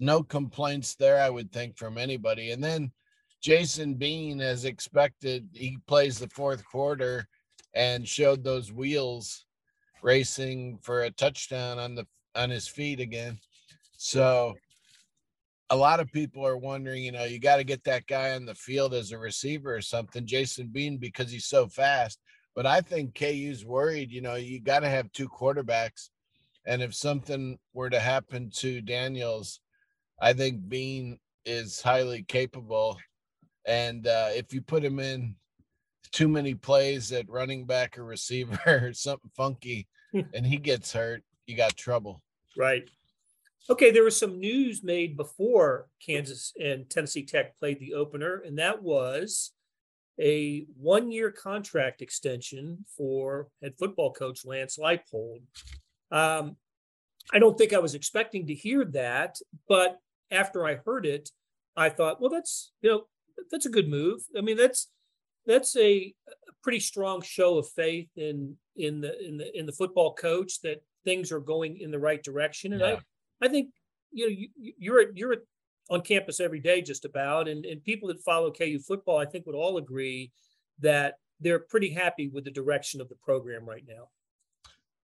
no 0.00 0.22
complaints 0.22 0.94
there, 0.96 1.20
I 1.20 1.30
would 1.30 1.52
think, 1.52 1.78
from 1.78 1.96
anybody. 1.96 2.50
And 2.50 2.62
then 2.62 2.92
Jason 3.44 3.92
Bean, 3.92 4.40
as 4.40 4.64
expected, 4.64 5.46
he 5.52 5.76
plays 5.86 6.18
the 6.18 6.30
fourth 6.30 6.64
quarter 6.64 7.28
and 7.74 8.08
showed 8.08 8.42
those 8.42 8.72
wheels 8.72 9.44
racing 10.02 10.78
for 10.80 11.02
a 11.02 11.10
touchdown 11.10 11.78
on 11.78 11.94
the 11.94 12.06
on 12.34 12.48
his 12.48 12.66
feet 12.66 13.00
again. 13.00 13.38
So 13.98 14.54
a 15.68 15.76
lot 15.76 16.00
of 16.00 16.10
people 16.10 16.46
are 16.46 16.56
wondering, 16.56 17.04
you 17.04 17.12
know, 17.12 17.24
you 17.24 17.38
got 17.38 17.56
to 17.56 17.64
get 17.64 17.84
that 17.84 18.06
guy 18.06 18.32
on 18.32 18.46
the 18.46 18.54
field 18.54 18.94
as 18.94 19.12
a 19.12 19.18
receiver 19.18 19.76
or 19.76 19.82
something, 19.82 20.24
Jason 20.24 20.68
Bean, 20.68 20.96
because 20.96 21.30
he's 21.30 21.44
so 21.44 21.68
fast. 21.68 22.20
But 22.56 22.64
I 22.64 22.80
think 22.80 23.14
KU's 23.14 23.66
worried, 23.66 24.10
you 24.10 24.22
know, 24.22 24.36
you 24.36 24.58
got 24.58 24.80
to 24.80 24.88
have 24.88 25.12
two 25.12 25.28
quarterbacks. 25.28 26.08
And 26.64 26.80
if 26.80 26.94
something 26.94 27.58
were 27.74 27.90
to 27.90 28.00
happen 28.00 28.48
to 28.54 28.80
Daniels, 28.80 29.60
I 30.18 30.32
think 30.32 30.66
Bean 30.66 31.18
is 31.44 31.82
highly 31.82 32.22
capable. 32.22 32.96
And 33.66 34.06
uh, 34.06 34.28
if 34.32 34.52
you 34.52 34.60
put 34.60 34.84
him 34.84 34.98
in 34.98 35.36
too 36.12 36.28
many 36.28 36.54
plays 36.54 37.12
at 37.12 37.28
running 37.28 37.64
back 37.64 37.98
or 37.98 38.04
receiver 38.04 38.58
or 38.66 38.92
something 38.92 39.30
funky 39.36 39.86
and 40.12 40.46
he 40.46 40.56
gets 40.56 40.92
hurt, 40.92 41.22
you 41.46 41.56
got 41.56 41.76
trouble. 41.76 42.22
Right. 42.56 42.88
Okay, 43.68 43.90
there 43.90 44.04
was 44.04 44.18
some 44.18 44.38
news 44.38 44.84
made 44.84 45.16
before 45.16 45.88
Kansas 46.04 46.52
and 46.62 46.88
Tennessee 46.88 47.24
Tech 47.24 47.58
played 47.58 47.80
the 47.80 47.94
opener, 47.94 48.42
and 48.44 48.58
that 48.58 48.82
was 48.82 49.52
a 50.20 50.66
one 50.78 51.10
year 51.10 51.30
contract 51.30 52.02
extension 52.02 52.84
for 52.94 53.48
head 53.62 53.74
football 53.78 54.12
coach 54.12 54.44
Lance 54.44 54.78
Leipold. 54.78 55.40
Um, 56.10 56.56
I 57.32 57.38
don't 57.38 57.56
think 57.56 57.72
I 57.72 57.78
was 57.78 57.94
expecting 57.94 58.46
to 58.48 58.54
hear 58.54 58.84
that, 58.84 59.38
but 59.66 59.98
after 60.30 60.66
I 60.66 60.76
heard 60.84 61.06
it, 61.06 61.30
I 61.74 61.88
thought, 61.88 62.20
well, 62.20 62.30
that's 62.30 62.72
you 62.82 62.90
know 62.90 63.04
that's 63.50 63.66
a 63.66 63.70
good 63.70 63.88
move. 63.88 64.22
I 64.36 64.40
mean, 64.40 64.56
that's 64.56 64.88
that's 65.46 65.76
a, 65.76 66.14
a 66.28 66.52
pretty 66.62 66.80
strong 66.80 67.22
show 67.22 67.58
of 67.58 67.68
faith 67.68 68.08
in 68.16 68.56
in 68.76 69.00
the 69.00 69.26
in 69.26 69.36
the 69.36 69.58
in 69.58 69.66
the 69.66 69.72
football 69.72 70.14
coach 70.14 70.60
that 70.62 70.82
things 71.04 71.30
are 71.32 71.40
going 71.40 71.78
in 71.78 71.90
the 71.90 71.98
right 71.98 72.22
direction. 72.22 72.72
And 72.72 72.82
yeah. 72.82 72.96
I 73.42 73.46
I 73.46 73.48
think 73.48 73.70
you 74.12 74.26
know 74.26 74.36
you, 74.36 74.72
you're 74.78 75.12
you're 75.14 75.36
on 75.90 76.00
campus 76.00 76.40
every 76.40 76.60
day 76.60 76.80
just 76.80 77.04
about, 77.04 77.48
and 77.48 77.64
and 77.64 77.84
people 77.84 78.08
that 78.08 78.22
follow 78.22 78.50
KU 78.50 78.78
football, 78.78 79.18
I 79.18 79.26
think 79.26 79.46
would 79.46 79.54
all 79.54 79.76
agree 79.76 80.32
that 80.80 81.14
they're 81.40 81.58
pretty 81.58 81.90
happy 81.90 82.28
with 82.28 82.44
the 82.44 82.50
direction 82.50 83.00
of 83.00 83.08
the 83.08 83.16
program 83.16 83.64
right 83.66 83.84
now. 83.86 84.08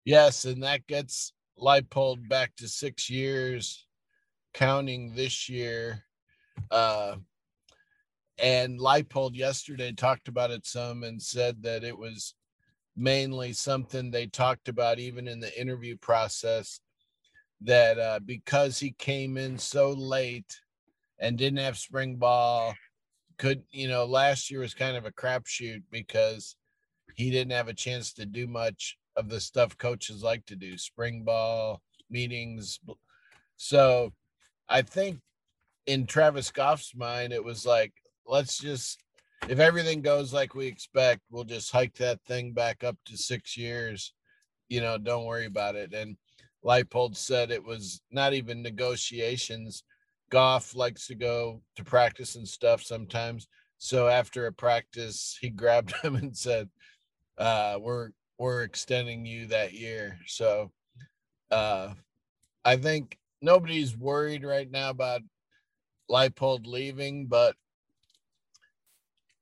Yes, 0.05 0.45
and 0.45 0.63
that 0.63 0.87
gets 0.87 1.33
Leipold 1.59 2.29
back 2.29 2.57
to 2.57 2.69
six 2.69 3.11
years, 3.11 3.87
counting 4.55 5.15
this 5.15 5.49
year. 5.49 6.05
Uh, 6.71 7.17
and 8.41 8.79
Leipold 8.79 9.35
yesterday 9.35 9.93
talked 9.93 10.29
about 10.29 10.51
it 10.51 10.67
some 10.67 11.05
and 11.05 11.21
said 11.21 11.63
that 11.63 11.85
it 11.85 11.97
was 11.97 12.35
mainly 12.97 13.53
something 13.53 14.11
they 14.11 14.27
talked 14.27 14.69
about 14.69 14.99
even 14.99 15.29
in 15.29 15.41
the 15.41 15.61
interview 15.61 15.97
process 15.97 16.81
that 17.61 17.99
uh, 17.99 18.21
because 18.25 18.79
he 18.79 18.93
came 18.93 19.37
in 19.37 19.59
so 19.59 19.91
late 19.91 20.61
and 21.19 21.37
didn't 21.37 21.59
have 21.59 21.77
spring 21.77 22.17
ball, 22.17 22.75
could 23.39 23.63
you 23.71 23.89
know 23.89 24.05
last 24.05 24.51
year 24.51 24.61
was 24.61 24.75
kind 24.75 24.97
of 24.97 25.05
a 25.05 25.13
crapshoot 25.13 25.83
because 25.91 26.57
he 27.15 27.31
didn't 27.31 27.53
have 27.53 27.69
a 27.69 27.75
chance 27.75 28.13
to 28.15 28.25
do 28.25 28.47
much 28.47 28.97
of 29.17 29.29
the 29.29 29.41
stuff 29.41 29.77
coaches 29.77 30.23
like 30.23 30.45
to 30.47 30.57
do, 30.57 30.79
spring 30.79 31.23
ball 31.23 31.83
meetings. 32.09 32.81
So 33.57 34.13
I 34.69 34.83
think 34.83 35.21
in 35.87 36.07
Travis 36.07 36.51
Goff's 36.51 36.95
mind, 36.95 37.33
it 37.33 37.45
was 37.45 37.67
like, 37.67 37.93
let's 38.27 38.59
just 38.59 39.03
if 39.49 39.59
everything 39.59 40.03
goes 40.03 40.33
like 40.33 40.55
we 40.55 40.67
expect, 40.67 41.23
we'll 41.31 41.45
just 41.45 41.73
hike 41.73 41.95
that 41.95 42.23
thing 42.27 42.53
back 42.53 42.85
up 42.85 42.97
to 43.07 43.17
six 43.17 43.57
years. 43.57 44.13
You 44.69 44.81
know, 44.81 44.99
don't 44.99 45.25
worry 45.25 45.47
about 45.47 45.77
it. 45.77 45.95
And 45.95 46.17
Leipold 46.65 47.17
said 47.17 47.51
it 47.51 47.65
was 47.65 48.03
not 48.11 48.35
even 48.35 48.63
negotiations. 48.63 49.83
Goff 50.31 50.77
likes 50.77 51.07
to 51.07 51.15
go 51.15 51.63
to 51.77 51.85
practice 51.85 52.37
and 52.37 52.47
stuff 52.47 52.83
sometimes. 52.83 53.49
So 53.79 54.09
after 54.09 54.47
a 54.47 54.53
practice, 54.53 55.39
he 55.41 55.49
grabbed 55.51 55.95
him 56.03 56.17
and 56.17 56.37
said, 56.37 56.69
uh, 57.39 57.79
"We're 57.81 58.11
we're 58.39 58.63
extending 58.63 59.25
you 59.25 59.47
that 59.47 59.73
year." 59.73 60.19
So 60.27 60.71
uh, 61.51 61.95
I 62.65 62.77
think 62.77 63.19
nobody's 63.41 63.97
worried 63.97 64.45
right 64.45 64.71
now 64.71 64.91
about 64.91 65.23
Leipold 66.11 66.67
leaving, 66.67 67.27
but 67.27 67.57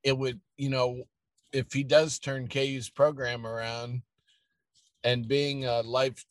it 0.03 0.17
would, 0.17 0.41
you 0.57 0.71
know, 0.71 1.03
if 1.53 1.73
he 1.73 1.83
does 1.83 2.19
turn 2.19 2.49
KU's 2.49 2.91
program 2.91 3.47
around 3.47 4.03
and 5.05 5.27
being 5.27 5.65
a 5.65 5.81
life, 5.81 6.25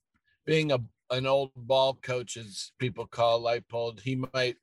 being 0.46 0.72
a 0.72 0.80
an 1.10 1.26
old 1.26 1.52
ball 1.56 1.98
coach, 2.02 2.38
as 2.38 2.72
people 2.80 3.08
call 3.08 3.42
Leipold, 3.42 4.02
he 4.02 4.24
might 4.34 4.58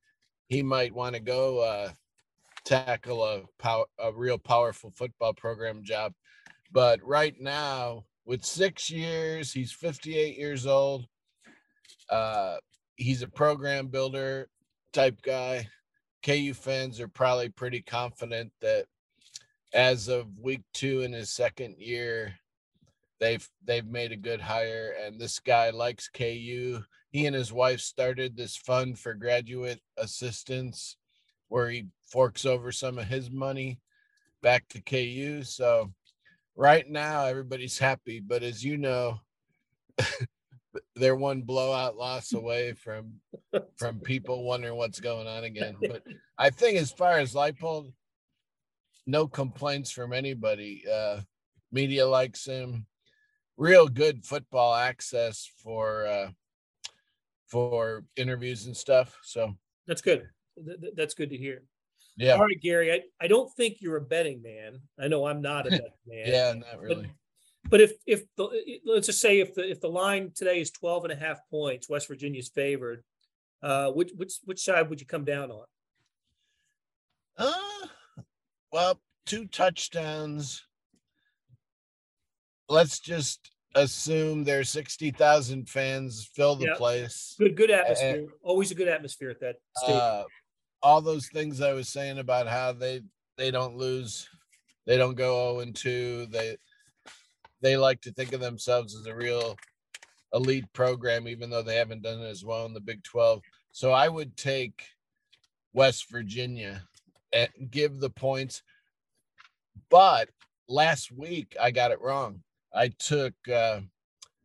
he 0.48 0.62
might 0.62 0.94
want 0.94 1.14
to 1.14 1.20
go 1.20 1.60
uh, 1.60 1.90
tackle 2.64 3.24
a 3.24 3.42
power 3.58 3.86
a 3.98 4.12
real 4.12 4.38
powerful 4.38 4.92
football 4.94 5.33
program 5.33 5.83
job. 5.83 6.12
But 6.72 7.00
right 7.02 7.35
now, 7.40 8.04
with 8.24 8.44
six 8.44 8.90
years, 8.90 9.52
he's 9.52 9.72
58 9.72 10.37
years 10.37 10.66
old. 10.66 11.06
Uh, 12.10 12.56
he's 12.96 13.22
a 13.22 13.29
program 13.29 13.88
builder 13.88 14.48
type 14.92 15.20
guy. 15.22 15.68
KU 16.24 16.54
fans 16.54 17.00
are 17.00 17.08
probably 17.08 17.50
pretty 17.50 17.83
confident 17.83 18.50
that 18.60 18.87
as 19.75 20.08
of 20.08 20.38
week 20.38 20.62
two 20.72 21.02
in 21.02 21.12
his 21.12 21.31
second 21.31 21.77
year, 21.79 22.35
they've 23.20 23.46
they've 23.64 23.87
made 23.87 24.12
a 24.12 24.16
good 24.16 24.40
hire, 24.40 24.94
and 25.04 25.20
this 25.20 25.40
guy 25.40 25.70
likes 25.70 26.08
KU. 26.08 26.81
He 27.10 27.27
and 27.27 27.35
his 27.35 27.52
wife 27.52 27.81
started 27.81 28.37
this 28.37 28.56
fund 28.56 28.98
for 28.98 29.14
graduate 29.14 29.81
assistants, 29.98 30.96
where 31.48 31.68
he 31.68 31.87
forks 32.08 32.46
over 32.46 32.72
some 32.72 32.98
of 32.98 33.06
his 33.06 33.31
money 33.31 33.81
back 34.42 34.68
to 34.68 34.81
KU. 34.81 35.42
So 35.42 35.92
right 36.56 36.88
now 36.88 37.27
everybody's 37.27 37.79
happy, 37.79 38.20
but 38.20 38.42
as 38.42 38.64
you 38.64 38.77
know, 38.77 39.20
they're 40.96 41.16
one 41.16 41.42
blowout 41.42 41.96
loss 41.96 42.33
away 42.33 42.72
from 42.72 43.14
from 43.77 44.00
people 44.00 44.44
wondering 44.44 44.77
what's 44.77 45.00
going 45.00 45.27
on 45.27 45.44
again. 45.44 45.77
But 45.81 46.02
I 46.38 46.50
think 46.50 46.79
as 46.79 46.92
far 46.92 47.18
as 47.18 47.35
Leipold, 47.35 47.92
no 49.07 49.27
complaints 49.27 49.90
from 49.90 50.13
anybody. 50.13 50.85
Uh, 50.90 51.21
media 51.73 52.07
likes 52.07 52.44
him. 52.44 52.87
Real 53.57 53.87
good 53.87 54.25
football 54.25 54.75
access 54.75 55.48
for 55.63 56.07
uh, 56.07 56.31
for 57.48 58.05
interviews 58.17 58.67
and 58.67 58.77
stuff. 58.77 59.17
So 59.23 59.55
that's 59.87 60.02
good. 60.02 60.27
That's 60.96 61.15
good 61.15 61.31
to 61.31 61.37
hear. 61.37 61.63
Yeah. 62.17 62.35
All 62.35 62.44
right, 62.44 62.61
Gary. 62.61 62.92
I, 62.92 63.02
I 63.21 63.27
don't 63.27 63.52
think 63.55 63.77
you're 63.81 63.96
a 63.96 64.00
betting 64.00 64.42
man. 64.42 64.81
I 64.98 65.09
know 65.09 65.27
I'm 65.27 65.42
not 65.42 65.67
a 65.67 65.71
betting 65.71 65.87
man. 66.07 66.27
yeah, 66.27 66.52
not 66.52 66.81
really. 66.81 67.02
But, 67.02 67.71
but 67.71 67.81
if 67.81 67.92
if 68.07 68.25
the 68.37 68.48
let's 68.85 69.07
just 69.07 69.21
say 69.21 69.40
if 69.40 69.55
the 69.55 69.69
if 69.69 69.81
the 69.81 69.88
line 69.88 70.33
today 70.35 70.61
is 70.61 70.71
12 70.71 71.05
and 71.05 71.13
a 71.13 71.17
half 71.17 71.38
points, 71.50 71.88
West 71.88 72.09
Virginia's 72.09 72.48
favored, 72.48 73.05
uh, 73.63 73.90
which 73.90 74.11
which 74.17 74.35
which 74.44 74.63
side 74.65 74.90
would 74.90 75.00
you 75.00 75.07
come 75.07 75.25
down 75.25 75.50
on? 75.50 75.65
Uh 77.37 77.87
well, 78.75 79.00
two 79.25 79.46
touchdowns. 79.46 80.66
Let's 82.68 82.98
just 82.98 83.52
assume 83.77 84.42
there's 84.42 84.68
60,000 84.70 85.68
fans 85.68 86.29
fill 86.35 86.56
the 86.56 86.66
yep. 86.66 86.77
place. 86.77 87.37
Good 87.38 87.56
good 87.56 87.70
atmosphere. 87.70 88.14
And, 88.16 88.29
Always 88.42 88.72
a 88.72 88.75
good 88.75 88.88
atmosphere 88.88 89.31
at 89.31 89.40
that 89.40 89.56
stadium. 89.77 90.00
Uh, 90.02 90.25
all 90.83 91.00
those 91.00 91.29
things 91.29 91.60
I 91.60 91.72
was 91.72 91.88
saying 91.88 92.18
about 92.18 92.48
how 92.48 92.72
they 92.72 93.02
they 93.38 93.52
don't 93.52 93.77
lose, 93.77 94.29
they 94.87 94.96
don't 94.96 95.14
go 95.14 95.52
0 95.52 95.60
and 95.60 95.77
2. 95.77 96.27
They 96.27 96.56
they 97.60 97.77
like 97.77 98.00
to 98.00 98.12
think 98.12 98.33
of 98.33 98.40
themselves 98.40 98.96
as 98.96 99.06
a 99.06 99.14
real 99.14 99.56
elite 100.33 100.70
program, 100.72 101.29
even 101.29 101.48
though 101.48 101.62
they 101.62 101.77
haven't 101.77 102.02
done 102.02 102.20
it 102.20 102.29
as 102.29 102.44
well 102.44 102.66
in 102.66 102.75
the 102.75 102.81
Big 102.81 103.04
12. 103.04 103.40
So 103.70 103.92
I 103.92 104.08
would 104.08 104.37
take 104.37 104.83
West 105.72 106.10
Virginia 106.10 106.83
and 107.35 107.48
give 107.70 107.98
the 107.98 108.10
points. 108.10 108.62
But 109.90 110.30
last 110.68 111.12
week 111.12 111.56
I 111.60 111.70
got 111.70 111.90
it 111.90 112.00
wrong. 112.00 112.42
I 112.72 112.88
took 112.88 113.35
uh 113.48 113.80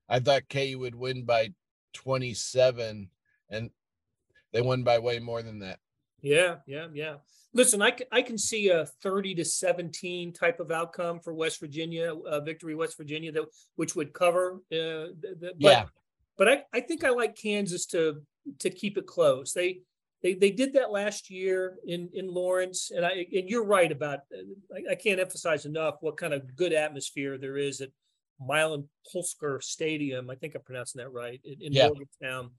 I 0.10 0.20
thought 0.20 0.50
KU 0.50 0.78
would 0.80 0.96
win 0.96 1.24
by 1.24 1.54
27 1.94 3.10
and 3.50 3.70
they 4.52 4.62
won 4.62 4.84
by 4.84 5.00
way 5.00 5.20
more 5.20 5.44
than 5.44 5.60
that. 5.60 5.80
Yeah, 6.22 6.58
yeah, 6.66 6.88
yeah. 6.94 7.16
Listen, 7.54 7.82
I, 7.82 7.96
I 8.12 8.22
can 8.22 8.38
see 8.38 8.70
a 8.70 8.86
30 8.86 9.36
to 9.36 9.46
17 9.46 10.34
type 10.34 10.60
of 10.60 10.72
outcome 10.72 11.20
for 11.20 11.34
West 11.34 11.60
Virginia, 11.60 12.14
uh, 12.14 12.42
victory 12.42 12.76
West 12.76 12.98
Virginia, 12.98 13.32
that 13.32 13.46
which 13.76 13.96
would 13.96 14.14
cover. 14.14 14.62
Uh, 14.72 15.16
the, 15.20 15.36
the, 15.40 15.52
but, 15.60 15.72
yeah. 15.72 15.86
But 16.38 16.48
I, 16.48 16.64
I 16.74 16.82
think 16.82 17.04
I 17.04 17.10
like 17.10 17.36
Kansas 17.36 17.86
to 17.88 18.22
to 18.60 18.70
keep 18.70 18.98
it 18.98 19.06
close. 19.06 19.54
They 19.54 19.82
they 20.22 20.34
they 20.34 20.52
did 20.52 20.74
that 20.74 20.92
last 20.92 21.30
year 21.30 21.78
in 21.86 22.10
in 22.14 22.28
Lawrence, 22.28 22.92
and 22.96 23.06
I 23.06 23.26
and 23.32 23.50
you're 23.50 23.66
right 23.66 23.92
about. 23.92 24.20
I, 24.74 24.92
I 24.92 24.96
can't 24.96 25.20
emphasize 25.20 25.66
enough 25.66 25.96
what 26.02 26.18
kind 26.18 26.34
of 26.34 26.56
good 26.56 26.74
atmosphere 26.74 27.38
there 27.38 27.58
is 27.58 27.82
at 27.82 27.90
Milan 28.40 28.88
Puskar 29.14 29.62
Stadium. 29.62 30.30
I 30.30 30.36
think 30.36 30.56
I'm 30.56 30.62
pronouncing 30.62 31.00
that 31.00 31.10
right 31.10 31.40
in, 31.44 31.62
in 31.62 31.74
yeah. 31.74 31.88
Morgantown 31.88 32.52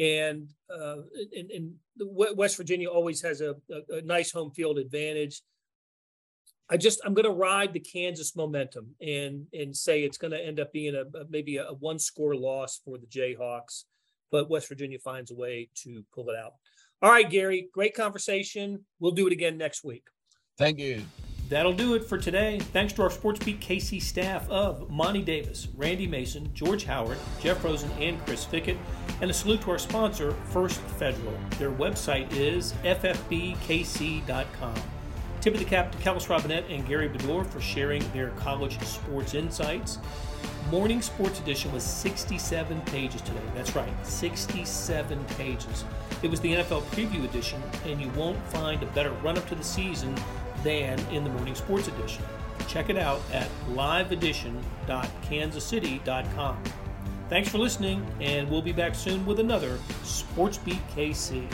and 0.00 0.48
uh, 0.74 0.96
and, 1.36 1.50
and 1.50 1.74
West 1.98 2.56
Virginia 2.56 2.88
always 2.88 3.20
has 3.22 3.42
a, 3.42 3.54
a, 3.70 3.98
a, 3.98 4.02
nice 4.02 4.32
home 4.32 4.50
field 4.50 4.78
advantage. 4.78 5.42
I 6.70 6.78
just 6.78 7.00
I'm 7.04 7.12
going 7.12 7.26
to 7.26 7.32
ride 7.32 7.74
the 7.74 7.80
Kansas 7.80 8.34
momentum 8.34 8.94
and 9.00 9.46
and 9.52 9.76
say 9.76 10.02
it's 10.02 10.16
going 10.16 10.30
to 10.30 10.42
end 10.42 10.58
up 10.58 10.72
being 10.72 10.94
a, 10.94 11.02
a 11.18 11.24
maybe 11.28 11.58
a, 11.58 11.64
one 11.78 11.98
score 11.98 12.34
loss 12.34 12.80
for 12.82 12.96
the 12.96 13.06
Jayhawks, 13.06 13.84
but 14.32 14.48
West 14.48 14.68
Virginia 14.68 14.98
finds 14.98 15.30
a 15.30 15.34
way 15.34 15.68
to 15.82 16.02
pull 16.14 16.30
it 16.30 16.36
out. 16.36 16.54
All 17.02 17.10
right, 17.10 17.28
Gary, 17.28 17.68
great 17.72 17.94
conversation. 17.94 18.84
We'll 18.98 19.12
do 19.12 19.26
it 19.26 19.32
again 19.32 19.56
next 19.56 19.84
week. 19.84 20.04
Thank 20.58 20.78
you. 20.78 21.02
That'll 21.48 21.72
do 21.72 21.94
it 21.94 22.04
for 22.04 22.18
today. 22.18 22.60
Thanks 22.72 22.92
to 22.92 23.02
our 23.02 23.08
SportsBeat 23.08 23.58
KC 23.58 24.00
staff 24.00 24.48
of 24.48 24.88
Monty 24.88 25.22
Davis, 25.22 25.66
Randy 25.76 26.06
Mason, 26.06 26.52
George 26.54 26.84
Howard, 26.84 27.18
Jeff 27.40 27.64
Rosen, 27.64 27.90
and 27.98 28.24
Chris 28.24 28.44
Fickett. 28.44 28.76
And 29.20 29.30
a 29.30 29.34
salute 29.34 29.62
to 29.62 29.72
our 29.72 29.78
sponsor, 29.78 30.32
First 30.50 30.80
Federal. 30.80 31.32
Their 31.58 31.72
website 31.72 32.30
is 32.32 32.74
ffbkc.com. 32.84 34.74
Tip 35.40 35.54
of 35.54 35.58
the 35.58 35.66
cap 35.66 35.90
to 35.90 35.98
Kellis 35.98 36.28
Robinett 36.28 36.72
and 36.72 36.86
Gary 36.86 37.08
Bedore 37.08 37.46
for 37.46 37.60
sharing 37.60 38.06
their 38.12 38.28
college 38.30 38.78
sports 38.82 39.34
insights. 39.34 39.98
Morning 40.68 41.00
Sports 41.02 41.40
Edition 41.40 41.72
was 41.72 41.82
67 41.82 42.80
pages 42.82 43.20
today. 43.22 43.40
That's 43.54 43.74
right, 43.74 43.90
67 44.06 45.24
pages. 45.36 45.84
It 46.22 46.30
was 46.30 46.38
the 46.40 46.54
NFL 46.54 46.82
Preview 46.92 47.24
Edition, 47.24 47.60
and 47.86 48.00
you 48.00 48.08
won't 48.10 48.38
find 48.48 48.80
a 48.82 48.86
better 48.86 49.10
run 49.22 49.38
up 49.38 49.48
to 49.48 49.54
the 49.54 49.64
season 49.64 50.14
than 50.62 50.98
in 51.10 51.24
the 51.24 51.30
Morning 51.30 51.54
Sports 51.54 51.88
Edition. 51.88 52.22
Check 52.68 52.90
it 52.90 52.98
out 52.98 53.22
at 53.32 53.48
liveedition.kansascity.com. 53.70 56.62
Thanks 57.28 57.48
for 57.48 57.58
listening, 57.58 58.06
and 58.20 58.48
we'll 58.50 58.62
be 58.62 58.72
back 58.72 58.94
soon 58.94 59.26
with 59.26 59.40
another 59.40 59.78
Sports 60.02 60.58
Beat 60.58 60.86
KC. 60.94 61.48